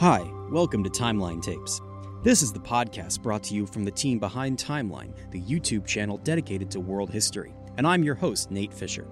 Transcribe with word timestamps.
Hi, 0.00 0.26
welcome 0.50 0.82
to 0.84 0.88
Timeline 0.88 1.42
Tapes. 1.42 1.82
This 2.22 2.40
is 2.40 2.54
the 2.54 2.58
podcast 2.58 3.20
brought 3.20 3.42
to 3.42 3.54
you 3.54 3.66
from 3.66 3.84
the 3.84 3.90
team 3.90 4.18
behind 4.18 4.56
Timeline, 4.56 5.12
the 5.30 5.42
YouTube 5.42 5.84
channel 5.84 6.16
dedicated 6.16 6.70
to 6.70 6.80
world 6.80 7.10
history, 7.10 7.52
and 7.76 7.86
I'm 7.86 8.02
your 8.02 8.14
host, 8.14 8.50
Nate 8.50 8.72
Fisher. 8.72 9.06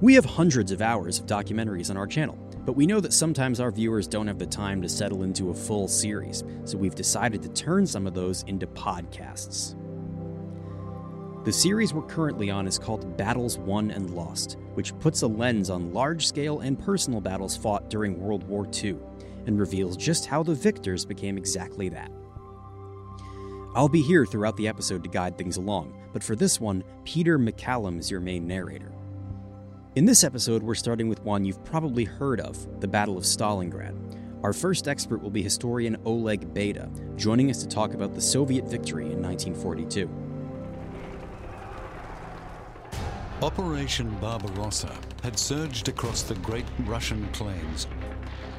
We 0.00 0.14
have 0.14 0.24
hundreds 0.24 0.72
of 0.72 0.80
hours 0.80 1.18
of 1.18 1.26
documentaries 1.26 1.90
on 1.90 1.98
our 1.98 2.06
channel, 2.06 2.38
but 2.64 2.72
we 2.72 2.86
know 2.86 3.00
that 3.00 3.12
sometimes 3.12 3.60
our 3.60 3.70
viewers 3.70 4.08
don't 4.08 4.28
have 4.28 4.38
the 4.38 4.46
time 4.46 4.80
to 4.80 4.88
settle 4.88 5.24
into 5.24 5.50
a 5.50 5.54
full 5.54 5.86
series, 5.86 6.42
so 6.64 6.78
we've 6.78 6.94
decided 6.94 7.42
to 7.42 7.50
turn 7.50 7.86
some 7.86 8.06
of 8.06 8.14
those 8.14 8.44
into 8.44 8.66
podcasts. 8.66 9.74
The 11.44 11.52
series 11.52 11.92
we're 11.92 12.00
currently 12.06 12.48
on 12.48 12.66
is 12.66 12.78
called 12.78 13.18
Battles 13.18 13.58
Won 13.58 13.90
and 13.90 14.08
Lost, 14.14 14.56
which 14.72 14.98
puts 15.00 15.20
a 15.20 15.26
lens 15.26 15.68
on 15.68 15.92
large 15.92 16.26
scale 16.26 16.60
and 16.60 16.78
personal 16.78 17.20
battles 17.20 17.58
fought 17.58 17.90
during 17.90 18.18
World 18.18 18.44
War 18.44 18.66
II 18.82 18.96
and 19.48 19.58
reveals 19.58 19.96
just 19.96 20.26
how 20.26 20.42
the 20.42 20.54
victors 20.54 21.06
became 21.06 21.38
exactly 21.38 21.88
that. 21.88 22.12
I'll 23.74 23.88
be 23.88 24.02
here 24.02 24.26
throughout 24.26 24.56
the 24.58 24.68
episode 24.68 25.02
to 25.04 25.08
guide 25.08 25.38
things 25.38 25.56
along, 25.56 25.98
but 26.12 26.22
for 26.22 26.36
this 26.36 26.60
one, 26.60 26.84
Peter 27.04 27.38
McCallum 27.38 27.98
is 27.98 28.10
your 28.10 28.20
main 28.20 28.46
narrator. 28.46 28.92
In 29.96 30.04
this 30.04 30.22
episode, 30.22 30.62
we're 30.62 30.74
starting 30.74 31.08
with 31.08 31.24
one 31.24 31.46
you've 31.46 31.64
probably 31.64 32.04
heard 32.04 32.40
of 32.40 32.80
the 32.80 32.86
Battle 32.86 33.16
of 33.16 33.24
Stalingrad. 33.24 33.96
Our 34.42 34.52
first 34.52 34.86
expert 34.86 35.22
will 35.22 35.30
be 35.30 35.42
historian 35.42 35.96
Oleg 36.04 36.52
Beda, 36.52 36.90
joining 37.16 37.50
us 37.50 37.62
to 37.62 37.68
talk 37.68 37.94
about 37.94 38.14
the 38.14 38.20
Soviet 38.20 38.66
victory 38.66 39.12
in 39.12 39.22
1942. 39.22 40.10
Operation 43.42 44.10
Barbarossa 44.20 44.94
had 45.22 45.38
surged 45.38 45.88
across 45.88 46.22
the 46.22 46.34
great 46.36 46.66
Russian 46.80 47.26
plains, 47.28 47.86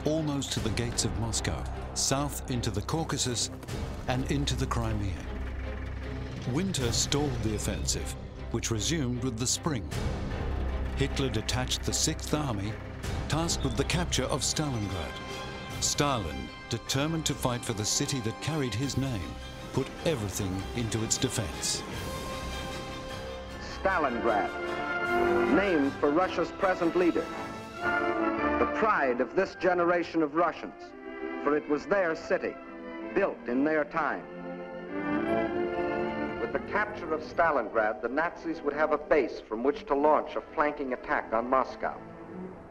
almost 0.05 0.51
to 0.53 0.59
the 0.59 0.69
gates 0.71 1.05
of 1.05 1.19
Moscow, 1.19 1.63
south 1.93 2.49
into 2.49 2.71
the 2.71 2.81
Caucasus, 2.81 3.51
and 4.07 4.29
into 4.31 4.55
the 4.55 4.65
Crimea. 4.65 5.13
Winter 6.51 6.91
stalled 6.91 7.37
the 7.43 7.55
offensive, 7.55 8.15
which 8.51 8.71
resumed 8.71 9.23
with 9.23 9.37
the 9.37 9.47
spring. 9.47 9.87
Hitler 10.95 11.29
detached 11.29 11.83
the 11.83 11.93
Sixth 11.93 12.33
Army, 12.33 12.73
tasked 13.27 13.63
with 13.63 13.77
the 13.77 13.83
capture 13.85 14.25
of 14.25 14.41
Stalingrad. 14.41 15.13
Stalin, 15.81 16.49
determined 16.69 17.25
to 17.25 17.33
fight 17.33 17.63
for 17.63 17.73
the 17.73 17.85
city 17.85 18.19
that 18.21 18.41
carried 18.41 18.73
his 18.73 18.97
name, 18.97 19.35
put 19.73 19.87
everything 20.05 20.61
into 20.75 21.03
its 21.03 21.17
defense. 21.17 21.83
Stalingrad, 23.81 24.49
named 25.55 25.93
for 25.93 26.09
Russia's 26.09 26.51
present 26.51 26.95
leader. 26.95 27.25
Pride 28.75 29.21
of 29.21 29.35
this 29.35 29.55
generation 29.55 30.23
of 30.23 30.35
Russians, 30.35 30.73
for 31.43 31.55
it 31.55 31.67
was 31.69 31.85
their 31.85 32.15
city, 32.15 32.55
built 33.13 33.37
in 33.47 33.63
their 33.63 33.83
time. 33.83 34.23
With 36.39 36.53
the 36.53 36.71
capture 36.71 37.13
of 37.13 37.21
Stalingrad, 37.21 38.01
the 38.01 38.09
Nazis 38.09 38.61
would 38.61 38.73
have 38.73 38.91
a 38.91 38.97
base 38.97 39.39
from 39.39 39.63
which 39.63 39.85
to 39.87 39.95
launch 39.95 40.35
a 40.35 40.41
flanking 40.55 40.93
attack 40.93 41.33
on 41.33 41.49
Moscow. 41.49 41.95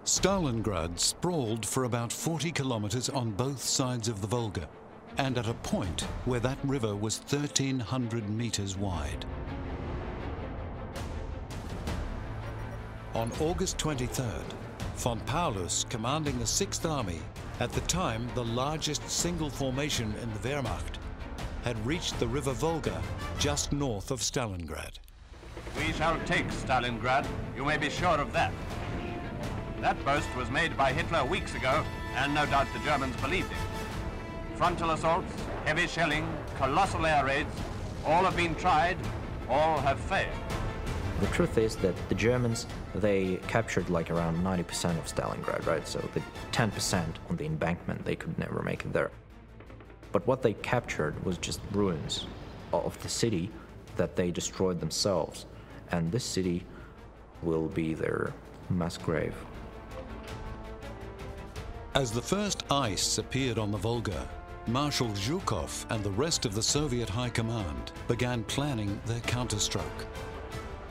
Stalingrad 0.05 0.99
sprawled 0.99 1.67
for 1.67 1.85
about 1.85 2.11
40 2.13 2.51
kilometers 2.53 3.09
on 3.11 3.31
both 3.31 3.63
sides 3.63 4.09
of 4.09 4.23
the 4.23 4.27
Volga, 4.27 4.69
and 5.19 5.37
at 5.37 5.49
a 5.49 5.55
point 5.55 6.03
where 6.25 6.41
that 6.41 6.59
river 6.65 6.97
was 6.97 7.21
1,300 7.29 8.31
meters 8.31 8.77
wide. 8.77 9.27
On 13.15 13.31
August 13.41 13.79
23rd, 13.79 14.45
von 14.99 15.21
Paulus, 15.21 15.87
commanding 15.89 16.37
the 16.41 16.47
Sixth 16.47 16.85
Army, 16.85 17.21
at 17.61 17.71
the 17.71 17.81
time 17.83 18.29
the 18.35 18.45
largest 18.45 19.09
single 19.09 19.49
formation 19.49 20.13
in 20.21 20.33
the 20.33 20.49
Wehrmacht, 20.49 20.99
had 21.63 21.87
reached 21.87 22.19
the 22.19 22.27
river 22.27 22.53
Volga 22.53 23.01
just 23.39 23.73
north 23.73 24.11
of 24.11 24.21
Stalingrad. 24.21 24.99
We 25.77 25.93
shall 25.93 26.19
take 26.27 26.49
Stalingrad, 26.49 27.27
you 27.57 27.65
may 27.65 27.77
be 27.77 27.91
sure 27.91 28.19
of 28.19 28.33
that. 28.33 28.53
That 29.81 30.05
boast 30.05 30.29
was 30.37 30.51
made 30.51 30.77
by 30.77 30.93
Hitler 30.93 31.25
weeks 31.25 31.55
ago, 31.55 31.85
and 32.17 32.35
no 32.35 32.45
doubt 32.47 32.67
the 32.73 32.85
Germans 32.85 33.15
believed 33.21 33.53
it. 33.53 34.57
Frontal 34.57 34.91
assaults, 34.91 35.33
heavy 35.65 35.87
shelling, 35.87 36.27
colossal 36.59 37.07
air 37.07 37.25
raids, 37.25 37.55
all 38.05 38.25
have 38.25 38.37
been 38.37 38.57
tried, 38.57 38.97
all 39.49 39.79
have 39.79 40.01
failed. 40.01 40.35
The 41.21 41.27
truth 41.29 41.59
is 41.59 41.75
that 41.77 41.95
the 42.09 42.15
Germans, 42.15 42.67
they 42.95 43.37
captured 43.49 43.91
like 43.91 44.11
around 44.11 44.43
90% 44.45 44.97
of 44.99 45.07
Stalingrad, 45.07 45.67
right? 45.67 45.87
So 45.87 45.99
the 46.15 46.23
10% 46.53 47.05
on 47.29 47.37
the 47.37 47.45
embankment, 47.45 48.05
they 48.05 48.15
could 48.15 48.39
never 48.39 48.63
make 48.63 48.85
it 48.85 48.93
there. 48.93 49.11
But 50.13 50.27
what 50.27 50.43
they 50.43 50.53
captured 50.55 51.23
was 51.25 51.37
just 51.39 51.61
ruins 51.73 52.27
of 52.73 53.01
the 53.03 53.09
city 53.09 53.51
that 53.97 54.15
they 54.15 54.31
destroyed 54.31 54.79
themselves. 54.79 55.47
And 55.91 56.13
this 56.13 56.25
city 56.25 56.65
will 57.43 57.67
be 57.67 57.95
their 57.95 58.33
mass 58.71 58.97
grave. 58.97 59.35
As 61.95 62.13
the 62.13 62.23
first 62.23 62.65
ice 62.71 63.19
appeared 63.19 63.59
on 63.59 63.73
the 63.73 63.79
Volga, 63.79 64.29
Marshal 64.69 65.09
Zhukov 65.09 65.87
and 65.91 66.05
the 66.05 66.11
rest 66.11 66.45
of 66.45 66.55
the 66.55 66.63
Soviet 66.63 67.09
High 67.09 67.31
Command 67.31 67.93
began 68.07 68.45
planning 68.45 69.01
their 69.07 69.21
counterstroke. 69.21 70.07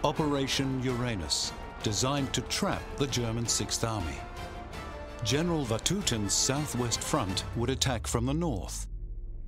Operation 0.08 0.82
Uranus, 0.84 1.52
designed 1.84 2.32
to 2.32 2.40
trap 2.44 2.82
the 2.96 3.08
German 3.08 3.46
Sixth 3.46 3.84
Army. 3.84 4.16
General 5.26 5.66
Vatutin's 5.66 6.34
southwest 6.34 7.02
front 7.02 7.44
would 7.58 7.70
attack 7.70 8.08
from 8.08 8.26
the 8.26 8.34
north. 8.34 8.88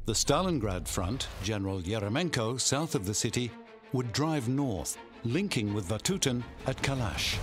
The 0.06 0.12
Stalingrad 0.12 0.86
front, 0.86 1.30
General 1.44 1.80
Yeremenko, 1.80 2.60
south 2.60 2.94
of 2.94 3.06
the 3.06 3.14
city, 3.14 3.50
would 3.94 4.12
drive 4.12 4.50
north, 4.50 4.98
linking 5.24 5.74
with 5.74 5.88
Vatutin 5.88 6.44
at 6.68 6.76
Kalach. 6.82 7.38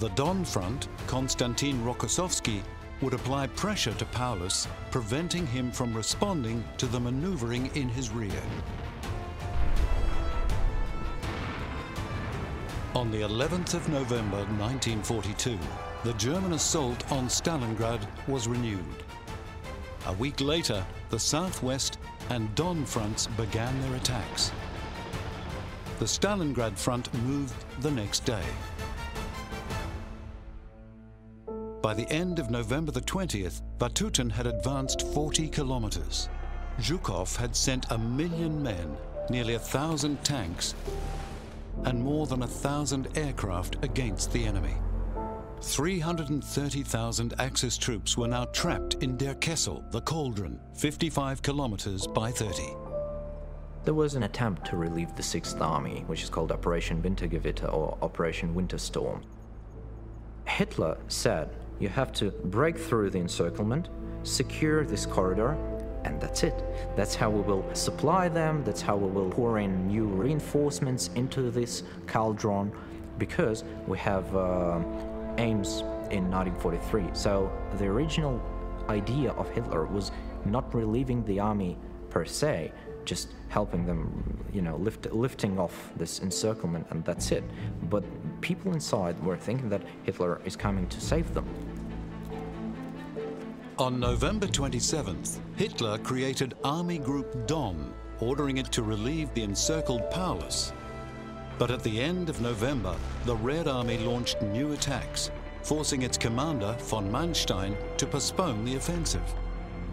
The 0.00 0.10
Don 0.10 0.44
front, 0.44 0.88
Konstantin 1.06 1.82
Rokossovsky, 1.82 2.60
would 3.00 3.14
apply 3.14 3.46
pressure 3.46 3.94
to 3.94 4.04
Paulus, 4.04 4.68
preventing 4.90 5.46
him 5.46 5.72
from 5.72 5.94
responding 5.94 6.62
to 6.76 6.84
the 6.84 7.00
maneuvering 7.00 7.74
in 7.74 7.88
his 7.88 8.10
rear. 8.10 8.42
On 12.94 13.10
the 13.10 13.22
11th 13.22 13.72
of 13.72 13.88
November 13.88 14.36
1942, 14.58 15.58
the 16.04 16.12
German 16.14 16.52
assault 16.52 17.10
on 17.10 17.26
Stalingrad 17.26 18.06
was 18.28 18.46
renewed. 18.46 18.84
A 20.08 20.12
week 20.12 20.42
later, 20.42 20.84
the 21.08 21.18
Southwest 21.18 21.98
and 22.28 22.54
Don 22.54 22.84
fronts 22.84 23.28
began 23.28 23.80
their 23.80 23.94
attacks. 23.94 24.52
The 26.00 26.04
Stalingrad 26.04 26.76
front 26.76 27.12
moved 27.24 27.54
the 27.80 27.90
next 27.90 28.26
day. 28.26 28.44
By 31.80 31.94
the 31.94 32.08
end 32.10 32.38
of 32.38 32.50
November 32.50 32.92
the 32.92 33.00
20th, 33.00 33.62
Vatutin 33.78 34.30
had 34.30 34.46
advanced 34.46 35.06
40 35.14 35.48
kilometers. 35.48 36.28
Zhukov 36.78 37.34
had 37.36 37.56
sent 37.56 37.90
a 37.90 37.96
million 37.96 38.62
men 38.62 38.98
nearly 39.30 39.54
a 39.54 39.58
thousand 39.58 40.22
tanks, 40.24 40.74
and 41.84 42.02
more 42.02 42.26
than 42.26 42.42
a 42.42 42.46
thousand 42.46 43.08
aircraft 43.16 43.76
against 43.82 44.32
the 44.32 44.44
enemy. 44.44 44.74
330,000 45.60 47.34
Axis 47.38 47.78
troops 47.78 48.18
were 48.18 48.26
now 48.26 48.44
trapped 48.46 48.94
in 48.94 49.16
Der 49.16 49.34
Kessel, 49.34 49.84
the 49.90 50.00
cauldron, 50.00 50.58
55 50.74 51.40
kilometers 51.42 52.06
by 52.06 52.30
30. 52.30 52.74
There 53.84 53.94
was 53.94 54.14
an 54.14 54.24
attempt 54.24 54.66
to 54.66 54.76
relieve 54.76 55.14
the 55.14 55.22
Sixth 55.22 55.60
Army, 55.60 56.04
which 56.06 56.22
is 56.22 56.30
called 56.30 56.52
Operation 56.52 57.02
Wintergewitter 57.02 57.72
or 57.72 57.96
Operation 58.02 58.54
Winterstorm. 58.54 59.22
Hitler 60.46 60.98
said 61.08 61.50
you 61.78 61.88
have 61.88 62.12
to 62.14 62.30
break 62.30 62.78
through 62.78 63.10
the 63.10 63.18
encirclement, 63.18 63.88
secure 64.22 64.84
this 64.84 65.06
corridor, 65.06 65.56
and 66.04 66.20
that's 66.20 66.42
it. 66.42 66.64
That's 66.96 67.14
how 67.14 67.30
we 67.30 67.40
will 67.40 67.64
supply 67.74 68.28
them, 68.28 68.64
that's 68.64 68.80
how 68.80 68.96
we 68.96 69.08
will 69.10 69.30
pour 69.30 69.58
in 69.58 69.86
new 69.86 70.06
reinforcements 70.06 71.10
into 71.14 71.50
this 71.50 71.82
cauldron, 72.06 72.72
because 73.18 73.64
we 73.86 73.98
have 73.98 74.34
uh, 74.36 74.80
aims 75.38 75.80
in 76.10 76.30
1943. 76.30 77.04
So 77.12 77.50
the 77.78 77.86
original 77.86 78.40
idea 78.88 79.30
of 79.32 79.48
Hitler 79.50 79.86
was 79.86 80.10
not 80.44 80.74
relieving 80.74 81.24
the 81.24 81.40
army 81.40 81.78
per 82.10 82.24
se, 82.24 82.72
just 83.04 83.28
helping 83.48 83.86
them, 83.86 84.44
you 84.52 84.62
know, 84.62 84.76
lift, 84.76 85.10
lifting 85.12 85.58
off 85.58 85.90
this 85.96 86.20
encirclement, 86.20 86.86
and 86.90 87.04
that's 87.04 87.32
it. 87.32 87.44
But 87.88 88.04
people 88.40 88.72
inside 88.72 89.22
were 89.22 89.36
thinking 89.36 89.68
that 89.70 89.82
Hitler 90.04 90.40
is 90.44 90.56
coming 90.56 90.86
to 90.88 91.00
save 91.00 91.32
them. 91.34 91.46
On 93.78 93.98
November 93.98 94.46
27th, 94.46 95.38
Hitler 95.56 95.96
created 95.96 96.52
Army 96.62 96.98
Group 96.98 97.46
Don, 97.46 97.94
ordering 98.20 98.58
it 98.58 98.70
to 98.72 98.82
relieve 98.82 99.32
the 99.32 99.42
encircled 99.42 100.10
Paulus. 100.10 100.74
But 101.58 101.70
at 101.70 101.82
the 101.82 101.98
end 101.98 102.28
of 102.28 102.42
November, 102.42 102.94
the 103.24 103.36
Red 103.36 103.68
Army 103.68 103.96
launched 103.96 104.42
new 104.42 104.72
attacks, 104.72 105.30
forcing 105.62 106.02
its 106.02 106.18
commander, 106.18 106.76
von 106.80 107.10
Manstein, 107.10 107.74
to 107.96 108.06
postpone 108.06 108.66
the 108.66 108.76
offensive. 108.76 109.34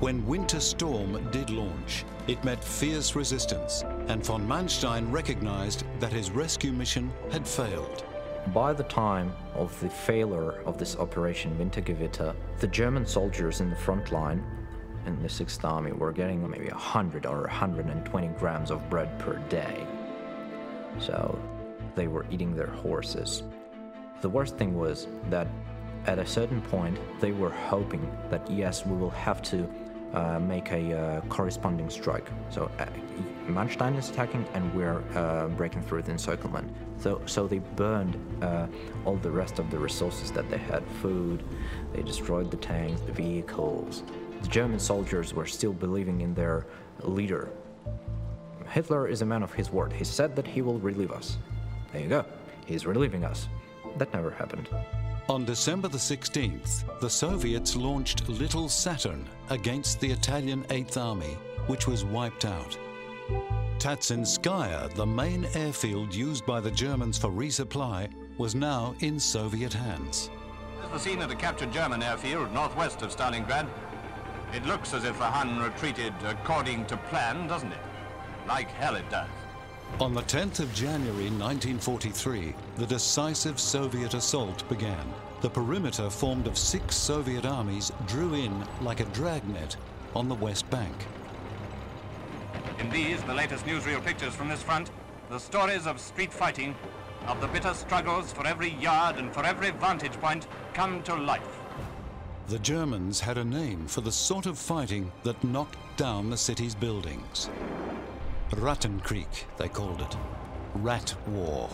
When 0.01 0.27
Winter 0.27 0.59
Storm 0.59 1.25
did 1.31 1.49
launch, 1.49 2.03
it 2.27 2.43
met 2.43 2.61
fierce 2.61 3.15
resistance, 3.15 3.85
and 4.07 4.25
von 4.25 4.45
Manstein 4.45 5.09
recognized 5.09 5.85
that 6.01 6.11
his 6.11 6.31
rescue 6.31 6.73
mission 6.73 7.13
had 7.31 7.47
failed. 7.47 8.03
By 8.47 8.73
the 8.73 8.83
time 8.83 9.31
of 9.53 9.77
the 9.79 9.89
failure 9.89 10.61
of 10.65 10.77
this 10.79 10.95
Operation 10.95 11.55
Wintergewitter, 11.57 12.33
the 12.57 12.67
German 12.67 13.05
soldiers 13.05 13.59
in 13.59 13.69
the 13.69 13.75
front 13.75 14.11
line 14.11 14.43
in 15.05 15.21
the 15.21 15.27
6th 15.27 15.63
Army 15.63 15.91
were 15.91 16.11
getting 16.11 16.49
maybe 16.49 16.69
100 16.69 17.25
or 17.25 17.41
120 17.41 18.27
grams 18.39 18.71
of 18.71 18.89
bread 18.89 19.19
per 19.19 19.37
day. 19.49 19.85
So 20.99 21.37
they 21.95 22.07
were 22.07 22.25
eating 22.31 22.55
their 22.55 22.67
horses. 22.67 23.43
The 24.21 24.29
worst 24.29 24.57
thing 24.57 24.75
was 24.75 25.07
that 25.29 25.47
at 26.07 26.17
a 26.17 26.25
certain 26.25 26.61
point 26.61 26.97
they 27.19 27.31
were 27.31 27.51
hoping 27.51 28.09
that 28.29 28.49
yes, 28.49 28.85
we 28.85 28.95
will 28.95 29.11
have 29.11 29.41
to 29.43 29.69
uh, 30.13 30.39
make 30.39 30.71
a 30.71 30.97
uh, 30.97 31.21
corresponding 31.21 31.89
strike. 31.89 32.27
So 32.49 32.71
uh, 32.79 32.85
Manstein 33.47 33.97
is 33.97 34.09
attacking, 34.09 34.45
and 34.53 34.73
we're 34.75 35.03
uh, 35.15 35.47
breaking 35.49 35.83
through 35.83 36.03
the 36.03 36.11
encirclement. 36.11 36.71
So, 36.99 37.21
so 37.25 37.47
they 37.47 37.59
burned 37.59 38.17
uh, 38.41 38.67
all 39.05 39.17
the 39.17 39.31
rest 39.31 39.59
of 39.59 39.69
the 39.71 39.77
resources 39.77 40.31
that 40.31 40.49
they 40.49 40.57
had: 40.57 40.83
food. 41.01 41.43
They 41.93 42.01
destroyed 42.01 42.51
the 42.51 42.57
tanks, 42.57 43.01
the 43.01 43.11
vehicles. 43.11 44.03
The 44.41 44.47
German 44.47 44.79
soldiers 44.79 45.33
were 45.33 45.45
still 45.45 45.73
believing 45.73 46.21
in 46.21 46.33
their 46.33 46.65
leader. 47.03 47.49
Hitler 48.69 49.07
is 49.07 49.21
a 49.21 49.25
man 49.25 49.43
of 49.43 49.51
his 49.53 49.71
word. 49.71 49.91
He 49.91 50.03
said 50.03 50.35
that 50.35 50.45
he 50.45 50.61
will 50.61 50.79
relieve 50.79 51.11
us. 51.11 51.37
There 51.91 52.01
you 52.01 52.07
go. 52.07 52.25
He's 52.65 52.85
relieving 52.85 53.23
us. 53.23 53.49
That 53.97 54.13
never 54.13 54.29
happened. 54.29 54.69
On 55.29 55.45
December 55.45 55.87
the 55.87 55.95
16th, 55.95 56.99
the 57.01 57.09
Soviets 57.09 57.75
launched 57.75 58.27
Little 58.27 58.67
Saturn 58.67 59.29
against 59.51 59.99
the 59.99 60.09
Italian 60.09 60.65
Eighth 60.71 60.97
Army, 60.97 61.37
which 61.67 61.87
was 61.87 62.03
wiped 62.03 62.45
out. 62.45 62.75
Tatsinskaya, 63.77 64.91
the 64.95 65.05
main 65.05 65.45
airfield 65.53 66.15
used 66.15 66.47
by 66.47 66.59
the 66.59 66.71
Germans 66.71 67.19
for 67.19 67.29
resupply, 67.29 68.09
was 68.39 68.55
now 68.55 68.95
in 69.01 69.19
Soviet 69.19 69.71
hands. 69.71 70.31
This 70.77 70.85
is 70.85 70.91
the 70.93 70.99
scene 70.99 71.21
of 71.21 71.29
the 71.29 71.35
captured 71.35 71.71
German 71.71 72.01
airfield 72.01 72.51
northwest 72.51 73.03
of 73.03 73.15
Stalingrad. 73.15 73.67
It 74.51 74.65
looks 74.65 74.95
as 74.95 75.03
if 75.03 75.15
the 75.19 75.25
Hun 75.25 75.59
retreated 75.59 76.13
according 76.25 76.87
to 76.87 76.97
plan, 76.97 77.45
doesn't 77.45 77.71
it? 77.71 77.85
Like 78.47 78.71
hell 78.71 78.95
it 78.95 79.07
does. 79.11 79.29
On 79.97 80.13
the 80.13 80.21
10th 80.21 80.61
of 80.61 80.73
January 80.73 81.29
1943, 81.29 82.53
the 82.77 82.85
decisive 82.85 83.59
Soviet 83.59 84.13
assault 84.13 84.67
began. 84.69 85.05
The 85.41 85.49
perimeter 85.49 86.09
formed 86.09 86.47
of 86.47 86.57
six 86.57 86.95
Soviet 86.95 87.45
armies 87.45 87.91
drew 88.07 88.33
in 88.33 88.65
like 88.81 89.01
a 89.01 89.05
dragnet 89.05 89.75
on 90.15 90.29
the 90.29 90.35
West 90.35 90.69
Bank. 90.69 90.95
In 92.79 92.89
these, 92.89 93.21
the 93.23 93.33
latest 93.33 93.65
newsreel 93.65 94.03
pictures 94.05 94.33
from 94.33 94.47
this 94.47 94.63
front, 94.63 94.89
the 95.29 95.37
stories 95.37 95.85
of 95.85 95.99
street 95.99 96.31
fighting, 96.31 96.75
of 97.27 97.41
the 97.41 97.47
bitter 97.47 97.73
struggles 97.73 98.31
for 98.31 98.47
every 98.47 98.69
yard 98.75 99.17
and 99.17 99.33
for 99.33 99.45
every 99.45 99.71
vantage 99.71 100.13
point, 100.21 100.47
come 100.73 101.03
to 101.03 101.15
life. 101.15 101.59
The 102.47 102.59
Germans 102.59 103.19
had 103.19 103.37
a 103.37 103.43
name 103.43 103.85
for 103.85 103.99
the 104.01 104.11
sort 104.11 104.45
of 104.45 104.57
fighting 104.57 105.11
that 105.23 105.43
knocked 105.43 105.77
down 105.97 106.29
the 106.29 106.37
city's 106.37 106.73
buildings. 106.73 107.49
Rattenkrieg, 108.51 109.45
they 109.57 109.69
called 109.69 110.01
it. 110.01 110.17
Rat 110.75 111.13
War. 111.27 111.69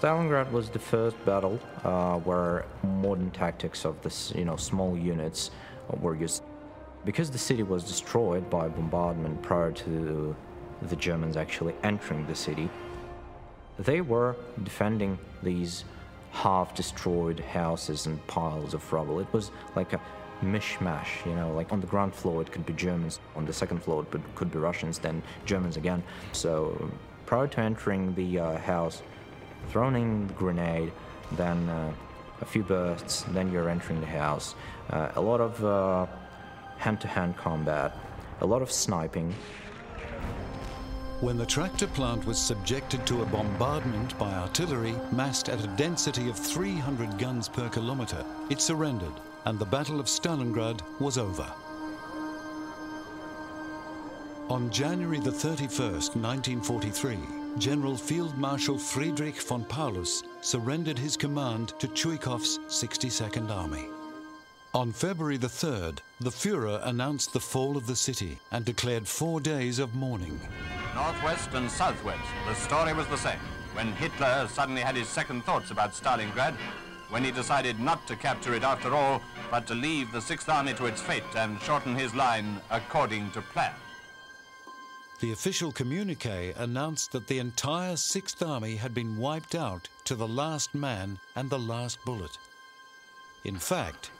Stalingrad 0.00 0.50
was 0.52 0.70
the 0.70 0.78
first 0.78 1.22
battle 1.24 1.58
uh, 1.84 2.18
where 2.18 2.66
modern 2.82 3.30
tactics 3.30 3.84
of 3.84 4.00
this, 4.02 4.32
you 4.34 4.44
know, 4.44 4.56
small 4.56 4.96
units 4.96 5.50
were 6.00 6.14
used. 6.14 6.42
Because 7.04 7.30
the 7.30 7.38
city 7.38 7.62
was 7.62 7.84
destroyed 7.84 8.48
by 8.50 8.68
bombardment 8.68 9.42
prior 9.42 9.72
to 9.72 10.36
the 10.82 10.96
Germans 10.96 11.36
actually 11.36 11.74
entering 11.82 12.26
the 12.26 12.34
city, 12.34 12.68
they 13.78 14.02
were 14.02 14.36
defending 14.62 15.18
these 15.42 15.84
half-destroyed 16.32 17.40
houses 17.40 18.06
and 18.06 18.24
piles 18.26 18.74
of 18.74 18.92
rubble. 18.92 19.20
It 19.20 19.32
was 19.32 19.50
like 19.74 19.94
a 19.94 20.00
mishmash, 20.40 21.24
you 21.26 21.34
know, 21.34 21.52
like 21.52 21.72
on 21.72 21.80
the 21.80 21.86
ground 21.86 22.14
floor 22.14 22.42
it 22.42 22.50
could 22.50 22.66
be 22.66 22.72
Germans, 22.72 23.20
on 23.36 23.44
the 23.46 23.52
second 23.52 23.82
floor 23.82 24.06
it 24.12 24.20
could 24.34 24.50
be 24.50 24.58
Russians, 24.58 24.98
then 24.98 25.22
Germans 25.44 25.76
again. 25.76 26.02
So 26.32 26.90
prior 27.26 27.46
to 27.46 27.60
entering 27.60 28.14
the 28.14 28.38
uh, 28.38 28.58
house, 28.58 29.02
throwing 29.68 30.26
the 30.26 30.34
grenade, 30.34 30.92
then 31.32 31.68
uh, 31.68 31.92
a 32.40 32.44
few 32.44 32.62
bursts, 32.62 33.22
then 33.30 33.52
you're 33.52 33.68
entering 33.68 34.00
the 34.00 34.06
house. 34.06 34.54
Uh, 34.90 35.12
a 35.14 35.20
lot 35.20 35.40
of 35.40 35.64
uh, 35.64 36.06
hand-to-hand 36.78 37.36
combat, 37.36 37.96
a 38.40 38.46
lot 38.46 38.62
of 38.62 38.72
sniping. 38.72 39.34
When 41.20 41.36
the 41.36 41.44
tractor 41.44 41.86
plant 41.86 42.24
was 42.24 42.38
subjected 42.38 43.06
to 43.06 43.22
a 43.22 43.26
bombardment 43.26 44.18
by 44.18 44.32
artillery 44.32 44.94
massed 45.12 45.50
at 45.50 45.62
a 45.62 45.66
density 45.76 46.30
of 46.30 46.38
300 46.38 47.18
guns 47.18 47.46
per 47.46 47.68
kilometer, 47.68 48.24
it 48.48 48.62
surrendered 48.62 49.12
and 49.44 49.58
the 49.58 49.64
Battle 49.64 50.00
of 50.00 50.06
Stalingrad 50.06 50.80
was 51.00 51.18
over. 51.18 51.46
On 54.48 54.68
January 54.70 55.20
the 55.20 55.30
31st, 55.30 56.16
1943, 56.16 57.18
General 57.58 57.96
Field 57.96 58.36
Marshal 58.36 58.78
Friedrich 58.78 59.40
von 59.42 59.64
Paulus 59.64 60.22
surrendered 60.40 60.98
his 60.98 61.16
command 61.16 61.74
to 61.78 61.88
Chuikov's 61.88 62.58
62nd 62.68 63.50
Army. 63.50 63.86
On 64.72 64.92
February 64.92 65.36
the 65.36 65.48
3rd, 65.48 65.98
the 66.20 66.30
Fuhrer 66.30 66.80
announced 66.86 67.32
the 67.32 67.40
fall 67.40 67.76
of 67.76 67.86
the 67.86 67.96
city 67.96 68.38
and 68.52 68.64
declared 68.64 69.06
four 69.06 69.40
days 69.40 69.78
of 69.78 69.94
mourning. 69.94 70.40
Northwest 70.94 71.50
and 71.54 71.70
southwest, 71.70 72.20
the 72.46 72.54
story 72.54 72.92
was 72.92 73.06
the 73.08 73.16
same. 73.16 73.38
When 73.74 73.92
Hitler 73.92 74.48
suddenly 74.48 74.82
had 74.82 74.96
his 74.96 75.08
second 75.08 75.44
thoughts 75.44 75.70
about 75.70 75.92
Stalingrad, 75.92 76.54
when 77.10 77.24
he 77.24 77.30
decided 77.30 77.78
not 77.78 78.06
to 78.06 78.16
capture 78.16 78.54
it 78.54 78.62
after 78.62 78.94
all, 78.94 79.20
but 79.50 79.66
to 79.66 79.74
leave 79.74 80.10
the 80.12 80.20
Sixth 80.20 80.48
Army 80.48 80.74
to 80.74 80.86
its 80.86 81.02
fate 81.02 81.22
and 81.36 81.60
shorten 81.60 81.94
his 81.94 82.14
line 82.14 82.60
according 82.70 83.30
to 83.32 83.42
plan. 83.42 83.72
The 85.20 85.32
official 85.32 85.70
communique 85.70 86.54
announced 86.56 87.12
that 87.12 87.26
the 87.26 87.40
entire 87.40 87.96
Sixth 87.96 88.42
Army 88.42 88.76
had 88.76 88.94
been 88.94 89.18
wiped 89.18 89.54
out 89.54 89.86
to 90.04 90.14
the 90.14 90.26
last 90.26 90.74
man 90.74 91.18
and 91.36 91.50
the 91.50 91.58
last 91.58 92.02
bullet. 92.06 92.38
In 93.44 93.56
fact, 93.56 94.10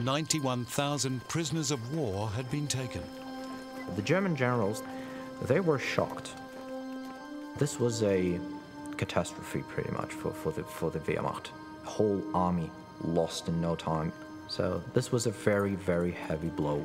91,000 0.00 1.26
prisoners 1.28 1.70
of 1.70 1.94
war 1.94 2.28
had 2.30 2.50
been 2.50 2.66
taken. 2.66 3.02
The 3.96 4.02
German 4.02 4.34
generals, 4.34 4.82
they 5.42 5.60
were 5.60 5.78
shocked. 5.78 6.32
This 7.58 7.78
was 7.78 8.02
a 8.02 8.40
catastrophe 8.96 9.62
pretty 9.68 9.90
much 9.90 10.12
for, 10.12 10.32
for, 10.32 10.52
the, 10.52 10.64
for 10.64 10.90
the 10.90 11.00
Wehrmacht. 11.00 11.50
Whole 11.86 12.22
army 12.34 12.70
lost 13.02 13.48
in 13.48 13.60
no 13.60 13.74
time. 13.74 14.12
So 14.48 14.82
this 14.94 15.10
was 15.12 15.26
a 15.26 15.30
very, 15.30 15.74
very 15.74 16.10
heavy 16.10 16.48
blow. 16.48 16.82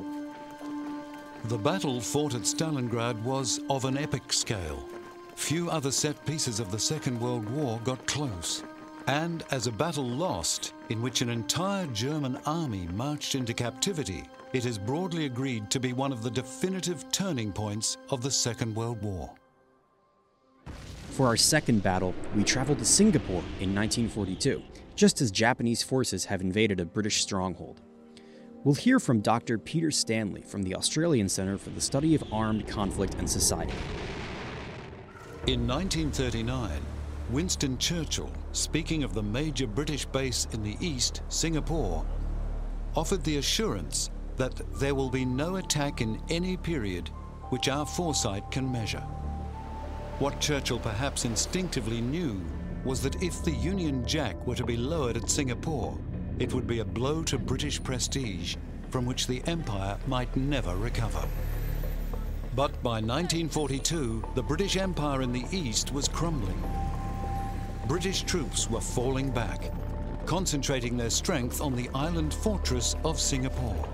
The 1.44 1.58
battle 1.58 2.00
fought 2.00 2.34
at 2.34 2.42
Stalingrad 2.42 3.20
was 3.22 3.60
of 3.68 3.84
an 3.84 3.98
epic 3.98 4.32
scale. 4.32 4.88
Few 5.34 5.68
other 5.70 5.90
set 5.90 6.24
pieces 6.24 6.60
of 6.60 6.70
the 6.70 6.78
Second 6.78 7.20
World 7.20 7.48
War 7.50 7.80
got 7.84 8.06
close. 8.06 8.62
And 9.08 9.42
as 9.50 9.66
a 9.66 9.72
battle 9.72 10.08
lost, 10.08 10.72
in 10.88 11.02
which 11.02 11.20
an 11.20 11.30
entire 11.30 11.86
German 11.88 12.38
army 12.46 12.86
marched 12.94 13.34
into 13.34 13.52
captivity, 13.52 14.24
it 14.52 14.66
is 14.66 14.78
broadly 14.78 15.26
agreed 15.26 15.70
to 15.70 15.80
be 15.80 15.92
one 15.92 16.12
of 16.12 16.22
the 16.22 16.30
definitive 16.30 17.10
turning 17.10 17.52
points 17.52 17.96
of 18.10 18.22
the 18.22 18.30
Second 18.30 18.76
World 18.76 19.02
War. 19.02 19.30
For 21.12 21.26
our 21.26 21.36
second 21.36 21.82
battle, 21.82 22.14
we 22.34 22.42
traveled 22.42 22.78
to 22.78 22.86
Singapore 22.86 23.42
in 23.60 23.74
1942, 23.74 24.62
just 24.96 25.20
as 25.20 25.30
Japanese 25.30 25.82
forces 25.82 26.24
have 26.24 26.40
invaded 26.40 26.80
a 26.80 26.86
British 26.86 27.20
stronghold. 27.20 27.82
We'll 28.64 28.76
hear 28.76 28.98
from 28.98 29.20
Dr. 29.20 29.58
Peter 29.58 29.90
Stanley 29.90 30.40
from 30.40 30.62
the 30.62 30.74
Australian 30.74 31.28
Centre 31.28 31.58
for 31.58 31.68
the 31.68 31.82
Study 31.82 32.14
of 32.14 32.24
Armed 32.32 32.66
Conflict 32.66 33.16
and 33.16 33.28
Society. 33.28 33.74
In 35.46 35.68
1939, 35.68 36.80
Winston 37.30 37.76
Churchill, 37.76 38.32
speaking 38.52 39.04
of 39.04 39.12
the 39.12 39.22
major 39.22 39.66
British 39.66 40.06
base 40.06 40.48
in 40.52 40.62
the 40.62 40.78
east, 40.80 41.20
Singapore, 41.28 42.06
offered 42.96 43.22
the 43.22 43.36
assurance 43.36 44.08
that 44.36 44.62
there 44.80 44.94
will 44.94 45.10
be 45.10 45.26
no 45.26 45.56
attack 45.56 46.00
in 46.00 46.18
any 46.30 46.56
period 46.56 47.10
which 47.50 47.68
our 47.68 47.84
foresight 47.84 48.50
can 48.50 48.72
measure. 48.72 49.06
What 50.18 50.40
Churchill 50.40 50.78
perhaps 50.78 51.24
instinctively 51.24 52.00
knew 52.00 52.40
was 52.84 53.02
that 53.02 53.22
if 53.22 53.42
the 53.42 53.50
Union 53.50 54.06
Jack 54.06 54.46
were 54.46 54.54
to 54.54 54.64
be 54.64 54.76
lowered 54.76 55.16
at 55.16 55.30
Singapore, 55.30 55.98
it 56.38 56.52
would 56.52 56.66
be 56.66 56.80
a 56.80 56.84
blow 56.84 57.22
to 57.24 57.38
British 57.38 57.82
prestige 57.82 58.56
from 58.90 59.06
which 59.06 59.26
the 59.26 59.42
Empire 59.46 59.98
might 60.06 60.34
never 60.36 60.76
recover. 60.76 61.26
But 62.54 62.82
by 62.82 63.00
1942, 63.00 64.24
the 64.34 64.42
British 64.42 64.76
Empire 64.76 65.22
in 65.22 65.32
the 65.32 65.46
East 65.50 65.92
was 65.92 66.08
crumbling. 66.08 66.62
British 67.88 68.22
troops 68.22 68.70
were 68.70 68.80
falling 68.80 69.30
back, 69.30 69.72
concentrating 70.26 70.96
their 70.96 71.10
strength 71.10 71.60
on 71.60 71.74
the 71.74 71.88
island 71.94 72.34
fortress 72.34 72.94
of 73.04 73.18
Singapore. 73.18 73.88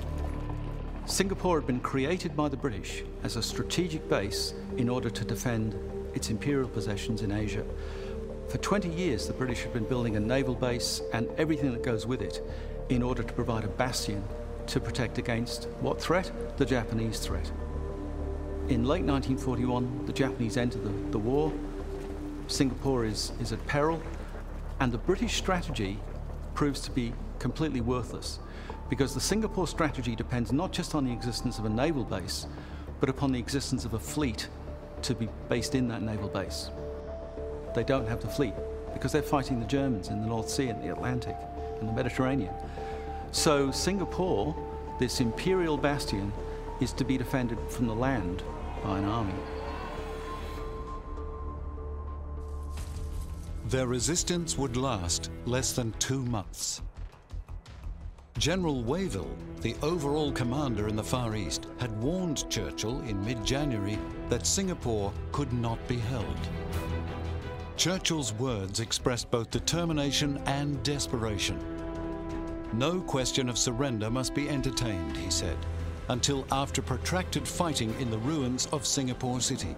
Singapore 1.07 1.59
had 1.59 1.67
been 1.67 1.81
created 1.81 2.37
by 2.37 2.49
the 2.49 2.57
British 2.57 3.03
as 3.23 3.37
a 3.37 3.43
strategic 3.43 4.09
base 4.09 4.53
in 4.77 4.89
order 4.89 5.09
to 5.09 5.25
defend 5.25 5.75
its 6.15 6.31
imperial 6.31 6.69
possessions 6.69 7.23
in 7.23 7.33
Asia. 7.33 7.65
For 8.49 8.59
20 8.59 8.89
years, 8.89 9.27
the 9.27 9.33
British 9.35 9.63
had 9.63 9.73
been 9.73 9.85
building 9.85 10.17
a 10.17 10.21
naval 10.21 10.55
base 10.55 11.03
and 11.13 11.29
everything 11.37 11.73
that 11.73 11.83
goes 11.83 12.07
with 12.07 12.23
it 12.23 12.43
in 12.89 13.03
order 13.03 13.23
to 13.23 13.33
provide 13.33 13.65
a 13.65 13.69
bastion 13.69 14.25
to 14.69 14.81
protect 14.81 15.19
against 15.19 15.65
what 15.81 16.01
threat? 16.01 16.31
The 16.57 16.65
Japanese 16.65 17.19
threat. 17.19 17.51
In 18.69 18.85
late 18.85 19.05
1941, 19.05 20.07
the 20.07 20.13
Japanese 20.13 20.57
enter 20.57 20.79
the, 20.79 20.91
the 21.11 21.19
war. 21.19 21.53
Singapore 22.49 23.05
is, 23.05 23.33
is 23.41 23.53
at 23.53 23.67
peril, 23.67 24.03
and 24.81 24.93
the 24.93 24.99
British 24.99 25.37
strategy 25.37 25.99
proves 26.55 26.81
to 26.81 26.91
be 26.91 27.13
completely 27.39 27.81
worthless 27.81 28.39
because 28.89 29.15
the 29.15 29.21
Singapore 29.21 29.67
strategy 29.67 30.17
depends 30.17 30.53
not 30.53 30.73
just 30.73 30.95
on 30.95 31.05
the 31.05 31.13
existence 31.13 31.59
of 31.59 31.65
a 31.65 31.69
naval 31.69 32.05
base, 32.05 32.47
but 33.01 33.09
upon 33.09 33.33
the 33.33 33.39
existence 33.39 33.85
of 33.85 33.95
a 33.95 33.99
fleet 33.99 34.49
to 35.03 35.15
be 35.15 35.29
based 35.49 35.75
in 35.75 35.89
that 35.89 36.03
naval 36.03 36.29
base. 36.29 36.71
They 37.75 37.85
don't 37.85 38.09
have 38.09 38.21
the 38.21 38.29
fleet 38.29 38.55
because 38.93 39.13
they're 39.13 39.23
fighting 39.23 39.61
the 39.61 39.67
Germans 39.67 40.09
in 40.09 40.21
the 40.21 40.27
North 40.27 40.49
Sea 40.49 40.69
and 40.69 40.83
the 40.83 40.93
Atlantic 40.93 41.37
and 41.81 41.89
the 41.89 41.93
Mediterranean. 41.93 42.55
So, 43.33 43.71
Singapore, 43.71 44.57
this 44.99 45.21
imperial 45.21 45.77
bastion, 45.77 46.33
is 46.81 46.93
to 46.95 47.05
be 47.05 47.19
defended 47.19 47.59
from 47.69 47.87
the 47.87 47.95
land 47.95 48.43
by 48.83 48.99
an 48.99 49.05
army. 49.05 49.35
Their 53.67 53.87
resistance 53.87 54.57
would 54.57 54.77
last 54.77 55.31
less 55.45 55.73
than 55.73 55.93
two 55.99 56.25
months. 56.25 56.81
General 58.39 58.83
Wavell, 58.83 59.29
the 59.61 59.75
overall 59.83 60.33
commander 60.33 60.89
in 60.89 60.97
the 60.97 61.03
Far 61.03 61.35
East, 61.35 61.67
had 61.79 61.91
warned 62.01 62.49
Churchill 62.49 63.01
in 63.01 63.23
mid 63.25 63.45
January 63.45 63.99
that 64.29 64.47
Singapore 64.47 65.13
could 65.33 65.53
not 65.53 65.79
be 65.89 65.97
held. 65.97 66.49
Churchill's 67.77 68.33
words 68.35 68.81
expressed 68.81 69.31
both 69.31 69.51
determination 69.51 70.43
and 70.47 70.83
desperation. 70.83 71.59
No 72.73 73.01
question 73.01 73.49
of 73.49 73.57
surrender 73.57 74.11
must 74.11 74.35
be 74.35 74.49
entertained, 74.49 75.17
he 75.17 75.31
said, 75.31 75.57
until 76.09 76.47
after 76.51 76.83
protracted 76.83 77.47
fighting 77.47 77.95
in 78.01 78.11
the 78.11 78.19
ruins 78.19 78.67
of 78.73 78.87
Singapore 78.87 79.41
City. 79.41 79.77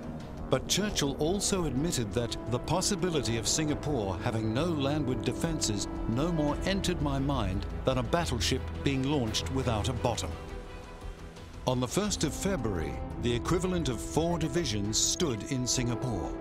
But 0.48 0.66
Churchill 0.66 1.16
also 1.20 1.66
admitted 1.66 2.12
that 2.14 2.36
the 2.50 2.58
possibility 2.58 3.36
of 3.36 3.46
Singapore 3.46 4.18
having 4.24 4.52
no 4.52 4.64
landward 4.64 5.22
defences 5.22 5.86
no 6.08 6.32
more 6.32 6.56
entered 6.64 7.00
my 7.00 7.20
mind 7.20 7.66
than 7.84 7.98
a 7.98 8.02
battleship 8.02 8.62
being 8.82 9.04
launched 9.04 9.52
without 9.52 9.88
a 9.88 9.92
bottom. 9.92 10.30
On 11.66 11.78
the 11.78 11.86
1st 11.86 12.24
of 12.24 12.34
February, 12.34 12.92
the 13.22 13.34
equivalent 13.34 13.88
of 13.88 14.00
four 14.00 14.38
divisions 14.38 14.98
stood 14.98 15.42
in 15.52 15.66
Singapore. 15.66 16.32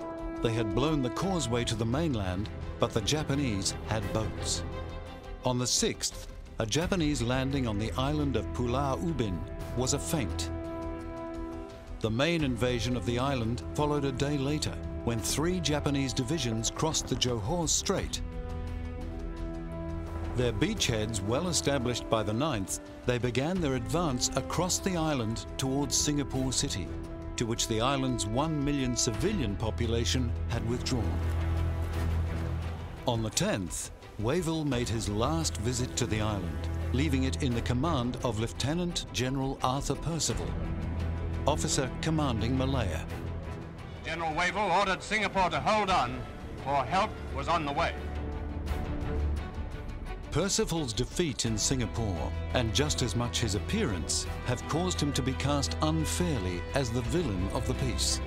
They 0.41 0.53
had 0.53 0.73
blown 0.73 1.01
the 1.01 1.09
causeway 1.09 1.63
to 1.65 1.75
the 1.75 1.85
mainland, 1.85 2.49
but 2.79 2.93
the 2.93 3.01
Japanese 3.01 3.75
had 3.87 4.13
boats. 4.13 4.63
On 5.45 5.59
the 5.59 5.65
6th, 5.65 6.27
a 6.59 6.65
Japanese 6.65 7.21
landing 7.21 7.67
on 7.67 7.77
the 7.77 7.91
island 7.93 8.35
of 8.35 8.51
Pulau 8.53 8.97
Ubin 9.01 9.39
was 9.77 9.93
a 9.93 9.99
feint 9.99 10.49
the 12.01 12.09
main 12.09 12.45
invasion 12.45 12.95
of 12.95 13.05
the 13.05 13.19
island 13.19 13.61
followed 13.75 14.05
a 14.05 14.11
day 14.13 14.37
later, 14.37 14.73
when 15.03 15.19
three 15.19 15.59
Japanese 15.59 16.13
divisions 16.13 16.71
crossed 16.71 17.07
the 17.07 17.15
Johor 17.15 17.67
Strait. 17.67 18.21
Their 20.39 20.53
beachheads 20.53 21.21
well 21.21 21.49
established 21.49 22.09
by 22.09 22.23
the 22.23 22.31
9th, 22.31 22.79
they 23.05 23.17
began 23.17 23.59
their 23.59 23.75
advance 23.75 24.29
across 24.37 24.79
the 24.79 24.95
island 24.95 25.45
towards 25.57 25.97
Singapore 25.97 26.53
City, 26.53 26.87
to 27.35 27.45
which 27.45 27.67
the 27.67 27.81
island's 27.81 28.25
1 28.25 28.63
million 28.63 28.95
civilian 28.95 29.57
population 29.57 30.31
had 30.47 30.65
withdrawn. 30.69 31.19
On 33.05 33.21
the 33.21 33.29
10th, 33.29 33.89
Wavell 34.19 34.63
made 34.63 34.87
his 34.87 35.09
last 35.09 35.57
visit 35.57 35.97
to 35.97 36.05
the 36.05 36.21
island, 36.21 36.69
leaving 36.93 37.25
it 37.25 37.43
in 37.43 37.53
the 37.53 37.61
command 37.63 38.15
of 38.23 38.39
Lieutenant 38.39 39.07
General 39.11 39.59
Arthur 39.61 39.95
Percival, 39.95 40.47
officer 41.47 41.91
commanding 42.01 42.57
Malaya. 42.57 43.05
General 44.05 44.33
Wavell 44.35 44.71
ordered 44.71 45.03
Singapore 45.03 45.49
to 45.49 45.59
hold 45.59 45.89
on, 45.89 46.17
for 46.63 46.85
help 46.85 47.11
was 47.35 47.49
on 47.49 47.65
the 47.65 47.73
way. 47.73 47.93
Percival's 50.31 50.93
defeat 50.93 51.45
in 51.45 51.57
Singapore, 51.57 52.31
and 52.53 52.73
just 52.73 53.01
as 53.01 53.15
much 53.15 53.39
his 53.39 53.55
appearance, 53.55 54.25
have 54.45 54.67
caused 54.67 55.01
him 55.01 55.11
to 55.13 55.21
be 55.21 55.33
cast 55.33 55.75
unfairly 55.81 56.61
as 56.75 56.89
the 56.89 57.01
villain 57.01 57.49
of 57.53 57.67
the 57.67 57.73
piece. 57.75 58.21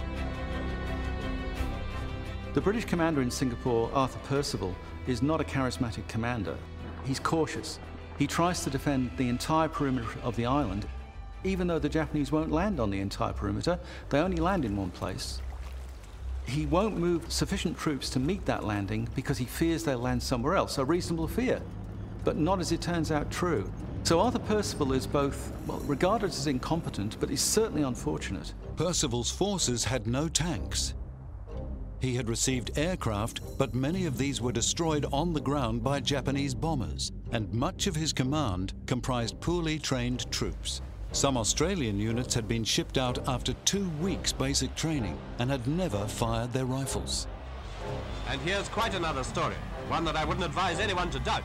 The 2.54 2.60
British 2.60 2.84
commander 2.84 3.22
in 3.22 3.30
Singapore, 3.30 3.90
Arthur 3.94 4.18
Percival, 4.20 4.74
is 5.06 5.22
not 5.22 5.40
a 5.40 5.44
charismatic 5.44 6.06
commander. 6.08 6.56
He's 7.04 7.20
cautious. 7.20 7.78
He 8.18 8.26
tries 8.26 8.62
to 8.64 8.70
defend 8.70 9.10
the 9.16 9.28
entire 9.28 9.68
perimeter 9.68 10.18
of 10.22 10.36
the 10.36 10.46
island 10.46 10.86
even 11.44 11.66
though 11.66 11.78
the 11.78 11.88
Japanese 11.88 12.30
won't 12.30 12.52
land 12.52 12.78
on 12.78 12.90
the 12.90 13.00
entire 13.00 13.32
perimeter, 13.32 13.78
they 14.10 14.18
only 14.18 14.36
land 14.36 14.64
in 14.64 14.76
one 14.76 14.90
place. 14.90 15.40
He 16.46 16.66
won't 16.66 16.96
move 16.96 17.30
sufficient 17.32 17.76
troops 17.76 18.10
to 18.10 18.20
meet 18.20 18.44
that 18.46 18.64
landing 18.64 19.08
because 19.14 19.38
he 19.38 19.44
fears 19.44 19.84
they'll 19.84 19.98
land 19.98 20.22
somewhere 20.22 20.54
else, 20.54 20.78
a 20.78 20.84
reasonable 20.84 21.28
fear, 21.28 21.60
but 22.24 22.36
not 22.36 22.60
as 22.60 22.72
it 22.72 22.80
turns 22.80 23.10
out 23.10 23.30
true. 23.30 23.70
So 24.04 24.20
Arthur 24.20 24.40
Percival 24.40 24.92
is 24.92 25.06
both, 25.06 25.52
well, 25.66 25.78
regarded 25.80 26.30
as 26.30 26.46
incompetent, 26.46 27.16
but 27.20 27.30
he's 27.30 27.40
certainly 27.40 27.82
unfortunate. 27.82 28.52
Percival's 28.76 29.30
forces 29.30 29.84
had 29.84 30.06
no 30.06 30.28
tanks. 30.28 30.94
He 32.00 32.16
had 32.16 32.28
received 32.28 32.76
aircraft, 32.76 33.40
but 33.58 33.76
many 33.76 34.06
of 34.06 34.18
these 34.18 34.40
were 34.40 34.50
destroyed 34.50 35.06
on 35.12 35.32
the 35.32 35.40
ground 35.40 35.84
by 35.84 36.00
Japanese 36.00 36.52
bombers, 36.52 37.12
and 37.30 37.52
much 37.54 37.86
of 37.86 37.94
his 37.94 38.12
command 38.12 38.72
comprised 38.86 39.40
poorly 39.40 39.78
trained 39.78 40.28
troops. 40.32 40.82
Some 41.12 41.36
Australian 41.36 42.00
units 42.00 42.34
had 42.34 42.48
been 42.48 42.64
shipped 42.64 42.98
out 42.98 43.28
after 43.28 43.52
two 43.64 43.88
weeks' 44.00 44.32
basic 44.32 44.74
training 44.74 45.16
and 45.38 45.48
had 45.48 45.68
never 45.68 46.06
fired 46.08 46.52
their 46.52 46.64
rifles. 46.64 47.28
And 48.28 48.40
here's 48.40 48.68
quite 48.68 48.94
another 48.94 49.22
story, 49.22 49.54
one 49.88 50.04
that 50.04 50.16
I 50.16 50.24
wouldn't 50.24 50.44
advise 50.44 50.78
anyone 50.78 51.10
to 51.10 51.18
doubt. 51.20 51.44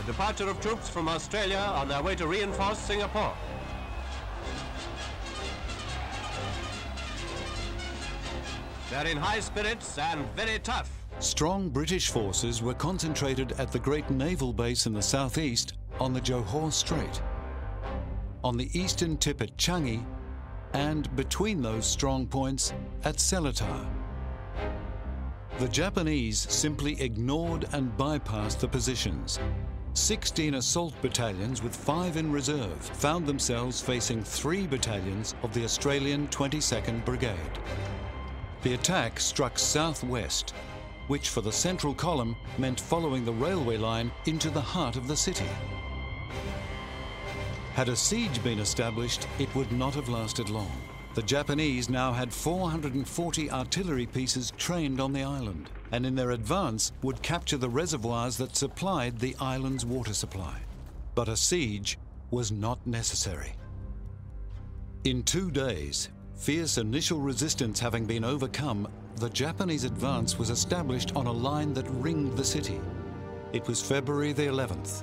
The 0.00 0.12
departure 0.12 0.48
of 0.48 0.60
troops 0.60 0.88
from 0.88 1.08
Australia 1.08 1.58
on 1.58 1.88
their 1.88 2.02
way 2.02 2.14
to 2.16 2.26
reinforce 2.26 2.78
Singapore. 2.78 3.34
They're 8.90 9.06
in 9.06 9.16
high 9.16 9.40
spirits 9.40 9.98
and 9.98 10.24
very 10.36 10.58
tough. 10.60 10.90
Strong 11.18 11.70
British 11.70 12.10
forces 12.10 12.62
were 12.62 12.74
concentrated 12.74 13.52
at 13.58 13.72
the 13.72 13.78
great 13.78 14.08
naval 14.10 14.52
base 14.52 14.86
in 14.86 14.92
the 14.92 15.02
southeast 15.02 15.74
on 15.98 16.12
the 16.12 16.20
Johor 16.20 16.72
Strait 16.72 17.22
on 18.46 18.56
the 18.56 18.70
eastern 18.78 19.16
tip 19.16 19.42
at 19.42 19.56
Changi, 19.56 20.04
and 20.72 21.14
between 21.16 21.60
those 21.60 21.84
strong 21.84 22.28
points 22.28 22.72
at 23.02 23.16
Seletar. 23.16 23.84
The 25.58 25.68
Japanese 25.68 26.46
simply 26.52 27.00
ignored 27.00 27.66
and 27.72 27.96
bypassed 27.96 28.58
the 28.58 28.68
positions. 28.68 29.38
16 29.94 30.52
assault 30.52 30.92
battalions 31.00 31.62
with 31.62 31.74
five 31.74 32.18
in 32.18 32.30
reserve 32.30 32.78
found 32.78 33.26
themselves 33.26 33.80
facing 33.80 34.22
three 34.22 34.66
battalions 34.66 35.34
of 35.42 35.54
the 35.54 35.64
Australian 35.64 36.28
22nd 36.28 37.02
Brigade. 37.06 37.58
The 38.64 38.74
attack 38.74 39.18
struck 39.18 39.58
southwest, 39.58 40.52
which 41.06 41.30
for 41.30 41.40
the 41.40 41.52
central 41.52 41.94
column 41.94 42.36
meant 42.58 42.78
following 42.78 43.24
the 43.24 43.32
railway 43.32 43.78
line 43.78 44.12
into 44.26 44.50
the 44.50 44.60
heart 44.60 44.96
of 44.96 45.08
the 45.08 45.16
city. 45.16 45.48
Had 47.72 47.88
a 47.88 47.96
siege 47.96 48.44
been 48.44 48.58
established, 48.58 49.26
it 49.38 49.54
would 49.54 49.72
not 49.72 49.94
have 49.94 50.10
lasted 50.10 50.50
long. 50.50 50.82
The 51.16 51.22
Japanese 51.22 51.88
now 51.88 52.12
had 52.12 52.30
440 52.30 53.50
artillery 53.50 54.04
pieces 54.04 54.52
trained 54.58 55.00
on 55.00 55.14
the 55.14 55.22
island, 55.22 55.70
and 55.90 56.04
in 56.04 56.14
their 56.14 56.32
advance 56.32 56.92
would 57.00 57.22
capture 57.22 57.56
the 57.56 57.70
reservoirs 57.70 58.36
that 58.36 58.54
supplied 58.54 59.18
the 59.18 59.34
island's 59.40 59.86
water 59.86 60.12
supply. 60.12 60.60
But 61.14 61.30
a 61.30 61.36
siege 61.38 61.98
was 62.30 62.52
not 62.52 62.86
necessary. 62.86 63.54
In 65.04 65.22
two 65.22 65.50
days, 65.50 66.10
fierce 66.34 66.76
initial 66.76 67.20
resistance 67.20 67.80
having 67.80 68.04
been 68.04 68.22
overcome, 68.22 68.86
the 69.14 69.30
Japanese 69.30 69.84
advance 69.84 70.38
was 70.38 70.50
established 70.50 71.16
on 71.16 71.26
a 71.26 71.32
line 71.32 71.72
that 71.72 71.88
ringed 71.92 72.36
the 72.36 72.44
city. 72.44 72.78
It 73.54 73.66
was 73.66 73.80
February 73.80 74.34
the 74.34 74.48
11th, 74.48 75.02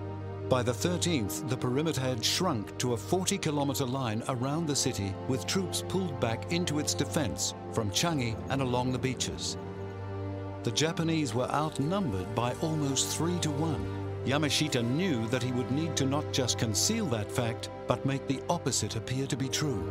by 0.50 0.62
the 0.62 0.72
13th, 0.72 1.48
the 1.50 1.58
perimeter 1.58 2.02
had 2.02 2.24
shrunk 2.24 2.78
to 2.78 2.94
a 2.94 2.98
40 2.98 3.38
kilometer 3.38 3.86
line 3.86 4.22
around 4.28 4.68
the 4.68 4.76
city 4.76 5.14
with 5.28 5.48
troops 5.48 5.84
pulled 5.88 6.20
back 6.20 6.52
into 6.52 6.80
its 6.80 6.94
defense 6.94 7.54
from 7.72 7.90
Changi 7.92 8.36
and 8.50 8.62
along 8.62 8.92
the 8.92 9.00
beaches. 9.00 9.58
The 10.64 10.72
Japanese 10.72 11.34
were 11.34 11.50
outnumbered 11.50 12.34
by 12.36 12.54
almost 12.62 13.18
three 13.18 13.40
to 13.40 13.52
one. 13.52 13.86
Yamashita 14.26 14.84
knew 14.84 15.28
that 15.28 15.44
he 15.44 15.52
would 15.52 15.70
need 15.72 15.96
to 15.98 16.06
not 16.06 16.32
just 16.32 16.58
conceal 16.58 17.06
that 17.08 17.32
fact, 17.32 17.70
but 17.88 18.06
make 18.06 18.28
the 18.28 18.42
opposite 18.50 18.96
appear 18.96 19.28
to 19.28 19.36
be 19.36 19.50
true. 19.50 19.84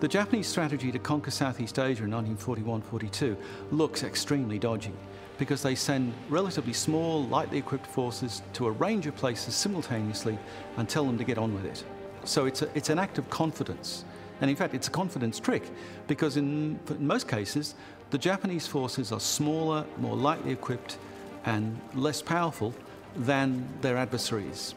The 0.00 0.08
Japanese 0.08 0.46
strategy 0.46 0.92
to 0.92 0.98
conquer 0.98 1.30
Southeast 1.30 1.78
Asia 1.78 2.04
in 2.04 2.10
1941 2.10 2.82
42 2.82 3.36
looks 3.72 4.04
extremely 4.04 4.58
dodgy 4.58 4.94
because 5.38 5.62
they 5.62 5.74
send 5.74 6.12
relatively 6.28 6.72
small, 6.72 7.24
lightly 7.26 7.58
equipped 7.58 7.86
forces 7.86 8.42
to 8.52 8.66
a 8.66 8.70
range 8.72 9.06
of 9.06 9.16
places 9.16 9.54
simultaneously 9.54 10.38
and 10.76 10.88
tell 10.88 11.04
them 11.04 11.16
to 11.16 11.24
get 11.24 11.38
on 11.38 11.54
with 11.54 11.64
it. 11.64 11.84
So 12.24 12.46
it's, 12.46 12.62
a, 12.62 12.68
it's 12.76 12.90
an 12.90 12.98
act 12.98 13.18
of 13.18 13.30
confidence. 13.30 14.04
And 14.40 14.50
in 14.50 14.56
fact, 14.56 14.74
it's 14.74 14.88
a 14.88 14.90
confidence 14.90 15.40
trick 15.40 15.62
because 16.06 16.36
in, 16.36 16.78
in 16.90 17.06
most 17.06 17.28
cases, 17.28 17.76
the 18.10 18.18
Japanese 18.18 18.66
forces 18.66 19.12
are 19.12 19.20
smaller, 19.20 19.84
more 19.98 20.16
lightly 20.16 20.52
equipped, 20.52 20.98
and 21.46 21.80
less 21.94 22.20
powerful 22.20 22.74
than 23.16 23.66
their 23.80 23.96
adversaries. 23.96 24.74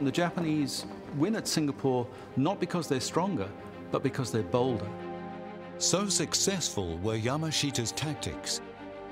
The 0.00 0.10
Japanese 0.10 0.86
win 1.16 1.36
at 1.36 1.46
Singapore 1.46 2.06
not 2.36 2.60
because 2.60 2.88
they're 2.88 3.00
stronger, 3.00 3.48
but 3.90 4.02
because 4.02 4.32
they're 4.32 4.42
bolder. 4.42 4.88
So 5.78 6.08
successful 6.08 6.98
were 6.98 7.18
Yamashita's 7.18 7.92
tactics 7.92 8.60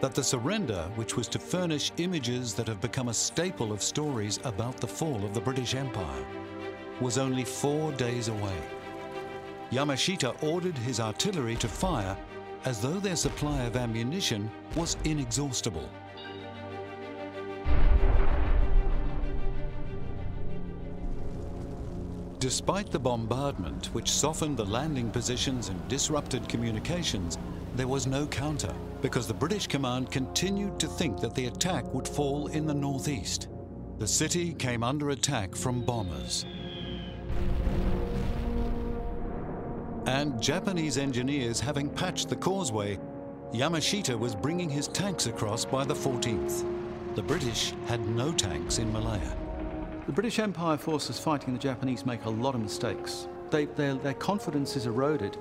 that 0.00 0.14
the 0.14 0.22
surrender, 0.22 0.88
which 0.94 1.16
was 1.16 1.26
to 1.28 1.38
furnish 1.38 1.90
images 1.96 2.54
that 2.54 2.68
have 2.68 2.80
become 2.80 3.08
a 3.08 3.14
staple 3.14 3.72
of 3.72 3.82
stories 3.82 4.38
about 4.44 4.76
the 4.76 4.86
fall 4.86 5.24
of 5.24 5.34
the 5.34 5.40
British 5.40 5.74
Empire, 5.74 6.24
was 7.00 7.18
only 7.18 7.44
four 7.44 7.92
days 7.92 8.28
away. 8.28 8.58
Yamashita 9.70 10.40
ordered 10.42 10.78
his 10.78 11.00
artillery 11.00 11.56
to 11.56 11.68
fire 11.68 12.16
as 12.64 12.80
though 12.80 13.00
their 13.00 13.16
supply 13.16 13.62
of 13.62 13.76
ammunition 13.76 14.50
was 14.76 14.96
inexhaustible. 15.04 15.88
Despite 22.38 22.90
the 22.92 23.00
bombardment, 23.00 23.86
which 23.86 24.10
softened 24.10 24.56
the 24.56 24.64
landing 24.64 25.10
positions 25.10 25.70
and 25.70 25.88
disrupted 25.88 26.48
communications, 26.48 27.36
there 27.74 27.88
was 27.88 28.06
no 28.06 28.26
counter 28.26 28.72
because 29.00 29.28
the 29.28 29.34
British 29.34 29.66
command 29.66 30.10
continued 30.10 30.80
to 30.80 30.86
think 30.86 31.20
that 31.20 31.34
the 31.34 31.46
attack 31.46 31.84
would 31.94 32.08
fall 32.08 32.48
in 32.48 32.66
the 32.66 32.74
northeast. 32.74 33.48
The 33.98 34.08
city 34.08 34.54
came 34.54 34.82
under 34.82 35.10
attack 35.10 35.54
from 35.54 35.84
bombers. 35.84 36.44
And 40.06 40.40
Japanese 40.40 40.98
engineers 40.98 41.60
having 41.60 41.90
patched 41.90 42.28
the 42.28 42.36
causeway, 42.36 42.98
Yamashita 43.52 44.18
was 44.18 44.34
bringing 44.34 44.70
his 44.70 44.88
tanks 44.88 45.26
across 45.26 45.64
by 45.64 45.84
the 45.84 45.94
14th. 45.94 46.64
The 47.14 47.22
British 47.22 47.74
had 47.86 48.06
no 48.08 48.32
tanks 48.32 48.78
in 48.78 48.92
Malaya. 48.92 49.36
The 50.06 50.12
British 50.12 50.38
Empire 50.38 50.78
forces 50.78 51.18
fighting 51.18 51.52
the 51.52 51.60
Japanese 51.60 52.06
make 52.06 52.24
a 52.24 52.30
lot 52.30 52.54
of 52.54 52.62
mistakes. 52.62 53.28
They, 53.50 53.66
their 53.66 54.14
confidence 54.14 54.76
is 54.76 54.86
eroded. 54.86 55.36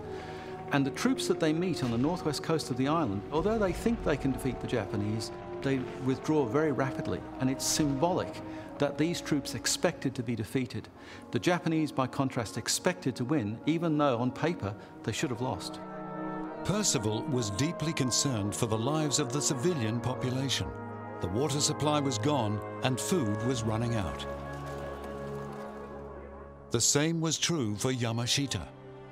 And 0.71 0.85
the 0.85 0.91
troops 0.91 1.27
that 1.27 1.39
they 1.39 1.53
meet 1.53 1.83
on 1.83 1.91
the 1.91 1.97
northwest 1.97 2.43
coast 2.43 2.69
of 2.69 2.77
the 2.77 2.87
island, 2.87 3.21
although 3.31 3.57
they 3.57 3.71
think 3.71 4.03
they 4.03 4.17
can 4.17 4.31
defeat 4.31 4.59
the 4.59 4.67
Japanese, 4.67 5.31
they 5.61 5.79
withdraw 6.05 6.45
very 6.45 6.71
rapidly. 6.71 7.21
And 7.39 7.49
it's 7.49 7.65
symbolic 7.65 8.41
that 8.77 8.97
these 8.97 9.21
troops 9.21 9.55
expected 9.55 10.13
to 10.15 10.23
be 10.23 10.35
defeated. 10.35 10.87
The 11.31 11.39
Japanese, 11.39 11.91
by 11.91 12.07
contrast, 12.07 12.57
expected 12.57 13.15
to 13.15 13.25
win, 13.25 13.57
even 13.65 13.97
though 13.97 14.19
on 14.19 14.31
paper 14.31 14.75
they 15.03 15.11
should 15.11 15.29
have 15.29 15.41
lost. 15.41 15.79
Percival 16.63 17.23
was 17.23 17.49
deeply 17.51 17.93
concerned 17.93 18.53
for 18.53 18.65
the 18.65 18.77
lives 18.77 19.19
of 19.19 19.31
the 19.31 19.41
civilian 19.41 19.99
population. 19.99 20.67
The 21.21 21.27
water 21.29 21.59
supply 21.59 21.99
was 21.99 22.17
gone 22.17 22.59
and 22.83 22.99
food 22.99 23.41
was 23.47 23.63
running 23.63 23.95
out. 23.95 24.25
The 26.71 26.81
same 26.81 27.21
was 27.21 27.37
true 27.37 27.75
for 27.75 27.91
Yamashita. 27.93 28.67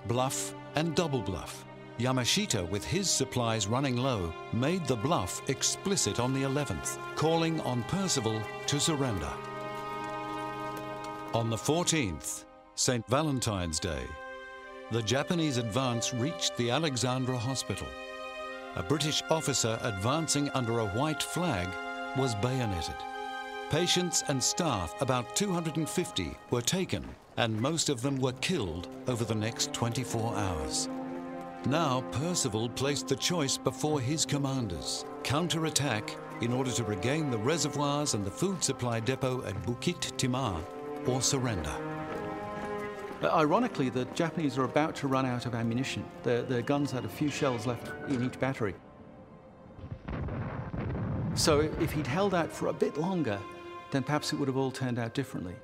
Bluff 0.07 0.53
and 0.75 0.95
double 0.95 1.21
bluff. 1.21 1.65
Yamashita, 1.97 2.69
with 2.69 2.83
his 2.83 3.09
supplies 3.09 3.67
running 3.67 3.95
low, 3.95 4.33
made 4.51 4.85
the 4.85 4.95
bluff 4.95 5.41
explicit 5.49 6.19
on 6.19 6.33
the 6.33 6.43
11th, 6.43 6.97
calling 7.15 7.61
on 7.61 7.83
Percival 7.83 8.41
to 8.67 8.79
surrender. 8.79 9.31
On 11.33 11.49
the 11.49 11.55
14th, 11.55 12.43
St. 12.75 13.07
Valentine's 13.07 13.79
Day, 13.79 14.03
the 14.91 15.01
Japanese 15.01 15.57
advance 15.57 16.13
reached 16.13 16.55
the 16.57 16.69
Alexandra 16.69 17.37
Hospital. 17.37 17.87
A 18.75 18.83
British 18.83 19.23
officer 19.29 19.79
advancing 19.83 20.49
under 20.49 20.79
a 20.79 20.87
white 20.87 21.23
flag 21.23 21.69
was 22.17 22.35
bayoneted. 22.35 22.95
Patients 23.69 24.23
and 24.27 24.43
staff, 24.43 24.93
about 25.01 25.35
250, 25.35 26.37
were 26.51 26.61
taken 26.61 27.03
and 27.37 27.59
most 27.59 27.89
of 27.89 28.01
them 28.01 28.19
were 28.19 28.31
killed 28.33 28.87
over 29.07 29.25
the 29.25 29.35
next 29.35 29.73
24 29.73 30.35
hours. 30.35 30.89
Now 31.65 32.01
Percival 32.11 32.69
placed 32.69 33.07
the 33.07 33.15
choice 33.15 33.57
before 33.57 33.99
his 33.99 34.25
commanders 34.25 35.05
counterattack 35.23 36.15
in 36.41 36.53
order 36.53 36.71
to 36.71 36.83
regain 36.83 37.31
the 37.31 37.37
reservoirs 37.37 38.13
and 38.13 38.23
the 38.23 38.31
food 38.31 38.63
supply 38.63 38.99
depot 38.99 39.43
at 39.45 39.55
Bukit 39.63 40.13
Timah 40.17 40.61
or 41.07 41.21
surrender. 41.21 41.73
Ironically, 43.23 43.89
the 43.89 44.05
Japanese 44.13 44.57
are 44.57 44.65
about 44.65 44.95
to 44.97 45.07
run 45.07 45.25
out 45.25 45.45
of 45.45 45.55
ammunition. 45.55 46.05
Their, 46.23 46.43
their 46.43 46.61
guns 46.61 46.91
had 46.91 47.05
a 47.05 47.09
few 47.09 47.29
shells 47.29 47.65
left 47.65 47.91
in 48.09 48.23
each 48.23 48.39
battery. 48.39 48.75
So 51.33 51.61
if 51.79 51.91
he'd 51.91 52.07
held 52.07 52.35
out 52.35 52.51
for 52.51 52.67
a 52.67 52.73
bit 52.73 52.97
longer, 52.97 53.39
then 53.91 54.03
perhaps 54.03 54.31
it 54.31 54.35
would 54.35 54.47
have 54.47 54.57
all 54.57 54.71
turned 54.71 54.99
out 54.99 55.13
differently. 55.13 55.55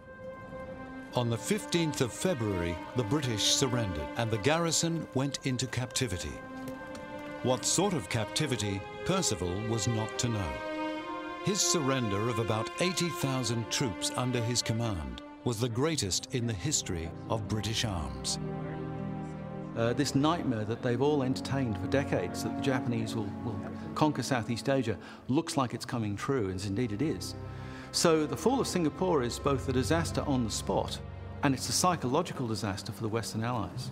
On 1.14 1.30
the 1.30 1.36
15th 1.36 2.00
of 2.00 2.14
February, 2.14 2.74
the 2.96 3.04
British 3.04 3.44
surrendered 3.44 4.08
and 4.16 4.32
the 4.32 4.38
garrison 4.38 5.06
went 5.14 5.40
into 5.44 5.68
captivity. 5.68 6.32
What 7.44 7.66
sort 7.66 7.92
of 7.92 8.08
captivity, 8.08 8.82
Percival 9.04 9.54
was 9.68 9.90
not 9.90 10.18
to 10.20 10.30
know. 10.30 10.54
His 11.44 11.60
surrender 11.60 12.30
of 12.30 12.40
about 12.40 12.70
80,000 12.80 13.70
troops 13.70 14.12
under 14.16 14.42
his 14.42 14.62
command 14.62 15.22
was 15.44 15.60
the 15.60 15.68
greatest 15.68 16.34
in 16.34 16.48
the 16.48 16.54
history 16.54 17.12
of 17.30 17.46
British 17.50 17.84
arms. 17.84 18.40
Uh, 19.76 19.92
this 19.92 20.16
nightmare 20.16 20.64
that 20.64 20.82
they've 20.82 21.02
all 21.02 21.24
entertained 21.24 21.78
for 21.78 21.88
decades 21.88 22.42
that 22.46 22.56
the 22.56 22.64
Japanese 22.64 23.18
will, 23.18 23.30
will 23.44 23.60
conquer 23.96 24.24
Southeast 24.24 24.70
Asia 24.70 24.98
looks 25.28 25.58
like 25.58 25.74
it's 25.74 25.86
coming 25.86 26.16
true, 26.16 26.48
and 26.48 26.64
indeed 26.64 26.94
it 26.94 27.02
is. 27.02 27.36
So 27.92 28.26
the 28.26 28.38
fall 28.38 28.62
of 28.62 28.68
Singapore 28.68 29.22
is 29.22 29.38
both 29.38 29.68
a 29.68 29.74
disaster 29.74 30.22
on 30.22 30.46
the 30.46 30.52
spot 30.52 30.98
and 31.44 31.54
it's 31.54 31.68
a 31.70 31.74
psychological 31.74 32.48
disaster 32.48 32.92
for 32.92 33.02
the 33.02 33.10
Western 33.10 33.44
Allies. 33.44 33.92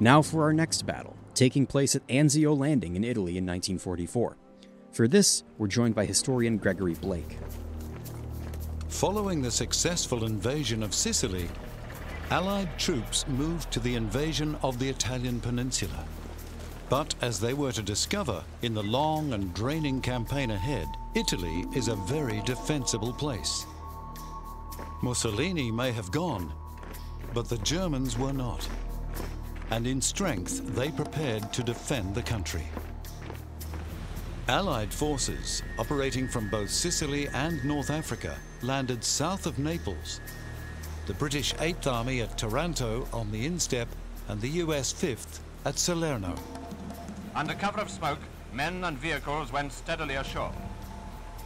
Now 0.00 0.22
for 0.22 0.42
our 0.42 0.52
next 0.52 0.84
battle, 0.86 1.16
taking 1.34 1.66
place 1.66 1.94
at 1.94 2.06
Anzio 2.08 2.56
Landing 2.58 2.96
in 2.96 3.04
Italy 3.04 3.38
in 3.38 3.46
1944. 3.46 4.36
For 4.92 5.08
this, 5.08 5.44
we're 5.58 5.68
joined 5.68 5.94
by 5.94 6.04
historian 6.04 6.58
Gregory 6.58 6.94
Blake. 6.94 7.38
Following 8.88 9.40
the 9.40 9.50
successful 9.50 10.24
invasion 10.24 10.82
of 10.82 10.94
Sicily, 10.94 11.48
Allied 12.30 12.76
troops 12.78 13.26
moved 13.28 13.70
to 13.70 13.80
the 13.80 13.94
invasion 13.94 14.56
of 14.62 14.78
the 14.78 14.88
Italian 14.88 15.40
peninsula. 15.40 16.04
But 16.88 17.16
as 17.20 17.40
they 17.40 17.52
were 17.52 17.72
to 17.72 17.82
discover 17.82 18.44
in 18.62 18.72
the 18.72 18.82
long 18.82 19.32
and 19.32 19.52
draining 19.54 20.00
campaign 20.00 20.52
ahead, 20.52 20.86
Italy 21.14 21.64
is 21.74 21.88
a 21.88 21.96
very 21.96 22.40
defensible 22.42 23.12
place. 23.12 23.66
Mussolini 25.02 25.70
may 25.70 25.90
have 25.90 26.12
gone, 26.12 26.52
but 27.34 27.48
the 27.48 27.58
Germans 27.58 28.16
were 28.16 28.32
not. 28.32 28.68
And 29.70 29.86
in 29.86 30.00
strength, 30.00 30.62
they 30.76 30.92
prepared 30.92 31.52
to 31.52 31.64
defend 31.64 32.14
the 32.14 32.22
country. 32.22 32.66
Allied 34.48 34.94
forces 34.94 35.64
operating 35.78 36.28
from 36.28 36.48
both 36.48 36.70
Sicily 36.70 37.26
and 37.28 37.64
North 37.64 37.90
Africa 37.90 38.38
landed 38.62 39.02
south 39.02 39.44
of 39.46 39.58
Naples. 39.58 40.20
The 41.06 41.14
British 41.14 41.52
8th 41.54 41.92
Army 41.92 42.20
at 42.20 42.38
Taranto 42.38 43.08
on 43.12 43.32
the 43.32 43.44
instep 43.44 43.88
and 44.28 44.40
the 44.40 44.62
US 44.62 44.92
5th 44.92 45.40
at 45.64 45.80
Salerno. 45.80 46.36
Under 47.36 47.52
cover 47.52 47.82
of 47.82 47.90
smoke, 47.90 48.18
men 48.54 48.82
and 48.84 48.96
vehicles 48.96 49.52
went 49.52 49.70
steadily 49.70 50.14
ashore. 50.14 50.52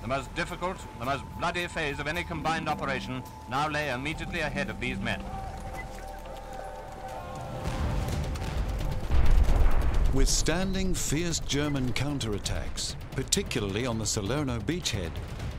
The 0.03 0.07
most 0.07 0.33
difficult, 0.37 0.77
the 1.01 1.05
most 1.05 1.25
bloody 1.37 1.67
phase 1.67 1.99
of 1.99 2.07
any 2.07 2.23
combined 2.23 2.69
operation 2.69 3.25
now 3.51 3.69
lay 3.69 3.91
immediately 3.91 4.39
ahead 4.39 4.71
of 4.71 4.79
these 4.79 5.01
men. 5.01 5.21
Withstanding 10.15 10.95
fierce 10.95 11.41
German 11.41 11.93
counterattacks, 11.93 12.95
particularly 13.17 13.85
on 13.85 13.99
the 13.99 14.07
Salerno 14.07 14.61
beachhead, 14.61 15.11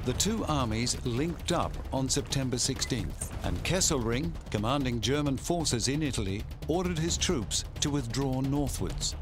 the 0.06 0.14
two 0.14 0.46
armies 0.46 0.98
linked 1.06 1.52
up 1.52 1.76
on 1.92 2.08
September 2.08 2.56
16th, 2.56 3.32
and 3.44 3.62
Kesselring, 3.66 4.32
commanding 4.50 5.02
German 5.02 5.36
forces 5.36 5.90
in 5.90 6.02
Italy, 6.02 6.46
ordered 6.70 6.98
his 6.98 7.18
troops 7.18 7.66
to 7.82 7.90
withdraw 7.90 8.40
northwards. 8.40 9.16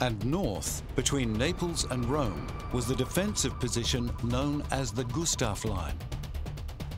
And 0.00 0.22
north, 0.26 0.82
between 0.94 1.32
Naples 1.32 1.86
and 1.90 2.04
Rome, 2.04 2.46
was 2.72 2.86
the 2.86 2.94
defensive 2.94 3.58
position 3.58 4.12
known 4.22 4.62
as 4.70 4.92
the 4.92 5.04
Gustav 5.04 5.64
Line. 5.64 5.96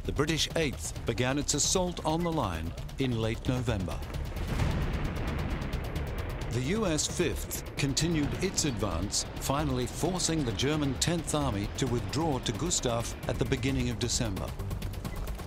The 0.05 0.13
British 0.13 0.49
8th 0.51 1.07
began 1.07 1.39
its 1.39 1.55
assault 1.55 2.05
on 2.05 2.25
the 2.25 2.33
line 2.33 2.73
in 2.99 3.21
late 3.21 3.47
November. 3.47 3.97
The 6.51 6.63
US 6.75 7.07
5th 7.07 7.63
continued 7.77 8.31
its 8.43 8.65
advance, 8.65 9.27
finally 9.37 9.87
forcing 9.87 10.45
the 10.45 10.53
German 10.53 10.95
10th 10.95 11.39
Army 11.39 11.69
to 11.77 11.87
withdraw 11.87 12.41
to 12.41 12.53
Gustav 12.53 13.15
at 13.29 13.39
the 13.39 13.45
beginning 13.45 13.91
of 13.91 14.01
December. 14.01 14.49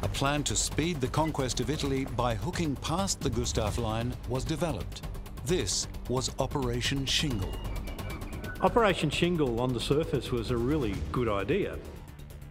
A 0.04 0.08
plan 0.08 0.42
to 0.44 0.56
speed 0.56 1.02
the 1.02 1.08
conquest 1.08 1.60
of 1.60 1.70
Italy 1.70 2.06
by 2.06 2.34
hooking 2.34 2.78
past 2.78 3.20
the 3.20 3.30
Gustav 3.30 3.78
line 3.78 4.14
was 4.30 4.46
developed. 4.46 5.02
This 5.46 5.88
was 6.08 6.32
Operation 6.38 7.06
Shingle. 7.06 7.54
Operation 8.62 9.10
Shingle 9.10 9.60
on 9.60 9.74
the 9.74 9.80
surface 9.80 10.32
was 10.32 10.52
a 10.52 10.58
really 10.58 10.94
good 11.12 11.28
idea. 11.28 11.78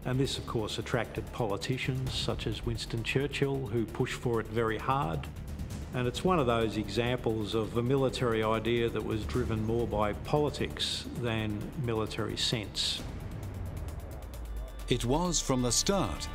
And 0.04 0.18
this, 0.18 0.38
of 0.38 0.46
course, 0.46 0.78
attracted 0.78 1.30
politicians 1.32 2.12
such 2.12 2.48
as 2.48 2.66
Winston 2.66 3.04
Churchill, 3.04 3.66
who 3.68 3.86
pushed 3.86 4.14
for 4.14 4.40
it 4.40 4.46
very 4.46 4.76
hard. 4.76 5.20
And 5.94 6.08
it's 6.08 6.24
one 6.24 6.40
of 6.40 6.46
those 6.46 6.76
examples 6.76 7.54
of 7.54 7.76
a 7.76 7.82
military 7.82 8.42
idea 8.42 8.88
that 8.88 9.04
was 9.04 9.24
driven 9.24 9.64
more 9.64 9.86
by 9.86 10.12
politics 10.12 11.04
than 11.20 11.60
military 11.84 12.36
sense. 12.36 13.02
It 14.88 15.04
was 15.04 15.40
from 15.40 15.62
the 15.62 15.72
start 15.72 16.28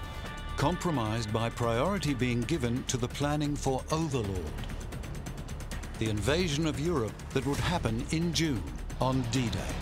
compromised 0.57 1.33
by 1.33 1.49
priority 1.49 2.13
being 2.13 2.39
given 2.41 2.81
to 2.85 2.95
the 2.95 3.09
planning 3.09 3.57
for 3.57 3.83
Overlord, 3.91 4.39
the 5.99 6.09
invasion 6.09 6.65
of 6.67 6.79
Europe 6.79 7.13
that 7.33 7.45
would 7.45 7.57
happen 7.57 8.05
in 8.11 8.33
June 8.33 8.63
on 8.99 9.21
D 9.31 9.49
Day. 9.49 9.75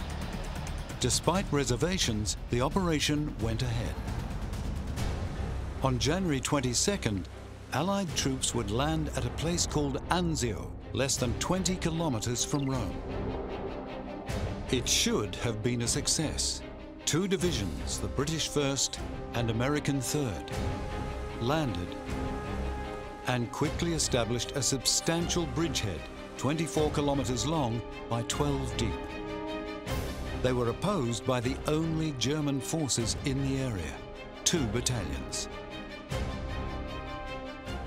Despite 1.00 1.46
reservations, 1.52 2.38
the 2.50 2.62
operation 2.62 3.36
went 3.42 3.62
ahead. 3.62 3.96
On 5.82 6.00
January 6.00 6.40
22nd, 6.40 7.26
Allied 7.74 8.16
troops 8.16 8.54
would 8.54 8.70
land 8.70 9.10
at 9.16 9.26
a 9.26 9.32
place 9.32 9.66
called 9.66 10.02
Anzio, 10.10 10.70
less 10.94 11.18
than 11.18 11.34
20 11.40 11.76
kilometers 11.78 12.46
from 12.46 12.70
Rome. 12.70 12.96
It 14.72 14.88
should 14.88 15.36
have 15.38 15.64
been 15.64 15.82
a 15.82 15.88
success. 15.88 16.62
Two 17.06 17.28
divisions, 17.28 18.00
the 18.00 18.08
British 18.08 18.50
1st 18.50 19.00
and 19.34 19.50
American 19.50 19.98
3rd, 19.98 20.52
landed 21.42 21.96
and 23.28 23.52
quickly 23.52 23.94
established 23.94 24.52
a 24.56 24.62
substantial 24.62 25.46
bridgehead, 25.48 26.00
24 26.38 26.92
kilometers 26.92 27.46
long 27.46 27.82
by 28.10 28.22
12 28.24 28.78
deep. 28.78 28.94
They 30.42 30.54
were 30.54 30.70
opposed 30.70 31.26
by 31.26 31.40
the 31.40 31.56
only 31.68 32.12
German 32.20 32.60
forces 32.60 33.16
in 33.26 33.42
the 33.48 33.62
area, 33.62 33.94
two 34.44 34.66
battalions. 34.68 35.48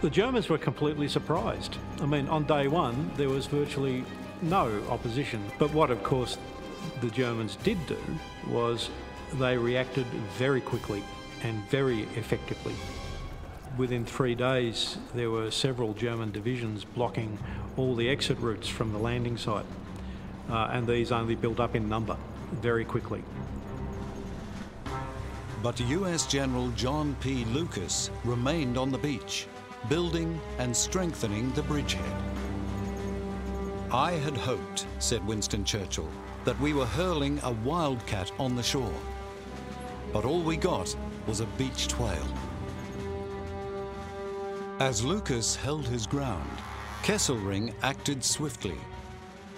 The 0.01 0.11
Germans 0.11 0.49
were 0.49 0.59
completely 0.59 1.09
surprised. 1.09 1.79
I 2.01 2.07
mean, 2.07 2.29
on 2.29 2.45
day 2.45 2.69
one, 2.69 3.11
there 3.17 3.29
was 3.29 3.47
virtually 3.47 4.05
no 4.43 4.83
opposition. 4.89 5.43
But 5.59 5.73
what, 5.73 5.91
of 5.91 6.03
course, 6.03 6.39
the 7.01 7.11
Germans 7.11 7.57
did 7.57 7.79
do 7.87 7.99
was 8.49 8.91
they 9.35 9.57
reacted 9.57 10.07
very 10.37 10.61
quickly 10.61 11.03
and 11.43 11.63
very 11.71 12.03
effectively. 12.15 12.75
Within 13.77 14.07
three 14.07 14.35
days, 14.35 14.97
there 15.15 15.31
were 15.31 15.51
several 15.51 15.93
German 15.93 16.31
divisions 16.31 16.85
blocking 16.85 17.39
all 17.77 17.95
the 17.95 18.09
exit 18.09 18.39
routes 18.39 18.69
from 18.69 18.93
the 18.93 18.99
landing 18.99 19.37
site, 19.37 19.67
uh, 20.49 20.69
and 20.73 20.87
these 20.87 21.13
only 21.13 21.35
built 21.35 21.61
up 21.61 21.75
in 21.75 21.87
number 21.87 22.17
very 22.53 22.87
quickly. 22.87 23.23
But 25.63 25.79
US 25.81 26.27
General 26.27 26.69
John 26.71 27.17
P. 27.21 27.45
Lucas 27.47 28.11
remained 28.25 28.79
on 28.79 28.91
the 28.91 28.99
beach 28.99 29.47
building 29.89 30.41
and 30.59 30.75
strengthening 30.75 31.53
the 31.53 31.63
bridgehead. 31.63 32.13
I 33.93 34.13
had 34.13 34.37
hoped, 34.37 34.87
said 34.99 35.25
Winston 35.27 35.65
Churchill, 35.65 36.09
that 36.45 36.59
we 36.61 36.73
were 36.73 36.87
hurling 36.87 37.39
a 37.43 37.53
wildcat 37.53 38.33
on 38.39 38.57
the 38.57 38.63
shore. 38.63 38.95
But 40.13 40.25
all 40.25 40.41
we 40.41 40.57
got 40.57 40.95
was 41.27 41.41
a 41.41 41.47
beached 41.59 41.99
whale. 42.01 42.27
As 44.79 45.03
Lucas 45.03 45.57
held 45.57 45.89
his 45.89 46.07
ground, 46.07 46.51
Kesselring 47.03 47.73
acted 47.83 48.23
swiftly, 48.23 48.77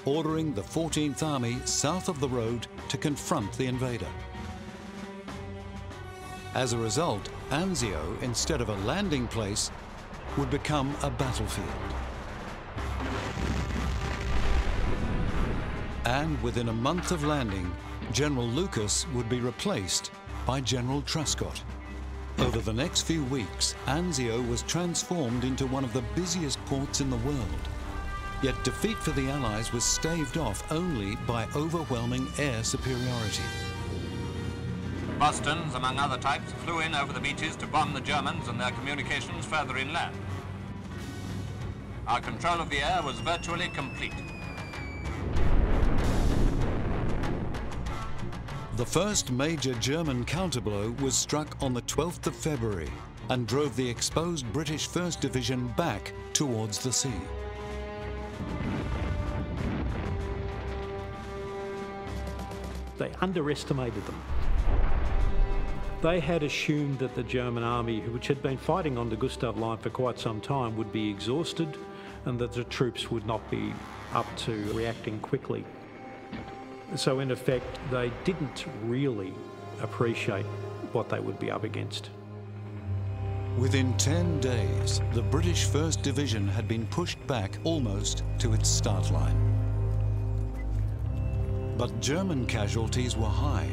ordering 0.04 0.54
the 0.54 0.62
14th 0.62 1.24
Army 1.24 1.58
south 1.64 2.08
of 2.08 2.20
the 2.20 2.28
road 2.28 2.68
to 2.88 2.96
confront 2.96 3.52
the 3.54 3.66
invader. 3.66 4.06
As 6.54 6.72
a 6.72 6.78
result, 6.78 7.30
Anzio, 7.50 8.22
instead 8.22 8.60
of 8.60 8.68
a 8.68 8.76
landing 8.86 9.26
place, 9.26 9.72
would 10.36 10.50
become 10.50 10.94
a 11.02 11.10
battlefield. 11.10 11.66
And 16.04 16.40
within 16.44 16.68
a 16.68 16.72
month 16.72 17.10
of 17.10 17.24
landing, 17.24 17.74
General 18.12 18.46
Lucas 18.46 19.04
would 19.14 19.28
be 19.28 19.40
replaced 19.40 20.12
by 20.46 20.60
General 20.60 21.02
Truscott. 21.02 21.64
Over 22.40 22.60
the 22.60 22.72
next 22.72 23.02
few 23.02 23.24
weeks, 23.24 23.74
Anzio 23.86 24.48
was 24.48 24.62
transformed 24.62 25.42
into 25.42 25.66
one 25.66 25.82
of 25.82 25.92
the 25.92 26.04
busiest 26.14 26.64
ports 26.66 27.00
in 27.00 27.10
the 27.10 27.16
world. 27.18 27.68
Yet 28.42 28.62
defeat 28.62 28.96
for 28.96 29.10
the 29.10 29.28
Allies 29.28 29.72
was 29.72 29.82
staved 29.82 30.38
off 30.38 30.70
only 30.70 31.16
by 31.26 31.48
overwhelming 31.56 32.28
air 32.38 32.62
superiority. 32.62 33.42
Bostons, 35.18 35.74
among 35.74 35.98
other 35.98 36.16
types, 36.16 36.52
flew 36.64 36.78
in 36.78 36.94
over 36.94 37.12
the 37.12 37.18
beaches 37.18 37.56
to 37.56 37.66
bomb 37.66 37.92
the 37.92 38.00
Germans 38.00 38.46
and 38.46 38.60
their 38.60 38.70
communications 38.70 39.44
further 39.44 39.76
inland. 39.76 40.14
Our 42.06 42.20
control 42.20 42.60
of 42.60 42.70
the 42.70 42.78
air 42.78 43.02
was 43.02 43.18
virtually 43.18 43.68
complete. 43.74 44.14
The 48.78 48.86
first 48.86 49.32
major 49.32 49.74
German 49.74 50.24
counterblow 50.24 51.00
was 51.00 51.16
struck 51.16 51.60
on 51.60 51.74
the 51.74 51.82
12th 51.82 52.28
of 52.28 52.36
February 52.36 52.88
and 53.28 53.44
drove 53.44 53.74
the 53.74 53.90
exposed 53.90 54.46
British 54.52 54.88
1st 54.88 55.18
Division 55.18 55.66
back 55.76 56.12
towards 56.32 56.78
the 56.78 56.92
sea. 56.92 57.20
They 62.98 63.10
underestimated 63.20 64.06
them. 64.06 64.22
They 66.00 66.20
had 66.20 66.44
assumed 66.44 67.00
that 67.00 67.16
the 67.16 67.24
German 67.24 67.64
army, 67.64 68.02
which 68.02 68.28
had 68.28 68.40
been 68.44 68.58
fighting 68.58 68.96
on 68.96 69.10
the 69.10 69.16
Gustav 69.16 69.58
line 69.58 69.78
for 69.78 69.90
quite 69.90 70.20
some 70.20 70.40
time, 70.40 70.76
would 70.76 70.92
be 70.92 71.10
exhausted 71.10 71.76
and 72.26 72.38
that 72.38 72.52
the 72.52 72.62
troops 72.62 73.10
would 73.10 73.26
not 73.26 73.50
be 73.50 73.72
up 74.14 74.26
to 74.36 74.72
reacting 74.72 75.18
quickly. 75.18 75.64
So, 76.96 77.20
in 77.20 77.30
effect, 77.30 77.78
they 77.90 78.10
didn't 78.24 78.64
really 78.84 79.34
appreciate 79.82 80.46
what 80.92 81.08
they 81.08 81.20
would 81.20 81.38
be 81.38 81.50
up 81.50 81.64
against. 81.64 82.10
Within 83.58 83.96
10 83.96 84.40
days, 84.40 85.00
the 85.12 85.22
British 85.22 85.66
1st 85.66 86.02
Division 86.02 86.48
had 86.48 86.68
been 86.68 86.86
pushed 86.86 87.24
back 87.26 87.58
almost 87.64 88.22
to 88.38 88.52
its 88.52 88.68
start 88.68 89.10
line. 89.10 89.36
But 91.76 92.00
German 92.00 92.46
casualties 92.46 93.16
were 93.16 93.26
high, 93.26 93.68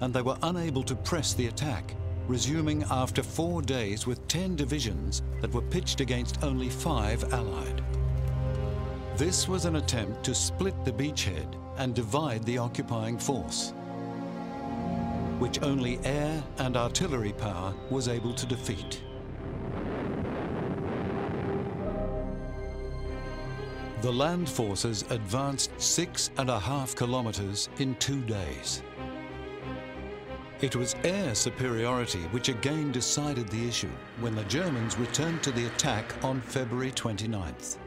and 0.00 0.14
they 0.14 0.22
were 0.22 0.38
unable 0.42 0.82
to 0.84 0.94
press 0.94 1.34
the 1.34 1.48
attack, 1.48 1.94
resuming 2.28 2.84
after 2.90 3.22
four 3.22 3.60
days 3.60 4.06
with 4.06 4.26
10 4.28 4.56
divisions 4.56 5.22
that 5.40 5.52
were 5.52 5.62
pitched 5.62 6.00
against 6.00 6.42
only 6.42 6.70
five 6.70 7.32
Allied. 7.32 7.82
This 9.16 9.48
was 9.48 9.64
an 9.66 9.76
attempt 9.76 10.24
to 10.24 10.34
split 10.34 10.84
the 10.84 10.92
beachhead 10.92 11.56
and 11.80 11.94
divide 11.94 12.44
the 12.44 12.56
occupying 12.56 13.18
force 13.18 13.74
which 15.40 15.62
only 15.62 15.98
air 16.04 16.44
and 16.58 16.76
artillery 16.76 17.32
power 17.32 17.74
was 17.88 18.08
able 18.08 18.34
to 18.34 18.44
defeat. 18.44 19.02
The 24.02 24.12
land 24.12 24.48
forces 24.48 25.04
advanced 25.08 25.70
six 25.80 26.30
and 26.36 26.50
a 26.50 26.58
half 26.58 26.94
kilometers 26.94 27.70
in 27.78 27.94
two 27.96 28.20
days. 28.22 28.82
It 30.60 30.76
was 30.76 30.94
air 31.04 31.34
superiority 31.34 32.22
which 32.32 32.50
again 32.50 32.92
decided 32.92 33.48
the 33.48 33.66
issue 33.66 33.94
when 34.20 34.34
the 34.34 34.44
Germans 34.44 34.98
returned 34.98 35.42
to 35.44 35.52
the 35.52 35.66
attack 35.66 36.04
on 36.22 36.42
February 36.42 36.92
29th. 36.92 37.78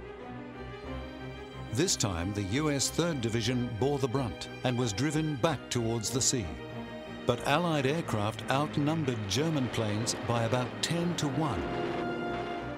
This 1.73 1.95
time, 1.95 2.33
the 2.33 2.43
US 2.61 2.89
3rd 2.91 3.21
Division 3.21 3.69
bore 3.79 3.99
the 3.99 4.07
brunt 4.07 4.47
and 4.63 4.77
was 4.77 4.93
driven 4.93 5.35
back 5.37 5.59
towards 5.69 6.09
the 6.09 6.21
sea 6.21 6.45
but 7.25 7.45
Allied 7.47 7.85
aircraft 7.85 8.43
outnumbered 8.51 9.17
German 9.29 9.67
planes 9.69 10.15
by 10.27 10.43
about 10.43 10.67
10 10.81 11.15
to 11.17 11.27
1. 11.29 11.61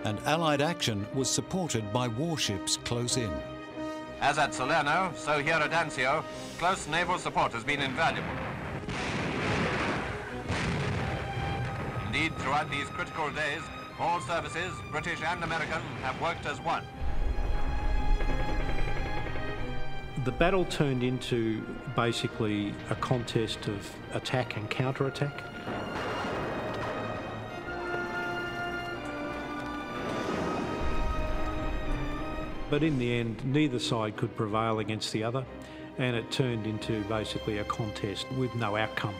And 0.03 0.19
Allied 0.19 0.61
action 0.61 1.07
was 1.13 1.29
supported 1.29 1.91
by 1.91 2.07
warships 2.07 2.77
close 2.77 3.17
in. 3.17 3.31
As 4.21 4.37
at 4.37 4.53
Salerno, 4.53 5.11
so 5.15 5.39
here 5.39 5.55
at 5.55 5.71
Anzio, 5.71 6.23
close 6.59 6.87
naval 6.87 7.17
support 7.17 7.53
has 7.53 7.63
been 7.63 7.81
invaluable. 7.81 8.29
Indeed, 12.05 12.35
throughout 12.37 12.69
these 12.69 12.87
critical 12.89 13.29
days, 13.31 13.61
all 13.99 14.21
services, 14.21 14.71
British 14.91 15.21
and 15.23 15.43
American, 15.43 15.81
have 16.01 16.19
worked 16.21 16.45
as 16.45 16.61
one. 16.61 16.83
The 20.25 20.31
battle 20.31 20.65
turned 20.65 21.03
into 21.03 21.61
basically 21.95 22.73
a 22.89 22.95
contest 22.95 23.67
of 23.67 23.95
attack 24.11 24.57
and 24.57 24.67
counter-attack. 24.67 25.43
But 32.71 32.81
in 32.81 32.97
the 32.97 33.13
end, 33.13 33.45
neither 33.45 33.77
side 33.77 34.17
could 34.17 34.35
prevail 34.35 34.79
against 34.79 35.13
the 35.13 35.23
other, 35.23 35.45
and 35.99 36.15
it 36.15 36.31
turned 36.31 36.65
into 36.65 37.03
basically 37.03 37.59
a 37.59 37.63
contest 37.63 38.25
with 38.31 38.55
no 38.55 38.75
outcome. 38.75 39.13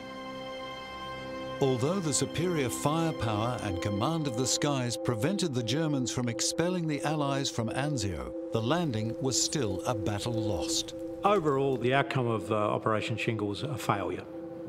Although 1.61 1.99
the 1.99 2.13
superior 2.13 2.69
firepower 2.69 3.59
and 3.61 3.79
command 3.79 4.25
of 4.25 4.37
the 4.37 4.47
skies 4.47 4.97
prevented 4.97 5.53
the 5.53 5.63
Germans 5.63 6.09
from 6.09 6.29
expelling 6.29 6.87
the 6.87 7.03
Allies 7.03 7.51
from 7.51 7.69
Anzio, 7.69 8.33
the 8.55 8.61
landing 8.61 9.13
was 9.19 9.35
still 9.43 9.83
a 9.85 9.93
battle 9.93 10.31
lost. 10.31 10.93
Overall, 11.25 11.75
the 11.75 11.93
outcome 11.93 12.25
of 12.25 12.49
uh, 12.49 12.55
Operation 12.55 13.17
Shingle 13.17 13.49
was 13.49 13.63
a 13.63 13.77
failure. 13.77 14.23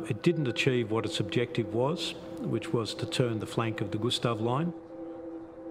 It 0.09 0.25
didn't 0.25 0.49
achieve 0.49 0.90
what 0.90 1.05
its 1.05 1.20
objective 1.20 1.72
was, 1.72 2.16
which 2.40 2.72
was 2.72 2.94
to 2.94 3.07
turn 3.07 3.38
the 3.38 3.46
flank 3.46 3.81
of 3.81 3.92
the 3.92 3.99
Gustav 3.99 4.40
Line. 4.40 4.72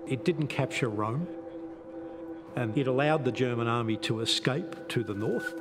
It 0.08 0.24
didn't 0.24 0.48
capture 0.48 0.88
Rome, 0.88 1.28
and 2.56 2.78
it 2.78 2.88
allowed 2.88 3.26
the 3.26 3.34
German 3.34 3.68
army 3.68 3.98
to 4.08 4.22
escape 4.22 4.88
to 4.88 5.04
the 5.04 5.14
north. 5.14 5.54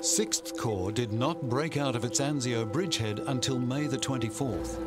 6th 0.00 0.58
Corps 0.58 0.92
did 0.92 1.10
not 1.10 1.48
break 1.48 1.78
out 1.78 1.96
of 1.96 2.04
its 2.04 2.20
Anzio 2.20 2.70
bridgehead 2.70 3.20
until 3.28 3.58
May 3.58 3.86
the 3.86 3.96
24th. 3.96 4.78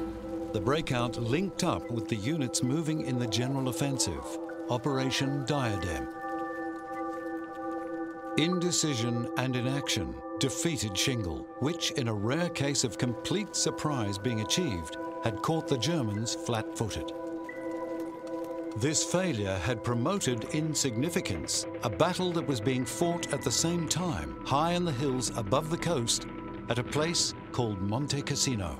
The 0.53 0.61
breakout 0.61 1.17
linked 1.17 1.63
up 1.63 1.89
with 1.89 2.07
the 2.09 2.17
units 2.17 2.61
moving 2.61 3.07
in 3.07 3.17
the 3.17 3.25
general 3.25 3.69
offensive, 3.69 4.37
Operation 4.69 5.45
Diadem. 5.47 6.07
Indecision 8.37 9.29
and 9.37 9.55
inaction 9.55 10.15
defeated 10.39 10.97
Shingle, 10.97 11.45
which, 11.59 11.91
in 11.91 12.07
a 12.07 12.13
rare 12.13 12.49
case 12.49 12.83
of 12.83 12.97
complete 12.97 13.55
surprise 13.55 14.17
being 14.17 14.41
achieved, 14.41 14.97
had 15.23 15.43
caught 15.43 15.67
the 15.67 15.77
Germans 15.77 16.33
flat 16.33 16.75
footed. 16.75 17.11
This 18.77 19.03
failure 19.03 19.55
had 19.57 19.83
promoted 19.83 20.45
insignificance, 20.45 21.67
a 21.83 21.89
battle 21.91 22.31
that 22.31 22.47
was 22.47 22.59
being 22.59 22.85
fought 22.85 23.31
at 23.31 23.43
the 23.43 23.51
same 23.51 23.87
time, 23.87 24.35
high 24.47 24.71
in 24.71 24.83
the 24.83 24.91
hills 24.91 25.31
above 25.37 25.69
the 25.69 25.77
coast, 25.77 26.25
at 26.69 26.79
a 26.79 26.83
place 26.83 27.35
called 27.51 27.79
Monte 27.81 28.23
Cassino. 28.23 28.79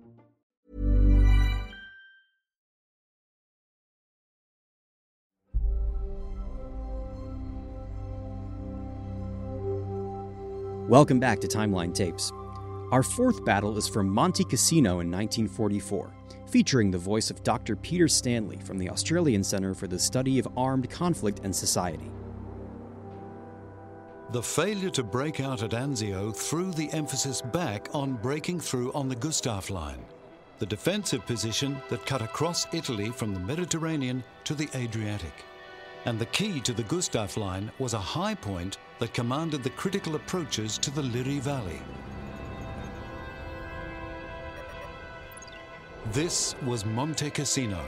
Welcome 10.87 11.19
back 11.19 11.39
to 11.41 11.47
Timeline 11.47 11.93
Tapes. 11.93 12.33
Our 12.91 13.03
fourth 13.03 13.45
battle 13.45 13.77
is 13.77 13.87
from 13.87 14.09
Monte 14.09 14.43
Cassino 14.43 14.99
in 14.99 15.11
1944, 15.11 16.11
featuring 16.47 16.91
the 16.91 16.97
voice 16.97 17.29
of 17.29 17.43
Dr. 17.43 17.75
Peter 17.77 18.07
Stanley 18.07 18.57
from 18.57 18.77
the 18.77 18.89
Australian 18.89 19.43
Centre 19.43 19.73
for 19.73 19.87
the 19.87 19.99
Study 19.99 20.39
of 20.39 20.47
Armed 20.57 20.89
Conflict 20.89 21.39
and 21.43 21.55
Society. 21.55 22.11
The 24.31 24.43
failure 24.43 24.89
to 24.89 25.03
break 25.03 25.39
out 25.39 25.63
at 25.63 25.71
Anzio 25.71 26.35
threw 26.35 26.71
the 26.71 26.91
emphasis 26.91 27.41
back 27.41 27.87
on 27.93 28.13
breaking 28.15 28.59
through 28.59 28.91
on 28.93 29.07
the 29.07 29.15
Gustav 29.15 29.69
Line. 29.69 30.03
the 30.61 30.65
defensive 30.67 31.25
position 31.25 31.75
that 31.89 32.05
cut 32.05 32.21
across 32.21 32.67
Italy 32.71 33.09
from 33.09 33.33
the 33.33 33.39
Mediterranean 33.39 34.23
to 34.43 34.53
the 34.53 34.69
Adriatic. 34.75 35.33
And 36.05 36.19
the 36.19 36.27
key 36.27 36.59
to 36.61 36.71
the 36.71 36.83
Gustav 36.83 37.35
Line 37.35 37.71
was 37.79 37.95
a 37.95 37.99
high 37.99 38.35
point 38.35 38.77
that 39.01 39.15
commanded 39.15 39.63
the 39.63 39.69
critical 39.71 40.13
approaches 40.13 40.77
to 40.77 40.91
the 40.91 41.01
Liri 41.01 41.39
Valley. 41.39 41.81
This 46.11 46.53
was 46.63 46.85
Monte 46.85 47.31
Cassino, 47.31 47.83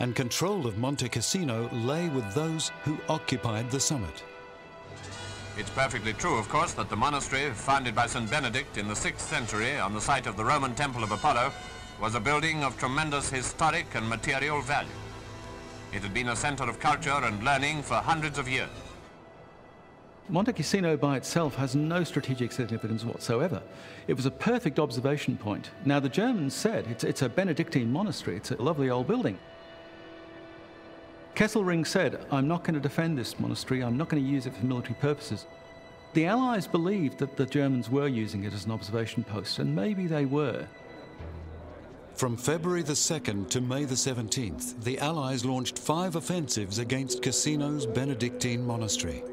and 0.00 0.16
control 0.16 0.66
of 0.66 0.76
Monte 0.76 1.08
Cassino 1.08 1.68
lay 1.70 2.08
with 2.08 2.34
those 2.34 2.72
who 2.82 2.98
occupied 3.08 3.70
the 3.70 3.78
summit. 3.78 4.24
It's 5.56 5.70
perfectly 5.70 6.14
true, 6.14 6.36
of 6.36 6.48
course, 6.48 6.72
that 6.72 6.90
the 6.90 6.96
monastery, 6.96 7.52
founded 7.52 7.94
by 7.94 8.06
St. 8.06 8.28
Benedict 8.28 8.78
in 8.78 8.88
the 8.88 8.94
6th 8.94 9.20
century 9.20 9.78
on 9.78 9.94
the 9.94 10.00
site 10.00 10.26
of 10.26 10.36
the 10.36 10.44
Roman 10.44 10.74
Temple 10.74 11.04
of 11.04 11.12
Apollo, 11.12 11.52
was 12.00 12.16
a 12.16 12.20
building 12.20 12.64
of 12.64 12.76
tremendous 12.76 13.30
historic 13.30 13.94
and 13.94 14.08
material 14.08 14.62
value. 14.62 14.90
It 15.92 16.02
had 16.02 16.12
been 16.12 16.30
a 16.30 16.36
center 16.36 16.64
of 16.64 16.80
culture 16.80 17.20
and 17.22 17.44
learning 17.44 17.84
for 17.84 17.94
hundreds 17.94 18.36
of 18.36 18.48
years. 18.48 18.81
Monte 20.28 20.52
Cassino 20.52 20.96
by 20.96 21.16
itself 21.16 21.56
has 21.56 21.74
no 21.74 22.04
strategic 22.04 22.52
significance 22.52 23.04
whatsoever. 23.04 23.60
It 24.06 24.14
was 24.14 24.24
a 24.24 24.30
perfect 24.30 24.78
observation 24.78 25.36
point. 25.36 25.70
Now, 25.84 26.00
the 26.00 26.08
Germans 26.08 26.54
said 26.54 26.86
it's, 26.88 27.04
it's 27.04 27.22
a 27.22 27.28
Benedictine 27.28 27.92
monastery, 27.92 28.36
it's 28.36 28.52
a 28.52 28.62
lovely 28.62 28.88
old 28.88 29.08
building. 29.08 29.38
Kesselring 31.34 31.86
said, 31.86 32.24
I'm 32.30 32.46
not 32.46 32.62
going 32.62 32.74
to 32.74 32.80
defend 32.80 33.18
this 33.18 33.40
monastery, 33.40 33.82
I'm 33.82 33.96
not 33.96 34.08
going 34.08 34.22
to 34.22 34.28
use 34.28 34.46
it 34.46 34.54
for 34.54 34.64
military 34.64 34.94
purposes. 34.94 35.46
The 36.14 36.26
Allies 36.26 36.66
believed 36.66 37.18
that 37.18 37.36
the 37.36 37.46
Germans 37.46 37.90
were 37.90 38.08
using 38.08 38.44
it 38.44 38.52
as 38.52 38.66
an 38.66 38.70
observation 38.70 39.24
post, 39.24 39.58
and 39.58 39.74
maybe 39.74 40.06
they 40.06 40.26
were. 40.26 40.66
From 42.14 42.36
February 42.36 42.82
the 42.82 42.92
2nd 42.92 43.48
to 43.50 43.60
May 43.60 43.84
the 43.86 43.94
17th, 43.94 44.84
the 44.84 44.98
Allies 44.98 45.44
launched 45.44 45.78
five 45.78 46.14
offensives 46.14 46.78
against 46.78 47.22
Cassino's 47.22 47.86
Benedictine 47.86 48.64
monastery. 48.64 49.24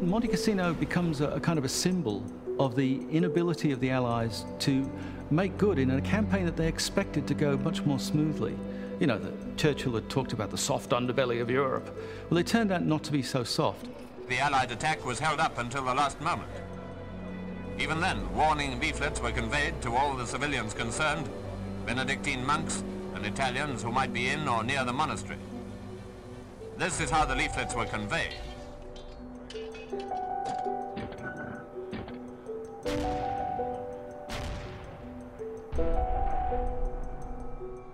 Monte 0.00 0.28
Cassino 0.28 0.74
becomes 0.74 1.22
a, 1.22 1.28
a 1.28 1.40
kind 1.40 1.58
of 1.58 1.64
a 1.64 1.68
symbol 1.68 2.22
of 2.58 2.76
the 2.76 3.00
inability 3.10 3.72
of 3.72 3.80
the 3.80 3.90
Allies 3.90 4.44
to 4.58 4.88
make 5.30 5.56
good 5.56 5.78
in 5.78 5.90
a 5.90 6.00
campaign 6.02 6.44
that 6.44 6.54
they 6.54 6.68
expected 6.68 7.26
to 7.26 7.34
go 7.34 7.56
much 7.56 7.82
more 7.84 7.98
smoothly. 7.98 8.54
You 9.00 9.06
know, 9.06 9.18
that 9.18 9.56
Churchill 9.56 9.94
had 9.94 10.08
talked 10.10 10.34
about 10.34 10.50
the 10.50 10.58
soft 10.58 10.90
underbelly 10.90 11.40
of 11.40 11.50
Europe. 11.50 11.98
Well, 12.28 12.36
it 12.38 12.46
turned 12.46 12.72
out 12.72 12.84
not 12.84 13.04
to 13.04 13.12
be 13.12 13.22
so 13.22 13.42
soft. 13.42 13.86
The 14.28 14.38
Allied 14.38 14.70
attack 14.70 15.04
was 15.04 15.18
held 15.18 15.40
up 15.40 15.56
until 15.58 15.84
the 15.84 15.94
last 15.94 16.20
moment. 16.20 16.50
Even 17.78 18.00
then, 18.00 18.34
warning 18.34 18.78
leaflets 18.78 19.20
were 19.20 19.32
conveyed 19.32 19.80
to 19.80 19.94
all 19.94 20.14
the 20.14 20.26
civilians 20.26 20.74
concerned, 20.74 21.26
Benedictine 21.86 22.44
monks 22.44 22.84
and 23.14 23.24
Italians 23.24 23.82
who 23.82 23.92
might 23.92 24.12
be 24.12 24.28
in 24.28 24.46
or 24.46 24.62
near 24.62 24.84
the 24.84 24.92
monastery. 24.92 25.38
This 26.76 27.00
is 27.00 27.08
how 27.08 27.24
the 27.24 27.34
leaflets 27.34 27.74
were 27.74 27.86
conveyed. 27.86 28.34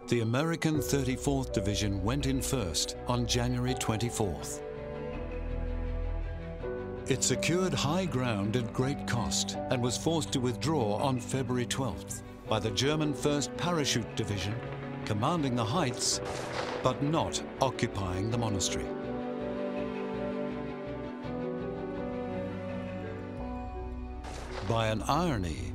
The 0.09 0.21
American 0.21 0.77
34th 0.77 1.55
Division 1.55 2.03
went 2.05 2.27
in 2.27 2.43
first 2.43 2.97
on 3.07 3.27
January 3.27 3.73
24th. 3.75 4.61
It 7.09 7.25
secured 7.25 7.73
high 7.73 8.05
ground 8.05 8.57
at 8.57 8.73
great 8.75 9.07
cost 9.07 9.57
and 9.71 9.83
was 9.83 9.97
forced 9.97 10.31
to 10.33 10.41
withdraw 10.41 10.97
on 10.97 11.19
February 11.19 11.67
12th 11.67 12.23
by 12.47 12.59
the 12.59 12.71
German 12.73 13.15
1st 13.15 13.57
Parachute 13.57 14.15
Division, 14.15 14.55
commanding 15.07 15.57
the 15.57 15.65
heights 15.65 16.21
but 16.83 17.03
not 17.03 17.43
occupying 17.61 18.31
the 18.31 18.37
monastery. 18.37 18.87
By 24.69 24.89
an 24.89 25.03
irony, 25.03 25.73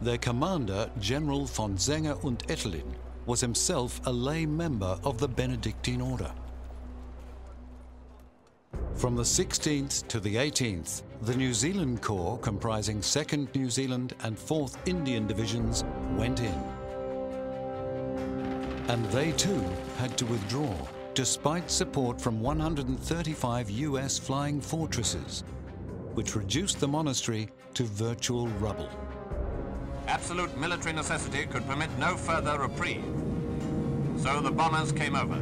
their 0.00 0.18
commander, 0.18 0.88
General 1.00 1.46
von 1.46 1.76
Senger 1.76 2.22
und 2.24 2.46
Etterlin, 2.48 2.94
was 3.26 3.40
himself 3.40 4.00
a 4.06 4.12
lay 4.12 4.46
member 4.46 4.98
of 5.04 5.18
the 5.18 5.28
Benedictine 5.28 6.00
order. 6.00 6.32
From 8.94 9.16
the 9.16 9.22
16th 9.22 10.06
to 10.08 10.20
the 10.20 10.36
18th, 10.36 11.02
the 11.22 11.34
New 11.34 11.52
Zealand 11.52 12.02
Corps, 12.02 12.38
comprising 12.38 13.00
2nd 13.00 13.52
New 13.54 13.68
Zealand 13.68 14.14
and 14.22 14.36
4th 14.36 14.76
Indian 14.86 15.26
Divisions, 15.26 15.84
went 16.16 16.40
in. 16.40 16.54
And 18.88 19.04
they 19.06 19.32
too 19.32 19.64
had 19.98 20.16
to 20.18 20.26
withdraw, 20.26 20.72
despite 21.14 21.68
support 21.70 22.20
from 22.20 22.40
135 22.40 23.70
US 23.70 24.18
flying 24.18 24.60
fortresses, 24.60 25.42
which 26.14 26.36
reduced 26.36 26.80
the 26.80 26.88
monastery 26.88 27.48
to 27.74 27.84
virtual 27.84 28.48
rubble. 28.60 28.88
Absolute 30.08 30.56
military 30.58 30.92
necessity 30.92 31.46
could 31.46 31.66
permit 31.66 31.90
no 31.98 32.16
further 32.16 32.58
reprieve. 32.58 33.04
So 34.18 34.40
the 34.40 34.50
bombers 34.50 34.92
came 34.92 35.16
over. 35.16 35.36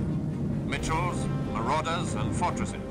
Mitchells, 0.66 1.26
marauders, 1.52 2.14
and 2.14 2.34
fortresses. 2.34 2.89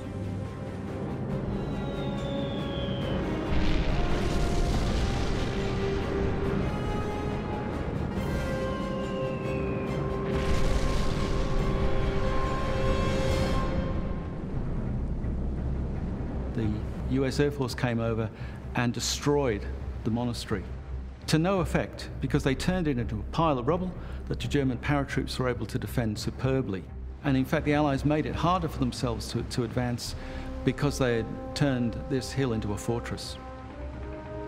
US 17.24 17.40
Air 17.40 17.52
Force 17.52 17.76
came 17.76 18.00
over 18.00 18.30
and 18.76 18.94
destroyed 18.94 19.66
the 20.04 20.12
monastery 20.12 20.64
to 21.30 21.38
no 21.38 21.60
effect 21.60 22.10
because 22.22 22.44
they 22.44 22.56
turned 22.56 22.88
it 22.88 22.98
into 22.98 23.20
a 23.20 23.24
pile 23.32 23.60
of 23.60 23.68
rubble 23.68 23.94
that 24.28 24.40
the 24.40 24.48
German 24.48 24.80
paratroops 24.80 25.38
were 25.38 25.48
able 25.48 25.68
to 25.68 25.78
defend 25.78 26.18
superbly. 26.18 26.84
And 27.24 27.38
in 27.38 27.46
fact, 27.46 27.66
the 27.66 27.74
Allies 27.76 28.04
made 28.04 28.26
it 28.26 28.34
harder 28.34 28.68
for 28.68 28.80
themselves 28.80 29.32
to, 29.34 29.44
to 29.44 29.64
advance 29.64 30.16
because 30.66 30.98
they 30.98 31.18
had 31.18 31.56
turned 31.56 32.02
this 32.10 32.32
hill 32.32 32.54
into 32.54 32.74
a 32.74 32.78
fortress. 32.78 33.38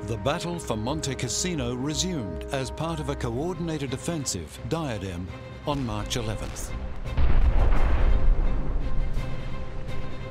The 0.03 0.17
battle 0.17 0.57
for 0.57 0.75
Monte 0.75 1.13
Cassino 1.13 1.75
resumed 1.75 2.45
as 2.45 2.71
part 2.71 2.99
of 2.99 3.09
a 3.09 3.15
coordinated 3.15 3.93
offensive, 3.93 4.57
Diadem, 4.67 5.27
on 5.67 5.85
March 5.85 6.15
11th. 6.15 6.71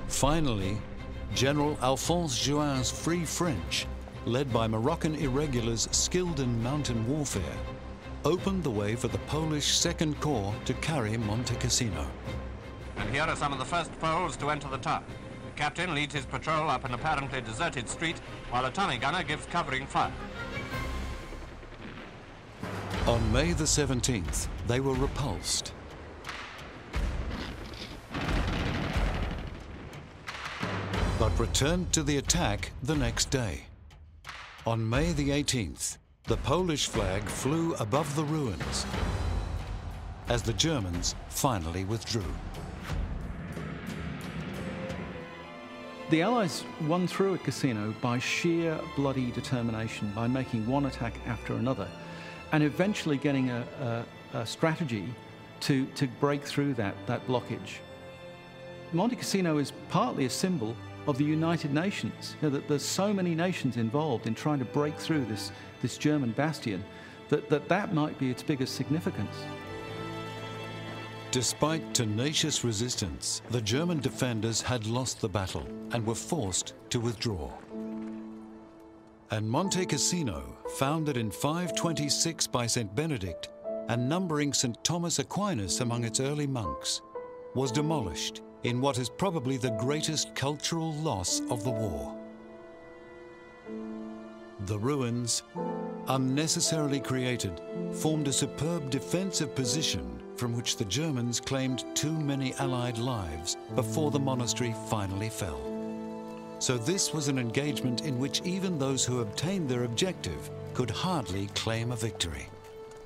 Finally, 0.08 0.78
General 1.34 1.78
Alphonse 1.80 2.38
Juin's 2.38 2.90
Free 2.90 3.24
French 3.24 3.86
led 4.26 4.52
by 4.52 4.66
Moroccan 4.66 5.14
irregulars 5.16 5.88
skilled 5.92 6.40
in 6.40 6.62
mountain 6.62 7.06
warfare, 7.08 7.56
opened 8.24 8.62
the 8.62 8.70
way 8.70 8.94
for 8.94 9.08
the 9.08 9.18
Polish 9.18 9.78
Second 9.78 10.20
Corps 10.20 10.54
to 10.66 10.74
carry 10.74 11.16
Monte 11.16 11.54
Cassino. 11.56 12.06
And 12.96 13.10
here 13.10 13.22
are 13.22 13.36
some 13.36 13.52
of 13.52 13.58
the 13.58 13.64
first 13.64 13.90
Poles 13.98 14.36
to 14.38 14.50
enter 14.50 14.68
the 14.68 14.78
town. 14.78 15.04
The 15.46 15.58
captain 15.62 15.94
leads 15.94 16.14
his 16.14 16.26
patrol 16.26 16.68
up 16.68 16.84
an 16.84 16.92
apparently 16.92 17.40
deserted 17.40 17.88
street, 17.88 18.18
while 18.50 18.66
a 18.66 18.70
Tommy 18.70 18.98
gunner 18.98 19.22
gives 19.22 19.46
covering 19.46 19.86
fire. 19.86 20.12
On 23.06 23.32
May 23.32 23.52
the 23.52 23.64
17th, 23.64 24.48
they 24.66 24.80
were 24.80 24.94
repulsed. 24.94 25.72
But 31.20 31.38
returned 31.38 31.92
to 31.92 32.02
the 32.02 32.16
attack 32.16 32.72
the 32.82 32.96
next 32.96 33.28
day. 33.28 33.64
On 34.64 34.88
May 34.88 35.12
the 35.12 35.28
18th, 35.28 35.98
the 36.24 36.38
Polish 36.38 36.86
flag 36.86 37.22
flew 37.24 37.74
above 37.74 38.16
the 38.16 38.24
ruins 38.24 38.86
as 40.30 40.42
the 40.42 40.54
Germans 40.54 41.14
finally 41.28 41.84
withdrew. 41.84 42.24
The 46.08 46.22
Allies 46.22 46.64
won 46.86 47.06
through 47.06 47.34
at 47.34 47.44
Cassino 47.44 47.94
by 48.00 48.18
sheer 48.18 48.80
bloody 48.96 49.30
determination, 49.30 50.10
by 50.14 50.26
making 50.26 50.66
one 50.66 50.86
attack 50.86 51.12
after 51.26 51.52
another, 51.52 51.88
and 52.52 52.64
eventually 52.64 53.18
getting 53.18 53.50
a, 53.50 54.06
a, 54.32 54.38
a 54.38 54.46
strategy 54.46 55.12
to, 55.60 55.84
to 55.84 56.06
break 56.18 56.42
through 56.42 56.72
that, 56.74 56.94
that 57.06 57.26
blockage. 57.26 57.80
Monte 58.94 59.16
Cassino 59.16 59.58
is 59.58 59.74
partly 59.90 60.24
a 60.24 60.30
symbol 60.30 60.74
of 61.06 61.18
the 61.18 61.24
United 61.24 61.72
Nations. 61.72 62.36
You 62.40 62.48
know, 62.48 62.56
that 62.56 62.68
there's 62.68 62.84
so 62.84 63.12
many 63.12 63.34
nations 63.34 63.76
involved 63.76 64.26
in 64.26 64.34
trying 64.34 64.58
to 64.58 64.64
break 64.64 64.96
through 64.98 65.24
this, 65.24 65.52
this 65.82 65.98
German 65.98 66.32
bastion 66.32 66.84
that, 67.28 67.48
that 67.48 67.68
that 67.68 67.94
might 67.94 68.18
be 68.18 68.30
its 68.30 68.42
biggest 68.42 68.74
significance. 68.74 69.36
Despite 71.30 71.94
tenacious 71.94 72.64
resistance, 72.64 73.42
the 73.50 73.62
German 73.62 74.00
defenders 74.00 74.60
had 74.60 74.86
lost 74.86 75.20
the 75.20 75.28
battle 75.28 75.66
and 75.92 76.04
were 76.04 76.14
forced 76.14 76.74
to 76.90 77.00
withdraw. 77.00 77.50
and 79.30 79.48
Monte 79.48 79.86
Cassino, 79.86 80.56
founded 80.76 81.16
in 81.16 81.30
526 81.30 82.48
by 82.48 82.66
St. 82.66 82.92
Benedict 82.96 83.48
and 83.88 84.08
numbering 84.08 84.52
St. 84.52 84.82
Thomas 84.82 85.20
Aquinas 85.20 85.80
among 85.80 86.04
its 86.04 86.18
early 86.18 86.48
monks, 86.48 87.00
was 87.54 87.70
demolished 87.70 88.42
in 88.64 88.80
what 88.80 88.98
is 88.98 89.08
probably 89.08 89.56
the 89.56 89.76
greatest 89.80 90.34
cultural 90.34 90.92
loss 90.94 91.40
of 91.50 91.64
the 91.64 91.70
war. 91.70 92.16
The 94.66 94.78
ruins, 94.78 95.42
unnecessarily 96.08 97.00
created, 97.00 97.60
formed 97.92 98.28
a 98.28 98.32
superb 98.32 98.90
defensive 98.90 99.54
position 99.54 100.20
from 100.36 100.54
which 100.54 100.76
the 100.76 100.84
Germans 100.84 101.40
claimed 101.40 101.84
too 101.94 102.12
many 102.12 102.54
Allied 102.54 102.98
lives 102.98 103.56
before 103.74 104.10
the 104.10 104.18
monastery 104.18 104.74
finally 104.88 105.30
fell. 105.30 105.60
So 106.58 106.76
this 106.76 107.14
was 107.14 107.28
an 107.28 107.38
engagement 107.38 108.04
in 108.04 108.18
which 108.18 108.42
even 108.42 108.78
those 108.78 109.04
who 109.04 109.20
obtained 109.20 109.68
their 109.68 109.84
objective 109.84 110.50
could 110.74 110.90
hardly 110.90 111.46
claim 111.54 111.90
a 111.90 111.96
victory. 111.96 112.46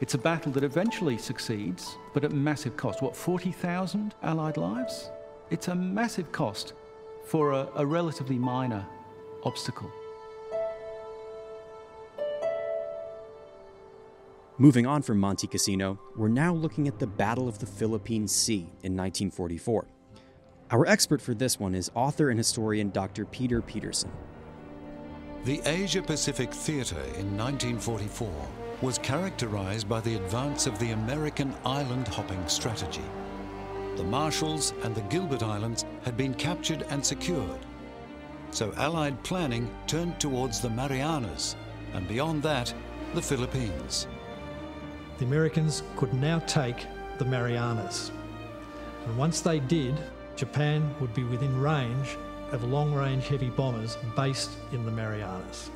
It's 0.01 0.15
a 0.15 0.19
battle 0.19 0.51
that 0.53 0.65
eventually 0.65 1.19
succeeds, 1.19 1.97
but 2.13 2.25
at 2.25 2.33
massive 2.33 2.77
cost. 2.77 3.01
What, 3.01 3.15
40,000 3.15 4.13
Allied 4.25 4.57
lives? 4.57 5.11
It's 5.55 5.69
a 5.69 5.75
massive 5.77 6.33
cost 6.33 6.73
for 7.27 7.53
a, 7.53 7.69
a 7.77 7.87
relatively 7.87 8.39
minor 8.39 8.85
obstacle. 9.45 9.89
Moving 14.59 14.85
on 14.85 15.03
from 15.03 15.21
Monte 15.21 15.47
Cassino, 15.47 16.01
we're 16.17 16.27
now 16.27 16.53
looking 16.53 16.89
at 16.89 16.99
the 16.99 17.07
Battle 17.07 17.47
of 17.47 17.61
the 17.61 17.67
Philippine 17.67 18.27
Sea 18.27 18.67
in 18.83 18.97
1944. 18.97 19.87
Our 20.73 20.87
expert 20.89 21.23
for 21.23 21.35
this 21.35 21.61
one 21.61 21.77
is 21.77 21.89
author 21.95 22.31
and 22.31 22.39
historian 22.41 22.91
Dr. 22.91 23.25
Peter 23.25 23.63
Pedersen. 23.63 24.11
The 25.45 25.63
Asia 25.67 26.03
Pacific 26.03 26.53
Theater 26.53 26.99
in 27.17 27.37
1944 27.39 28.29
was 28.83 28.99
characterized 28.99 29.89
by 29.89 30.01
the 30.01 30.17
advance 30.17 30.67
of 30.67 30.77
the 30.81 30.91
American 30.91 31.55
island 31.65 32.09
hopping 32.09 32.45
strategy. 32.49 33.05
The 33.97 34.05
Marshalls 34.05 34.75
and 34.83 34.93
the 34.95 35.03
Gilbert 35.03 35.45
Islands 35.45 35.85
had 36.05 36.17
been 36.17 36.35
captured 36.35 36.85
and 36.91 37.05
secured. 37.05 37.65
So 38.51 38.73
Allied 38.77 39.23
planning 39.23 39.71
turned 39.87 40.19
towards 40.19 40.61
the 40.61 40.71
Marianas, 40.71 41.55
and 41.93 42.09
beyond 42.09 42.43
that, 42.43 42.75
the 43.15 43.23
Philippines. 43.23 44.09
The 45.19 45.25
Americans 45.25 45.85
could 45.97 46.13
now 46.13 46.41
take 46.41 46.87
the 47.19 47.25
Marianas. 47.25 48.11
And 49.07 49.17
once 49.17 49.41
they 49.41 49.61
did, 49.61 49.95
Japan 50.35 50.93
would 51.01 51.15
be 51.15 51.23
within 51.23 51.61
range 51.61 52.17
of 52.51 52.65
long 52.65 52.93
range 52.93 53.29
heavy 53.29 53.51
bombers 53.51 53.97
based 54.17 54.51
in 54.73 54.85
the 54.85 54.91
Marianas. 54.91 55.71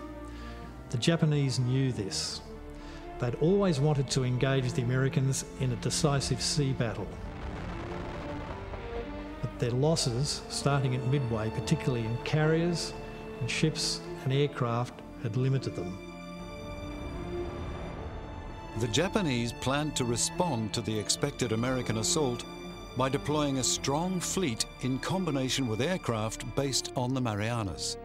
The 0.90 0.98
Japanese 0.98 1.60
knew 1.60 1.92
this. 1.92 2.40
They'd 3.20 3.36
always 3.36 3.78
wanted 3.78 4.10
to 4.10 4.24
engage 4.24 4.72
the 4.72 4.82
Americans 4.82 5.44
in 5.60 5.72
a 5.72 5.76
decisive 5.76 6.42
sea 6.42 6.72
battle. 6.72 7.06
But 9.40 9.58
their 9.58 9.70
losses, 9.70 10.42
starting 10.48 10.94
at 10.94 11.06
Midway, 11.06 11.50
particularly 11.50 12.04
in 12.04 12.16
carriers 12.24 12.92
and 13.40 13.50
ships 13.50 14.00
and 14.24 14.32
aircraft, 14.32 14.94
had 15.22 15.36
limited 15.36 15.76
them. 15.76 15.96
The 18.78 18.88
Japanese 18.88 19.52
planned 19.52 19.96
to 19.96 20.04
respond 20.04 20.72
to 20.74 20.80
the 20.80 20.96
expected 20.96 21.52
American 21.52 21.98
assault 21.98 22.44
by 22.96 23.08
deploying 23.08 23.58
a 23.58 23.64
strong 23.64 24.20
fleet 24.20 24.66
in 24.82 24.98
combination 24.98 25.66
with 25.66 25.80
aircraft 25.80 26.44
based 26.54 26.92
on 26.96 27.14
the 27.14 27.20
Marianas. 27.20 27.96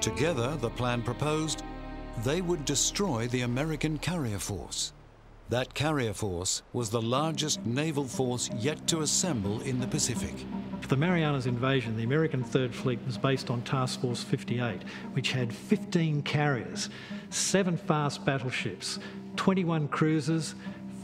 Together, 0.00 0.56
the 0.56 0.70
plan 0.70 1.02
proposed 1.02 1.62
they 2.24 2.40
would 2.40 2.64
destroy 2.64 3.28
the 3.28 3.42
American 3.42 3.98
carrier 3.98 4.38
force. 4.38 4.92
That 5.50 5.72
carrier 5.72 6.12
force 6.12 6.60
was 6.74 6.90
the 6.90 7.00
largest 7.00 7.64
naval 7.64 8.04
force 8.04 8.50
yet 8.58 8.86
to 8.88 9.00
assemble 9.00 9.62
in 9.62 9.80
the 9.80 9.86
Pacific. 9.86 10.34
For 10.82 10.88
the 10.88 10.96
Marianas 10.98 11.46
invasion, 11.46 11.96
the 11.96 12.02
American 12.02 12.44
Third 12.44 12.74
Fleet 12.74 12.98
was 13.06 13.16
based 13.16 13.48
on 13.48 13.62
Task 13.62 14.02
Force 14.02 14.22
58, 14.22 14.82
which 15.14 15.32
had 15.32 15.50
15 15.50 16.20
carriers, 16.20 16.90
seven 17.30 17.78
fast 17.78 18.26
battleships, 18.26 18.98
21 19.36 19.88
cruisers, 19.88 20.54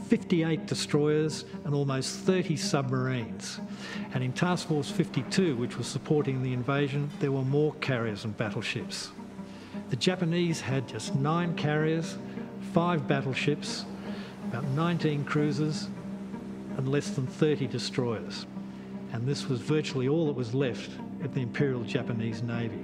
58 0.09 0.67
destroyers, 0.67 1.45
and 1.63 1.73
almost 1.73 2.19
30 2.19 2.55
submarines. 2.55 3.59
And 4.13 4.23
in 4.23 4.31
Task 4.31 4.67
Force 4.67 4.91
52, 4.91 5.55
which 5.55 5.75
was 5.75 5.87
supporting 5.87 6.43
the 6.43 6.53
invasion, 6.53 7.09
there 7.19 7.31
were 7.31 7.43
more 7.43 7.73
carriers 7.81 8.25
and 8.25 8.37
battleships. 8.37 9.09
The 9.89 9.95
Japanese 9.95 10.61
had 10.61 10.87
just 10.87 11.15
nine 11.15 11.55
carriers, 11.55 12.19
five 12.73 13.07
battleships, 13.07 13.85
about 14.49 14.63
19 14.69 15.23
cruisers, 15.25 15.89
and 16.77 16.89
less 16.89 17.09
than 17.11 17.27
30 17.27 17.67
destroyers. 17.67 18.45
And 19.13 19.25
this 19.25 19.47
was 19.47 19.61
virtually 19.61 20.07
all 20.07 20.27
that 20.27 20.35
was 20.35 20.53
left 20.53 20.91
of 21.23 21.33
the 21.33 21.41
Imperial 21.41 21.83
Japanese 21.83 22.41
Navy. 22.41 22.83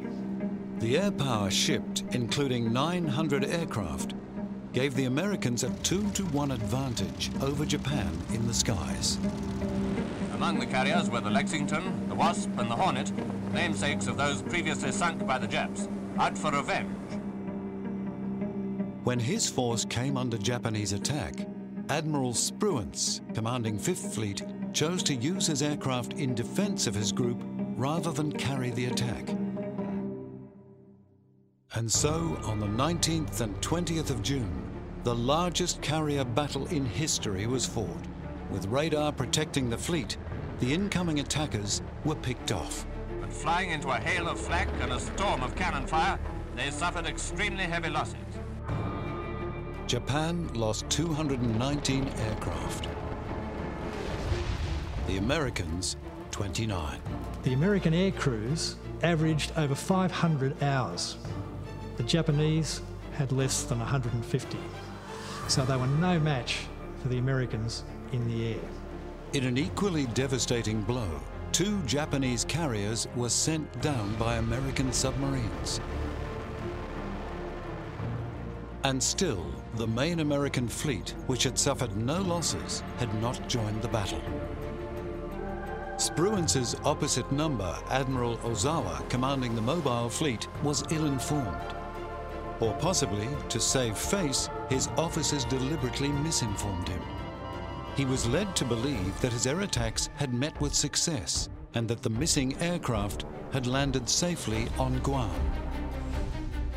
The 0.79 0.97
air 0.97 1.11
power 1.11 1.51
shipped, 1.51 2.03
including 2.11 2.71
900 2.71 3.45
aircraft, 3.45 4.13
gave 4.73 4.95
the 4.95 5.05
Americans 5.05 5.63
a 5.63 5.69
2 5.83 6.11
to 6.11 6.23
1 6.27 6.51
advantage 6.51 7.29
over 7.41 7.65
Japan 7.65 8.17
in 8.33 8.47
the 8.47 8.53
skies. 8.53 9.17
Among 10.33 10.59
the 10.59 10.65
carriers 10.65 11.09
were 11.09 11.21
the 11.21 11.29
Lexington, 11.29 12.07
the 12.07 12.15
Wasp, 12.15 12.49
and 12.57 12.71
the 12.71 12.75
Hornet, 12.75 13.11
namesakes 13.53 14.07
of 14.07 14.17
those 14.17 14.41
previously 14.41 14.91
sunk 14.91 15.27
by 15.27 15.37
the 15.37 15.47
Japs, 15.47 15.87
out 16.17 16.37
for 16.37 16.51
revenge. 16.51 16.89
When 19.03 19.17
his 19.17 19.49
force 19.49 19.83
came 19.83 20.15
under 20.15 20.37
Japanese 20.37 20.93
attack, 20.93 21.47
Admiral 21.89 22.33
Spruance, 22.33 23.19
commanding 23.33 23.79
Fifth 23.79 24.13
Fleet, 24.13 24.43
chose 24.73 25.01
to 25.03 25.15
use 25.15 25.47
his 25.47 25.63
aircraft 25.63 26.13
in 26.13 26.35
defense 26.35 26.85
of 26.85 26.93
his 26.93 27.11
group 27.11 27.41
rather 27.77 28.11
than 28.11 28.31
carry 28.31 28.69
the 28.69 28.85
attack. 28.85 29.27
And 31.73 31.91
so, 31.91 32.37
on 32.43 32.59
the 32.59 32.67
19th 32.67 33.41
and 33.41 33.59
20th 33.59 34.11
of 34.11 34.21
June, 34.21 34.69
the 35.03 35.15
largest 35.15 35.81
carrier 35.81 36.23
battle 36.23 36.67
in 36.67 36.85
history 36.85 37.47
was 37.47 37.65
fought. 37.65 38.05
With 38.51 38.67
radar 38.67 39.11
protecting 39.11 39.67
the 39.67 39.79
fleet, 39.79 40.15
the 40.59 40.71
incoming 40.71 41.21
attackers 41.21 41.81
were 42.05 42.13
picked 42.13 42.51
off. 42.51 42.85
But 43.19 43.33
flying 43.33 43.71
into 43.71 43.89
a 43.89 43.97
hail 43.97 44.27
of 44.27 44.39
flak 44.39 44.67
and 44.79 44.93
a 44.93 44.99
storm 44.99 45.41
of 45.41 45.55
cannon 45.55 45.87
fire, 45.87 46.19
they 46.55 46.69
suffered 46.69 47.07
extremely 47.07 47.63
heavy 47.63 47.89
losses. 47.89 48.15
Japan 49.91 50.47
lost 50.53 50.89
219 50.89 52.07
aircraft. 52.07 52.87
The 55.07 55.17
Americans, 55.17 55.97
29. 56.31 56.97
The 57.43 57.51
American 57.51 57.93
air 57.93 58.11
crews 58.11 58.77
averaged 59.03 59.51
over 59.57 59.75
500 59.75 60.63
hours. 60.63 61.17
The 61.97 62.03
Japanese 62.03 62.81
had 63.17 63.33
less 63.33 63.63
than 63.63 63.79
150. 63.79 64.57
So 65.49 65.65
they 65.65 65.75
were 65.75 65.87
no 65.87 66.17
match 66.21 66.67
for 67.01 67.09
the 67.09 67.17
Americans 67.17 67.83
in 68.13 68.25
the 68.29 68.53
air. 68.53 68.61
In 69.33 69.43
an 69.43 69.57
equally 69.57 70.05
devastating 70.13 70.83
blow, 70.83 71.19
two 71.51 71.81
Japanese 71.81 72.45
carriers 72.45 73.09
were 73.17 73.27
sent 73.27 73.81
down 73.81 74.15
by 74.15 74.37
American 74.37 74.93
submarines. 74.93 75.81
And 78.83 79.01
still, 79.01 79.45
the 79.75 79.85
main 79.85 80.21
American 80.21 80.67
fleet, 80.67 81.13
which 81.27 81.43
had 81.43 81.57
suffered 81.57 81.95
no 81.95 82.19
losses, 82.21 82.81
had 82.97 83.13
not 83.21 83.47
joined 83.47 83.81
the 83.81 83.87
battle. 83.87 84.21
Spruance's 85.97 86.75
opposite 86.83 87.31
number, 87.31 87.77
Admiral 87.91 88.37
Ozawa, 88.37 89.07
commanding 89.07 89.53
the 89.53 89.61
mobile 89.61 90.09
fleet, 90.09 90.47
was 90.63 90.83
ill-informed. 90.91 91.75
Or 92.59 92.73
possibly, 92.79 93.27
to 93.49 93.59
save 93.59 93.95
face, 93.95 94.49
his 94.67 94.87
officers 94.97 95.45
deliberately 95.45 96.09
misinformed 96.09 96.89
him. 96.89 97.01
He 97.95 98.05
was 98.05 98.27
led 98.27 98.55
to 98.55 98.65
believe 98.65 99.19
that 99.21 99.33
his 99.33 99.45
air 99.45 99.61
attacks 99.61 100.09
had 100.15 100.33
met 100.33 100.59
with 100.59 100.73
success 100.73 101.49
and 101.75 101.87
that 101.87 102.01
the 102.01 102.09
missing 102.09 102.57
aircraft 102.59 103.25
had 103.51 103.67
landed 103.67 104.09
safely 104.09 104.67
on 104.79 104.97
Guam. 104.99 105.29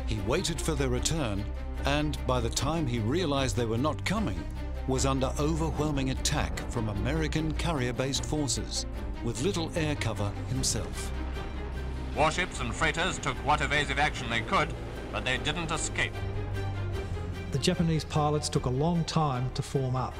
He 0.05 0.19
waited 0.27 0.61
for 0.61 0.75
their 0.75 0.89
return 0.89 1.43
and, 1.85 2.17
by 2.25 2.39
the 2.39 2.49
time 2.49 2.87
he 2.87 2.99
realized 2.99 3.55
they 3.55 3.65
were 3.65 3.77
not 3.77 4.03
coming, 4.05 4.43
was 4.87 5.05
under 5.05 5.31
overwhelming 5.39 6.11
attack 6.11 6.59
from 6.69 6.89
American 6.89 7.53
carrier-based 7.53 8.25
forces, 8.25 8.85
with 9.23 9.41
little 9.41 9.71
air 9.75 9.95
cover 9.95 10.31
himself. 10.49 11.11
Warships 12.15 12.59
and 12.59 12.73
freighters 12.73 13.17
took 13.17 13.35
what 13.37 13.61
evasive 13.61 13.99
action 13.99 14.29
they 14.29 14.41
could, 14.41 14.73
but 15.11 15.25
they 15.25 15.37
didn't 15.37 15.71
escape. 15.71 16.13
The 17.51 17.59
Japanese 17.59 18.03
pilots 18.03 18.49
took 18.49 18.65
a 18.65 18.69
long 18.69 19.03
time 19.05 19.49
to 19.53 19.61
form 19.61 19.95
up. 19.95 20.13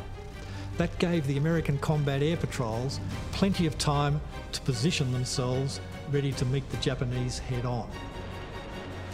That 0.77 0.97
gave 0.99 1.25
the 1.25 1.37
American 1.37 1.77
combat 1.77 2.21
air 2.21 2.37
patrols 2.37 2.99
plenty 3.31 3.65
of 3.65 3.77
time 3.77 4.19
to 4.51 4.61
position 4.61 5.11
themselves 5.13 5.79
ready 6.11 6.31
to 6.33 6.45
meet 6.45 6.69
the 6.69 6.77
Japanese 6.77 7.39
head 7.39 7.65
on. 7.65 7.89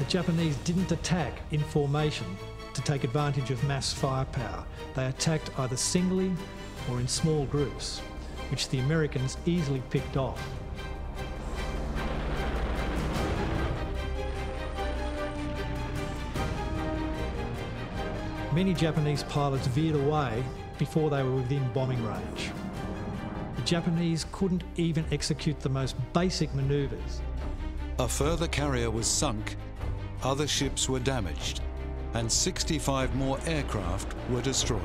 The 0.01 0.07
Japanese 0.07 0.55
didn't 0.63 0.91
attack 0.91 1.41
in 1.51 1.59
formation 1.59 2.25
to 2.73 2.81
take 2.81 3.03
advantage 3.03 3.51
of 3.51 3.63
mass 3.65 3.93
firepower. 3.93 4.65
They 4.95 5.05
attacked 5.05 5.51
either 5.59 5.77
singly 5.77 6.31
or 6.89 6.99
in 6.99 7.07
small 7.07 7.45
groups, 7.45 7.99
which 8.49 8.67
the 8.69 8.79
Americans 8.79 9.37
easily 9.45 9.83
picked 9.91 10.17
off. 10.17 10.41
Many 18.53 18.73
Japanese 18.73 19.21
pilots 19.21 19.67
veered 19.67 19.97
away 19.97 20.43
before 20.79 21.11
they 21.11 21.21
were 21.21 21.35
within 21.35 21.71
bombing 21.73 22.03
range. 22.03 22.49
The 23.55 23.61
Japanese 23.61 24.25
couldn't 24.31 24.63
even 24.77 25.05
execute 25.11 25.59
the 25.59 25.69
most 25.69 25.95
basic 26.11 26.51
manoeuvres. 26.55 27.21
A 27.99 28.07
further 28.07 28.47
carrier 28.47 28.89
was 28.89 29.05
sunk, 29.05 29.57
other 30.23 30.47
ships 30.47 30.87
were 30.89 30.99
damaged, 30.99 31.61
and 32.13 32.31
65 32.31 33.15
more 33.15 33.39
aircraft 33.45 34.15
were 34.29 34.41
destroyed. 34.41 34.81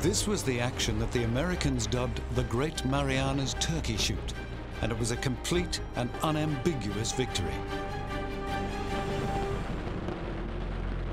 This 0.00 0.26
was 0.26 0.42
the 0.42 0.60
action 0.60 0.98
that 1.00 1.10
the 1.12 1.24
Americans 1.24 1.86
dubbed 1.86 2.20
the 2.34 2.44
Great 2.44 2.84
Marianas 2.84 3.54
Turkey 3.54 3.96
Shoot, 3.96 4.34
and 4.80 4.92
it 4.92 4.98
was 4.98 5.10
a 5.10 5.16
complete 5.16 5.80
and 5.96 6.08
unambiguous 6.22 7.12
victory. 7.12 7.54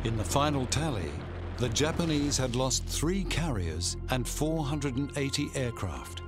In 0.03 0.17
the 0.17 0.23
final 0.23 0.67
tally, 0.67 1.09
the 1.57 1.69
Japanese 1.69 2.37
had 2.37 2.55
lost 2.55 2.85
three 2.85 3.23
carriers 3.23 3.97
and 4.11 4.27
480 4.27 5.49
aircraft. 5.55 6.21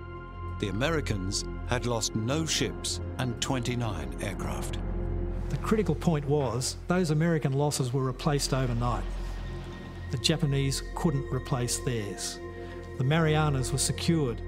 The 0.59 0.69
Americans 0.69 1.45
had 1.67 1.85
lost 1.85 2.15
no 2.15 2.45
ships 2.45 3.01
and 3.19 3.39
29 3.39 4.17
aircraft. 4.21 4.79
The 5.49 5.57
critical 5.57 5.95
point 5.95 6.25
was 6.25 6.75
those 6.87 7.11
American 7.11 7.53
losses 7.53 7.93
were 7.93 8.03
replaced 8.03 8.53
overnight. 8.53 9.03
The 10.11 10.17
Japanese 10.17 10.83
couldn't 10.95 11.31
replace 11.33 11.79
theirs. 11.79 12.39
The 12.97 13.03
Marianas 13.03 13.71
were 13.71 13.77
secured. 13.77 14.41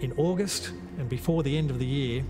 In 0.00 0.12
August 0.16 0.72
and 0.98 1.08
before 1.08 1.42
the 1.42 1.56
end 1.56 1.70
of 1.70 1.78
the 1.78 1.86
year, 1.86 2.24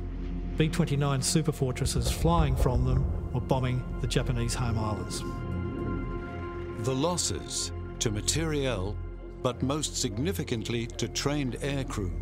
B 0.56 0.68
29 0.68 1.20
superfortresses 1.20 2.12
flying 2.12 2.54
from 2.56 2.84
them 2.84 3.32
were 3.32 3.40
bombing 3.40 3.82
the 4.02 4.06
Japanese 4.06 4.54
home 4.54 4.78
islands. 4.78 5.20
The 6.84 6.94
losses 6.94 7.72
to 8.00 8.10
materiel, 8.10 8.96
but 9.42 9.62
most 9.62 9.96
significantly 9.96 10.86
to 10.86 11.08
trained 11.08 11.54
aircrew, 11.60 12.12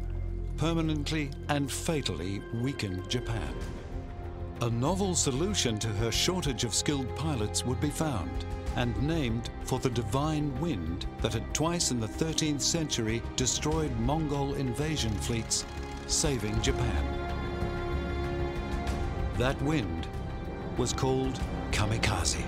permanently 0.56 1.30
and 1.48 1.70
fatally 1.70 2.40
weakened 2.54 3.08
Japan. 3.08 3.54
A 4.62 4.68
novel 4.68 5.14
solution 5.14 5.78
to 5.78 5.88
her 5.88 6.12
shortage 6.12 6.64
of 6.64 6.74
skilled 6.74 7.16
pilots 7.16 7.64
would 7.64 7.80
be 7.80 7.88
found 7.88 8.44
and 8.76 8.94
named 9.02 9.48
for 9.64 9.78
the 9.78 9.88
divine 9.88 10.54
wind 10.60 11.06
that 11.22 11.32
had 11.32 11.54
twice 11.54 11.90
in 11.90 11.98
the 11.98 12.06
13th 12.06 12.60
century 12.60 13.22
destroyed 13.36 13.90
Mongol 14.00 14.56
invasion 14.56 15.12
fleets, 15.12 15.64
saving 16.08 16.60
Japan. 16.60 17.04
That 19.38 19.60
wind 19.62 20.06
was 20.76 20.92
called 20.92 21.40
kamikaze. 21.70 22.44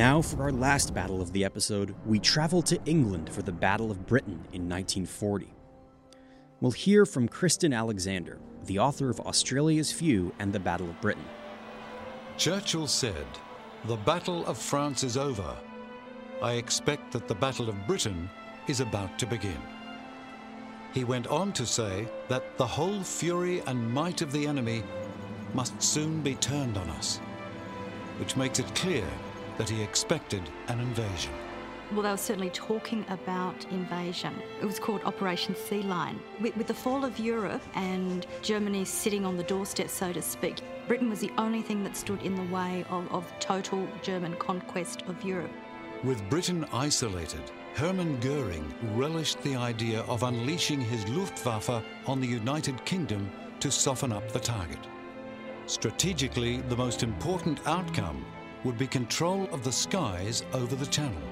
Now, 0.00 0.22
for 0.22 0.44
our 0.44 0.50
last 0.50 0.94
battle 0.94 1.20
of 1.20 1.30
the 1.34 1.44
episode, 1.44 1.94
we 2.06 2.18
travel 2.18 2.62
to 2.62 2.82
England 2.86 3.28
for 3.28 3.42
the 3.42 3.52
Battle 3.52 3.90
of 3.90 4.06
Britain 4.06 4.40
in 4.50 4.66
1940. 4.66 5.52
We'll 6.62 6.72
hear 6.72 7.04
from 7.04 7.28
Kristen 7.28 7.74
Alexander, 7.74 8.38
the 8.64 8.78
author 8.78 9.10
of 9.10 9.20
Australia's 9.20 9.92
Few 9.92 10.32
and 10.38 10.54
the 10.54 10.58
Battle 10.58 10.88
of 10.88 10.98
Britain. 11.02 11.26
Churchill 12.38 12.86
said, 12.86 13.26
The 13.84 13.96
Battle 13.96 14.46
of 14.46 14.56
France 14.56 15.04
is 15.04 15.18
over. 15.18 15.54
I 16.40 16.54
expect 16.54 17.12
that 17.12 17.28
the 17.28 17.34
Battle 17.34 17.68
of 17.68 17.86
Britain 17.86 18.30
is 18.68 18.80
about 18.80 19.18
to 19.18 19.26
begin. 19.26 19.60
He 20.94 21.04
went 21.04 21.26
on 21.26 21.52
to 21.52 21.66
say 21.66 22.08
that 22.28 22.56
the 22.56 22.66
whole 22.66 23.02
fury 23.02 23.60
and 23.66 23.92
might 23.92 24.22
of 24.22 24.32
the 24.32 24.46
enemy 24.46 24.82
must 25.52 25.82
soon 25.82 26.22
be 26.22 26.36
turned 26.36 26.78
on 26.78 26.88
us, 26.88 27.18
which 28.18 28.38
makes 28.38 28.60
it 28.60 28.74
clear 28.74 29.04
that 29.60 29.68
he 29.68 29.82
expected 29.82 30.40
an 30.68 30.80
invasion. 30.80 31.34
Well, 31.92 32.00
they 32.00 32.10
were 32.10 32.16
certainly 32.16 32.48
talking 32.48 33.04
about 33.10 33.66
invasion. 33.70 34.34
It 34.58 34.64
was 34.64 34.78
called 34.78 35.02
Operation 35.04 35.54
Sea 35.54 35.82
Lion. 35.82 36.18
With, 36.40 36.56
with, 36.56 36.66
the 36.66 36.72
fall 36.72 37.04
of 37.04 37.18
Europe 37.18 37.60
and 37.74 38.26
Germany 38.40 38.86
sitting 38.86 39.26
on 39.26 39.36
the 39.36 39.42
doorstep, 39.42 39.90
so 39.90 40.14
to 40.14 40.22
speak, 40.22 40.60
Britain 40.88 41.10
was 41.10 41.20
the 41.20 41.30
only 41.36 41.60
thing 41.60 41.84
that 41.84 41.94
stood 41.94 42.22
in 42.22 42.36
the 42.36 42.54
way 42.54 42.86
of, 42.88 43.12
of 43.12 43.30
total 43.38 43.86
German 44.00 44.34
conquest 44.36 45.02
of 45.08 45.22
Europe. 45.22 45.52
With 46.04 46.26
Britain 46.30 46.64
isolated, 46.72 47.42
Hermann 47.74 48.18
Goering 48.20 48.72
relished 48.94 49.42
the 49.42 49.56
idea 49.56 50.00
of 50.08 50.22
unleashing 50.22 50.80
his 50.80 51.06
Luftwaffe 51.08 51.84
on 52.06 52.18
the 52.18 52.26
United 52.26 52.82
Kingdom 52.86 53.30
to 53.58 53.70
soften 53.70 54.10
up 54.10 54.32
the 54.32 54.40
target. 54.40 54.80
Strategically, 55.66 56.62
the 56.62 56.76
most 56.76 57.02
important 57.02 57.60
outcome 57.66 58.24
would 58.64 58.78
be 58.78 58.86
control 58.86 59.48
of 59.52 59.64
the 59.64 59.72
skies 59.72 60.42
over 60.52 60.74
the 60.74 60.86
channel. 60.86 61.22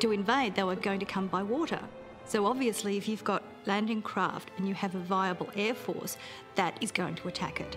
To 0.00 0.10
invade, 0.10 0.54
they 0.54 0.64
were 0.64 0.74
going 0.76 1.00
to 1.00 1.06
come 1.06 1.28
by 1.28 1.42
water. 1.42 1.80
So 2.24 2.46
obviously, 2.46 2.96
if 2.96 3.08
you've 3.08 3.24
got 3.24 3.42
landing 3.66 4.02
craft 4.02 4.50
and 4.56 4.66
you 4.66 4.74
have 4.74 4.94
a 4.94 5.00
viable 5.00 5.50
air 5.54 5.74
force, 5.74 6.16
that 6.54 6.76
is 6.80 6.90
going 6.90 7.14
to 7.16 7.28
attack 7.28 7.60
it. 7.60 7.76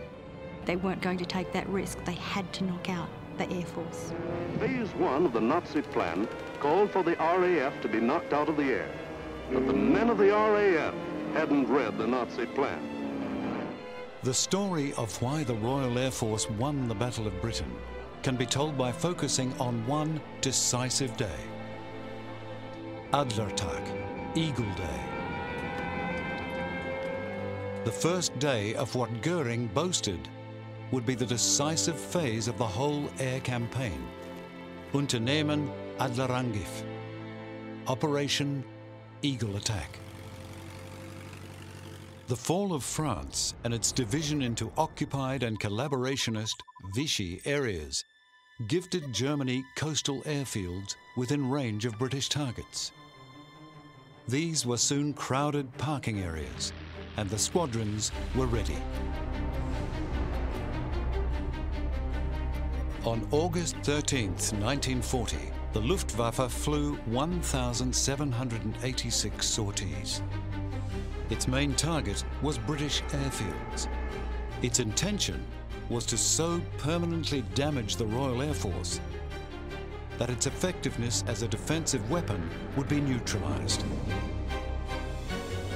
They 0.66 0.76
weren't 0.76 1.01
going 1.01 1.18
to 1.20 1.26
take 1.26 1.51
that 1.53 1.68
risk. 1.70 2.03
They 2.05 2.13
had 2.13 2.51
to 2.53 2.63
knock 2.63 2.89
out 2.89 3.09
the 3.38 3.49
Air 3.51 3.66
Force. 3.66 4.13
Phase 4.59 4.89
one 4.95 5.26
of 5.26 5.34
the 5.34 5.41
Nazi 5.41 5.82
plan 5.82 6.28
called 6.59 6.89
for 6.89 7.03
the 7.03 7.16
RAF 7.18 7.80
to 7.82 7.88
be 7.88 7.99
knocked 7.99 8.34
out 8.34 8.49
of 8.49 8.57
the 8.57 8.63
air. 8.63 8.89
But 9.51 9.68
the 9.68 9.74
men 9.74 10.09
of 10.09 10.18
the 10.18 10.32
RAF 10.32 10.93
hadn't 11.34 11.68
read 11.68 11.97
the 11.97 12.07
Nazi 12.07 12.45
plan. 12.47 12.82
The 14.24 14.34
story 14.34 14.93
of 14.93 15.22
why 15.22 15.43
the 15.43 15.53
Royal 15.53 15.99
Air 15.99 16.09
Force 16.09 16.49
won 16.49 16.88
the 16.88 16.95
Battle 16.95 17.28
of 17.28 17.39
Britain 17.41 17.72
can 18.26 18.36
be 18.36 18.46
told 18.48 18.76
by 18.76 18.92
focusing 18.92 19.54
on 19.60 19.86
one 19.86 20.20
decisive 20.42 21.16
day. 21.16 21.40
Adlertag, 23.12 23.86
Eagle 24.36 24.74
Day. 24.74 25.00
The 27.84 27.92
first 27.92 28.38
day 28.40 28.74
of 28.74 28.96
what 28.96 29.22
Goering 29.22 29.68
boasted 29.68 30.28
would 30.90 31.06
be 31.06 31.14
the 31.14 31.28
decisive 31.28 32.00
phase 32.00 32.48
of 32.48 32.58
the 32.58 32.66
whole 32.66 33.08
air 33.20 33.40
campaign. 33.42 34.04
Unternehmen 34.96 35.72
Adlerangriff. 36.00 36.84
Operation 37.86 38.64
Eagle 39.22 39.56
Attack. 39.56 40.00
The 42.26 42.36
fall 42.36 42.74
of 42.74 42.84
France 42.84 43.54
and 43.64 43.72
its 43.72 43.92
division 43.92 44.42
into 44.42 44.72
occupied 44.80 45.44
and 45.44 45.60
collaborationist 45.60 46.56
Vichy 46.96 47.40
areas 47.46 48.04
gifted 48.68 49.12
Germany 49.12 49.66
coastal 49.76 50.22
airfields 50.22 50.95
within 51.18 51.49
range 51.49 51.84
of 51.86 51.99
British 51.99 52.30
targets. 52.30 52.93
These 54.30 54.66
were 54.66 54.78
soon 54.78 55.14
crowded 55.14 55.78
parking 55.78 56.22
areas, 56.22 56.72
and 57.18 57.30
the 57.30 57.38
squadrons 57.38 58.14
were 58.34 58.45
ready. 58.45 58.78
On 63.03 63.28
August 63.32 63.76
13, 63.84 64.30
1940, 64.30 65.38
the 65.74 65.82
Luftwaffe 65.82 66.49
flew 66.49 66.95
1,786 67.08 69.45
sorties. 69.45 70.22
Its 71.30 71.49
main 71.49 71.76
target 71.76 72.24
was 72.41 72.58
British 72.58 73.01
airfields. 73.10 73.89
Its 74.62 74.80
intention 74.80 75.45
was 75.90 76.06
to 76.08 76.18
so 76.18 76.62
permanently 76.78 77.42
damage 77.54 77.96
the 77.96 78.06
Royal 78.06 78.42
Air 78.42 78.54
Force 78.54 79.00
that 80.18 80.30
its 80.30 80.48
effectiveness 80.48 81.24
as 81.28 81.42
a 81.42 81.48
defensive 81.48 82.10
weapon 82.10 82.50
would 82.76 82.88
be 82.88 83.02
neutralized. 83.02 83.84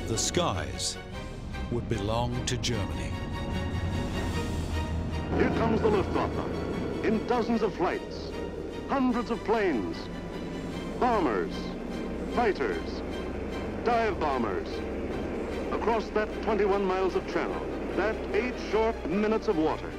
The 0.07 0.18
skies 0.18 0.97
would 1.72 1.88
belong 1.89 2.45
to 2.45 2.57
Germany. 2.57 3.12
Here 5.36 5.49
comes 5.57 5.82
the 5.82 5.89
Luftwaffe 5.89 7.05
in 7.05 7.26
dozens 7.28 7.62
of 7.62 7.74
flights, 7.76 8.32
hundreds 8.88 9.30
of 9.30 9.43
planes, 9.43 9.97
bombers, 10.99 11.53
fighters, 12.34 13.01
dive 13.84 14.20
bombers, 14.20 14.68
across 15.72 16.10
that 16.10 16.30
21 16.41 16.84
miles 16.84 17.16
of 17.16 17.26
channel, 17.32 17.66
that 17.95 18.16
eight 18.34 18.55
short 18.72 18.95
minutes 19.10 19.47
of 19.47 19.57
water. 19.57 19.91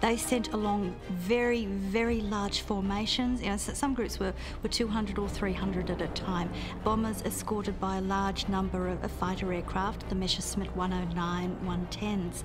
They 0.00 0.16
sent 0.16 0.52
along 0.54 0.96
very, 1.10 1.66
very 1.66 2.22
large 2.22 2.62
formations. 2.62 3.42
You 3.42 3.50
know, 3.50 3.56
some 3.58 3.92
groups 3.92 4.18
were, 4.18 4.32
were 4.62 4.68
200 4.70 5.18
or 5.18 5.28
300 5.28 5.90
at 5.90 6.00
a 6.00 6.08
time. 6.08 6.50
Bombers 6.84 7.22
escorted 7.22 7.78
by 7.78 7.98
a 7.98 8.00
large 8.00 8.48
number 8.48 8.88
of, 8.88 9.04
of 9.04 9.10
fighter 9.10 9.52
aircraft, 9.52 10.08
the 10.08 10.14
Messerschmitt 10.14 10.74
109, 10.74 11.58
110s. 11.64 12.44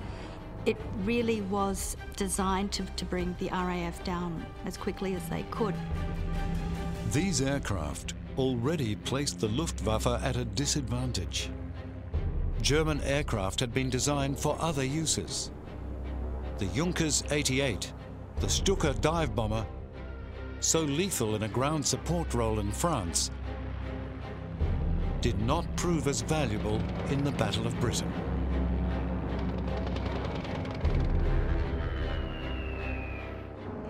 It 0.66 0.76
really 1.04 1.40
was 1.42 1.96
designed 2.16 2.72
to, 2.72 2.82
to 2.82 3.04
bring 3.06 3.34
the 3.38 3.48
RAF 3.48 4.04
down 4.04 4.44
as 4.66 4.76
quickly 4.76 5.14
as 5.14 5.26
they 5.30 5.44
could. 5.50 5.74
These 7.12 7.40
aircraft 7.40 8.14
already 8.36 8.96
placed 8.96 9.40
the 9.40 9.48
Luftwaffe 9.48 10.06
at 10.06 10.36
a 10.36 10.44
disadvantage. 10.44 11.48
German 12.60 13.00
aircraft 13.02 13.60
had 13.60 13.72
been 13.72 13.88
designed 13.88 14.38
for 14.38 14.56
other 14.60 14.84
uses. 14.84 15.50
The 16.58 16.66
Junkers 16.68 17.22
88, 17.30 17.92
the 18.40 18.48
Stuka 18.48 18.94
dive 19.02 19.34
bomber, 19.34 19.66
so 20.60 20.80
lethal 20.80 21.34
in 21.34 21.42
a 21.42 21.48
ground 21.48 21.84
support 21.84 22.32
role 22.32 22.60
in 22.60 22.72
France, 22.72 23.30
did 25.20 25.38
not 25.42 25.66
prove 25.76 26.08
as 26.08 26.22
valuable 26.22 26.80
in 27.10 27.24
the 27.24 27.32
Battle 27.32 27.66
of 27.66 27.78
Britain. 27.78 28.10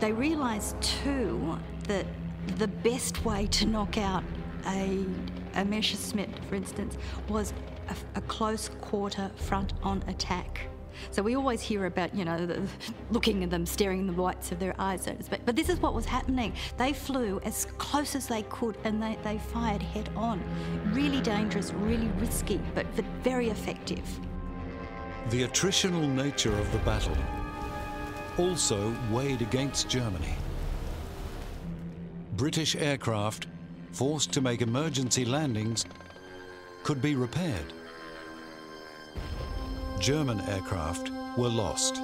They 0.01 0.11
realised 0.11 0.81
too 0.83 1.61
that 1.85 2.07
the 2.59 2.67
best 2.67 3.25
way 3.25 3.47
to 3.47 3.67
knock 3.67 3.97
out 3.97 4.25
a, 4.67 5.05
a 5.55 5.64
Messerschmitt, 5.64 6.45
for 6.49 6.57
instance, 6.57 6.99
was 7.29 7.55
a, 7.89 8.19
a 8.19 8.21
close 8.23 8.71
quarter 8.81 9.31
front 9.37 9.73
on 9.85 10.03
attack. 10.09 10.69
So 11.11 11.22
we 11.22 11.36
always 11.36 11.61
hear 11.61 11.86
about, 11.86 12.14
you 12.14 12.24
know, 12.24 12.47
the, 12.47 12.62
looking 13.11 13.44
at 13.44 13.51
them, 13.51 13.66
staring 13.66 14.01
in 14.01 14.07
the 14.07 14.12
whites 14.12 14.53
of 14.53 14.59
their 14.59 14.74
eyes. 14.78 15.09
But 15.44 15.57
this 15.57 15.68
is 15.68 15.80
what 15.80 15.94
was 15.94 16.07
happening. 16.07 16.53
They 16.76 16.92
flew 16.92 17.40
as 17.44 17.66
close 17.78 18.14
as 18.14 18.26
they 18.26 18.42
could 18.42 18.76
and 18.84 19.03
they, 19.03 19.18
they 19.22 19.38
fired 19.38 19.82
head 19.82 20.11
on. 20.16 20.42
Really 20.92 21.20
dangerous, 21.20 21.72
really 21.72 22.09
risky, 22.18 22.61
but, 22.74 22.86
but 22.97 23.05
very 23.22 23.51
effective. 23.51 24.05
The 25.30 25.42
attritional 25.44 26.09
nature 26.09 26.57
of 26.57 26.70
the 26.72 26.78
battle 26.78 27.16
also 28.38 28.94
weighed 29.11 29.42
against 29.42 29.88
Germany. 29.88 30.34
British 32.36 32.76
aircraft, 32.76 33.47
forced 33.92 34.30
to 34.32 34.40
make 34.40 34.61
emergency 34.61 35.24
landings, 35.24 35.86
could 36.82 37.01
be 37.01 37.14
repaired. 37.14 37.72
German 40.01 40.40
aircraft 40.42 41.11
were 41.36 41.49
lost. 41.49 42.03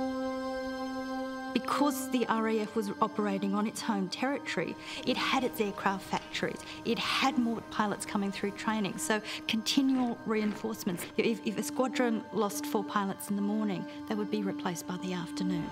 Because 1.53 2.09
the 2.11 2.24
RAF 2.30 2.74
was 2.74 2.90
operating 3.03 3.55
on 3.55 3.66
its 3.66 3.82
home 3.82 4.09
territory, 4.09 4.74
it 5.07 5.16
had 5.16 5.45
its 5.45 5.61
aircraft 5.61 6.05
factories, 6.05 6.59
it 6.86 6.99
had 6.99 7.36
more 7.36 7.61
pilots 7.70 8.07
coming 8.07 8.32
through 8.32 8.53
training, 8.53 8.97
so 8.97 9.20
continual 9.47 10.16
reinforcements. 10.24 11.05
If, 11.18 11.47
if 11.47 11.59
a 11.59 11.62
squadron 11.62 12.24
lost 12.32 12.64
four 12.64 12.82
pilots 12.82 13.28
in 13.28 13.36
the 13.36 13.43
morning, 13.43 13.84
they 14.09 14.14
would 14.14 14.30
be 14.30 14.43
replaced 14.43 14.86
by 14.86 14.97
the 14.99 15.12
afternoon. 15.12 15.68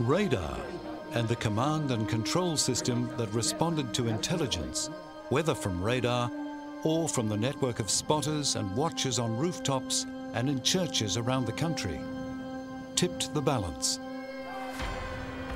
Radar 0.00 0.58
and 1.12 1.26
the 1.26 1.36
command 1.36 1.90
and 1.92 2.06
control 2.06 2.58
system 2.58 3.08
that 3.16 3.32
responded 3.32 3.94
to 3.94 4.08
intelligence, 4.08 4.90
whether 5.30 5.54
from 5.54 5.82
radar 5.82 6.30
or 6.82 7.08
from 7.08 7.28
the 7.28 7.36
network 7.36 7.80
of 7.80 7.88
spotters 7.88 8.56
and 8.56 8.76
watchers 8.76 9.18
on 9.18 9.34
rooftops 9.38 10.04
and 10.34 10.48
in 10.48 10.60
churches 10.62 11.16
around 11.16 11.46
the 11.46 11.52
country, 11.52 11.98
tipped 12.96 13.32
the 13.32 13.40
balance. 13.40 13.98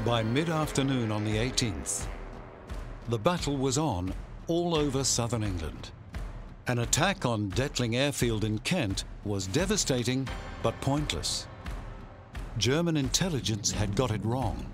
By 0.05 0.22
mid-afternoon 0.22 1.12
on 1.12 1.24
the 1.24 1.37
18th, 1.37 2.07
the 3.09 3.18
battle 3.18 3.57
was 3.57 3.76
on 3.76 4.14
all 4.47 4.74
over 4.74 5.05
southern 5.05 5.43
England. 5.43 5.91
An 6.68 6.79
attack 6.79 7.26
on 7.26 7.51
Detling 7.51 7.97
Airfield 7.97 8.45
in 8.45 8.59
Kent 8.61 9.05
was 9.24 9.47
devastating 9.47 10.29
but 10.62 10.81
pointless. 10.81 11.47
German 12.59 12.97
intelligence 12.97 13.70
had 13.70 13.97
got 13.97 14.11
it 14.11 14.24
wrong. 14.24 14.64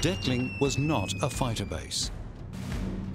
Detling 0.00 0.60
was 0.60 0.78
not 0.78 1.12
a 1.22 1.30
fighter 1.30 1.64
base. 1.64 2.10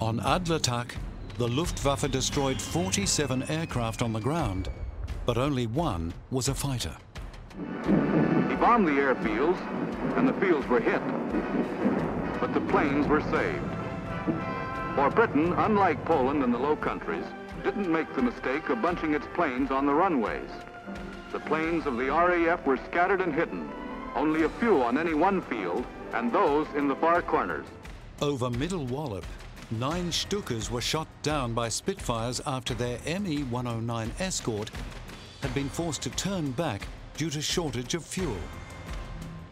On 0.00 0.18
Adlertag, 0.20 0.92
the 1.38 1.48
Luftwaffe 1.48 2.10
destroyed 2.10 2.60
47 2.60 3.44
aircraft 3.44 4.02
on 4.02 4.12
the 4.12 4.20
ground, 4.20 4.68
but 5.30 5.38
only 5.38 5.68
one 5.68 6.12
was 6.32 6.48
a 6.48 6.54
fighter. 6.54 6.96
He 7.84 8.56
bombed 8.56 8.88
the 8.88 8.98
airfields, 8.98 9.60
and 10.16 10.26
the 10.26 10.32
fields 10.44 10.66
were 10.66 10.80
hit. 10.80 11.00
But 12.40 12.52
the 12.52 12.60
planes 12.62 13.06
were 13.06 13.20
saved. 13.20 13.70
For 14.96 15.08
Britain, 15.08 15.52
unlike 15.52 16.04
Poland 16.04 16.42
and 16.42 16.52
the 16.52 16.58
Low 16.58 16.74
Countries, 16.74 17.24
didn't 17.62 17.88
make 17.88 18.12
the 18.16 18.22
mistake 18.22 18.70
of 18.70 18.82
bunching 18.82 19.14
its 19.14 19.24
planes 19.34 19.70
on 19.70 19.86
the 19.86 19.94
runways. 19.94 20.50
The 21.30 21.38
planes 21.38 21.86
of 21.86 21.96
the 21.96 22.08
RAF 22.08 22.66
were 22.66 22.78
scattered 22.78 23.20
and 23.20 23.32
hidden, 23.32 23.70
only 24.16 24.42
a 24.42 24.48
few 24.58 24.82
on 24.82 24.98
any 24.98 25.14
one 25.14 25.42
field, 25.42 25.86
and 26.12 26.32
those 26.32 26.66
in 26.74 26.88
the 26.88 26.96
far 26.96 27.22
corners. 27.22 27.66
Over 28.20 28.50
Middle 28.50 28.86
Wallop, 28.86 29.26
nine 29.70 30.10
Stukas 30.10 30.72
were 30.72 30.80
shot 30.80 31.06
down 31.22 31.54
by 31.54 31.68
Spitfires 31.68 32.40
after 32.48 32.74
their 32.74 32.98
ME-109 33.06 34.10
escort 34.18 34.72
had 35.42 35.54
been 35.54 35.68
forced 35.68 36.02
to 36.02 36.10
turn 36.10 36.50
back 36.52 36.82
due 37.16 37.30
to 37.30 37.40
shortage 37.40 37.94
of 37.94 38.04
fuel. 38.04 38.36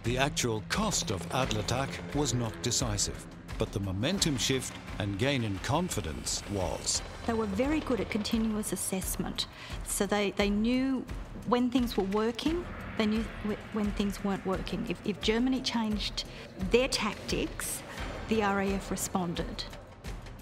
The 0.05 0.19
actual 0.19 0.63
cost 0.69 1.11
of 1.11 1.27
Adlertag 1.31 1.89
was 2.15 2.35
not 2.35 2.53
decisive, 2.63 3.27
but 3.59 3.73
the 3.73 3.81
momentum 3.81 4.39
shift 4.39 4.75
and 4.99 5.19
gain 5.19 5.45
in 5.45 5.59
confidence 5.59 6.43
was. 6.53 7.03
They 7.27 7.33
were 7.33 7.47
very 7.47 7.81
good 7.81 8.01
at 8.01 8.11
continuous 8.11 8.73
assessment. 8.73 9.47
So 9.87 10.07
they, 10.07 10.31
they 10.33 10.51
knew 10.51 11.05
when 11.47 11.71
things 11.71 11.97
were 11.97 12.05
working, 12.05 12.65
they 12.97 13.07
knew 13.07 13.25
when 13.73 13.91
things 13.93 14.23
weren't 14.25 14.45
working. 14.47 14.87
If, 14.89 14.99
if 15.05 15.21
Germany 15.21 15.61
changed 15.61 16.25
their 16.71 16.89
tactics, 16.89 17.83
the 18.29 18.41
RAF 18.41 18.91
responded. 18.91 19.65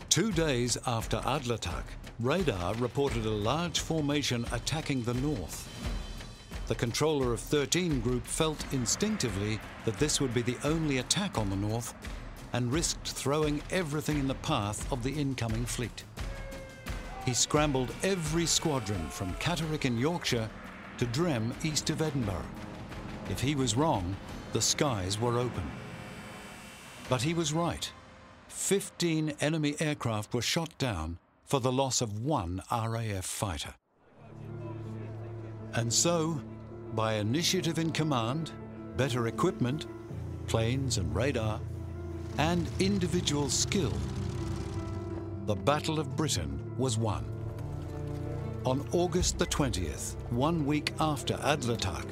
Two 0.09 0.33
days 0.33 0.79
after 0.87 1.19
Adlertag, 1.19 1.85
radar 2.21 2.75
reported 2.77 3.27
a 3.27 3.31
large 3.31 3.81
formation 3.81 4.47
attacking 4.53 5.03
the 5.03 5.15
north. 5.15 5.69
The 6.67 6.75
controller 6.75 7.35
of 7.35 7.41
13 7.41 8.01
Group 8.01 8.27
felt 8.27 8.65
instinctively 8.73 9.61
that 9.85 9.99
this 9.99 10.21
would 10.21 10.33
be 10.33 10.41
the 10.43 10.57
only 10.65 10.99
attack 10.99 11.37
on 11.37 11.51
the 11.51 11.57
north 11.57 11.95
and 12.55 12.73
risked 12.73 13.07
throwing 13.07 13.63
everything 13.71 14.19
in 14.19 14.29
the 14.29 14.35
path 14.37 14.91
of 14.91 15.03
the 15.03 15.13
incoming 15.13 15.67
fleet. 15.67 16.05
He 17.27 17.35
scrambled 17.35 17.93
every 18.03 18.47
squadron 18.47 19.09
from 19.09 19.35
Catterick 19.35 19.85
in 19.85 19.99
Yorkshire 19.99 20.49
to 20.99 21.07
Drem 21.07 21.53
east 21.63 21.91
of 21.91 22.01
Edinburgh. 22.01 22.47
If 23.29 23.41
he 23.41 23.55
was 23.55 23.77
wrong, 23.77 24.17
the 24.55 24.63
skies 24.63 25.21
were 25.21 25.39
open. 25.39 25.71
But 27.11 27.23
he 27.23 27.35
was 27.35 27.53
right. 27.53 27.91
15 28.49 29.35
enemy 29.41 29.77
aircraft 29.81 30.33
were 30.33 30.43
shot 30.43 30.77
down 30.79 31.19
for 31.47 31.61
the 31.61 31.73
loss 31.73 32.03
of 32.03 32.21
one 32.21 32.61
RAF 32.71 33.25
fighter. 33.25 33.75
And 35.75 35.93
so, 35.93 36.41
by 36.95 37.15
initiative 37.15 37.79
in 37.79 37.93
command, 37.93 38.51
better 38.97 39.29
equipment, 39.29 39.87
planes 40.47 40.99
and 40.99 41.15
radar, 41.15 41.61
and 42.39 42.69
individual 42.81 43.49
skill, 43.49 43.93
the 45.47 45.55
Battle 45.55 46.01
of 46.01 46.17
Britain 46.17 46.61
was 46.77 46.99
won. 46.99 47.25
On 48.65 48.85
August 48.93 49.39
the 49.39 49.47
20th, 49.47 50.17
one 50.31 50.67
week 50.67 50.93
after 50.99 51.35
Adlertag, 51.37 52.05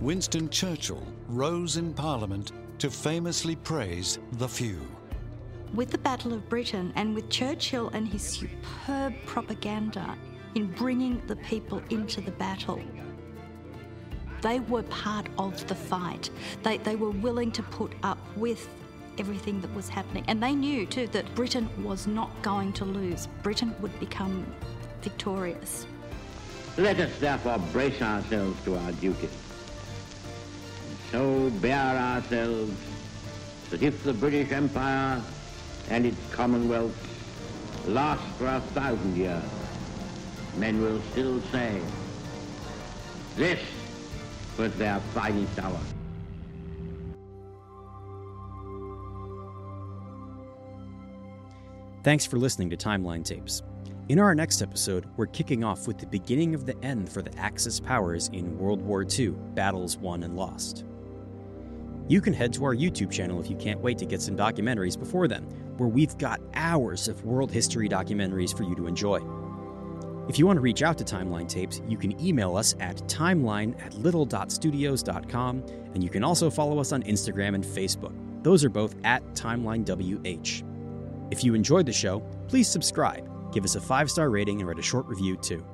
Winston 0.00 0.48
Churchill 0.48 1.04
rose 1.26 1.76
in 1.76 1.92
Parliament 1.92 2.52
to 2.78 2.90
famously 2.90 3.56
praise 3.56 4.20
the 4.34 4.48
few. 4.48 4.80
With 5.74 5.90
the 5.90 5.98
Battle 5.98 6.32
of 6.32 6.48
Britain 6.48 6.92
and 6.96 7.14
with 7.14 7.28
Churchill 7.28 7.90
and 7.90 8.08
his 8.08 8.22
superb 8.22 9.14
propaganda 9.26 10.16
in 10.54 10.66
bringing 10.72 11.20
the 11.26 11.36
people 11.36 11.82
into 11.90 12.22
the 12.22 12.30
battle, 12.32 12.80
they 14.40 14.60
were 14.60 14.82
part 14.84 15.28
of 15.36 15.66
the 15.66 15.74
fight. 15.74 16.30
They, 16.62 16.78
they 16.78 16.96
were 16.96 17.10
willing 17.10 17.52
to 17.52 17.62
put 17.62 17.92
up 18.02 18.18
with 18.36 18.66
everything 19.18 19.60
that 19.60 19.74
was 19.74 19.88
happening. 19.88 20.24
And 20.26 20.42
they 20.42 20.54
knew 20.54 20.86
too 20.86 21.06
that 21.08 21.34
Britain 21.34 21.68
was 21.84 22.06
not 22.06 22.30
going 22.40 22.72
to 22.74 22.84
lose. 22.84 23.28
Britain 23.42 23.74
would 23.80 23.98
become 24.00 24.46
victorious. 25.02 25.86
Let 26.78 26.98
us 27.00 27.10
therefore 27.18 27.58
brace 27.72 28.00
ourselves 28.00 28.62
to 28.64 28.76
our 28.76 28.92
duty. 28.92 29.28
And 30.88 30.98
so 31.10 31.50
bear 31.60 31.96
ourselves 31.96 32.72
that 33.70 33.82
if 33.82 34.02
the 34.04 34.14
British 34.14 34.50
Empire 34.52 35.20
and 35.90 36.06
its 36.06 36.18
commonwealth 36.32 36.94
last 37.86 38.22
for 38.36 38.46
a 38.46 38.60
thousand 38.60 39.16
years, 39.16 39.42
men 40.56 40.80
will 40.80 41.00
still 41.12 41.40
say, 41.52 41.80
this 43.36 43.60
was 44.56 44.74
their 44.74 45.00
finest 45.14 45.58
hour. 45.58 45.80
Thanks 52.04 52.24
for 52.24 52.38
listening 52.38 52.70
to 52.70 52.76
Timeline 52.76 53.24
Tapes. 53.24 53.62
In 54.08 54.18
our 54.18 54.34
next 54.34 54.62
episode, 54.62 55.06
we're 55.16 55.26
kicking 55.26 55.62
off 55.62 55.86
with 55.86 55.98
the 55.98 56.06
beginning 56.06 56.54
of 56.54 56.64
the 56.64 56.74
end 56.82 57.10
for 57.10 57.20
the 57.20 57.36
Axis 57.38 57.78
powers 57.78 58.30
in 58.32 58.56
World 58.58 58.80
War 58.80 59.04
II, 59.04 59.30
battles 59.54 59.98
won 59.98 60.22
and 60.22 60.34
lost. 60.34 60.84
You 62.08 62.22
can 62.22 62.32
head 62.32 62.54
to 62.54 62.64
our 62.64 62.74
YouTube 62.74 63.10
channel 63.10 63.38
if 63.38 63.50
you 63.50 63.56
can't 63.56 63.80
wait 63.80 63.98
to 63.98 64.06
get 64.06 64.22
some 64.22 64.34
documentaries 64.34 64.98
before 64.98 65.28
then 65.28 65.46
where 65.78 65.88
we've 65.88 66.16
got 66.18 66.40
hours 66.54 67.08
of 67.08 67.24
world 67.24 67.50
history 67.50 67.88
documentaries 67.88 68.56
for 68.56 68.64
you 68.64 68.74
to 68.74 68.86
enjoy. 68.86 69.20
If 70.28 70.38
you 70.38 70.46
want 70.46 70.58
to 70.58 70.60
reach 70.60 70.82
out 70.82 70.98
to 70.98 71.04
Timeline 71.04 71.48
Tapes, 71.48 71.80
you 71.88 71.96
can 71.96 72.20
email 72.20 72.54
us 72.54 72.74
at 72.80 72.96
timeline 73.08 73.80
at 73.82 73.94
little.studios.com, 73.94 75.62
and 75.94 76.04
you 76.04 76.10
can 76.10 76.22
also 76.22 76.50
follow 76.50 76.78
us 76.78 76.92
on 76.92 77.02
Instagram 77.04 77.54
and 77.54 77.64
Facebook. 77.64 78.12
Those 78.42 78.62
are 78.62 78.68
both 78.68 78.94
at 79.04 79.24
TimelineWH. 79.34 80.64
If 81.30 81.44
you 81.44 81.54
enjoyed 81.54 81.86
the 81.86 81.92
show, 81.92 82.20
please 82.46 82.68
subscribe, 82.68 83.52
give 83.52 83.64
us 83.64 83.76
a 83.76 83.80
five 83.80 84.10
star 84.10 84.28
rating, 84.28 84.60
and 84.60 84.68
write 84.68 84.78
a 84.78 84.82
short 84.82 85.06
review 85.06 85.36
too. 85.36 85.64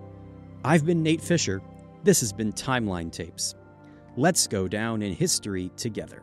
I've 0.65 0.87
been 0.87 1.03
Nate 1.03 1.21
Fisher. 1.21 1.61
This 2.05 2.21
has 2.21 2.33
been 2.33 2.53
Timeline 2.53 3.11
Tapes. 3.11 3.55
Let's 4.17 4.47
go 4.47 4.69
down 4.69 5.03
in 5.03 5.15
history 5.15 5.71
together. 5.77 6.23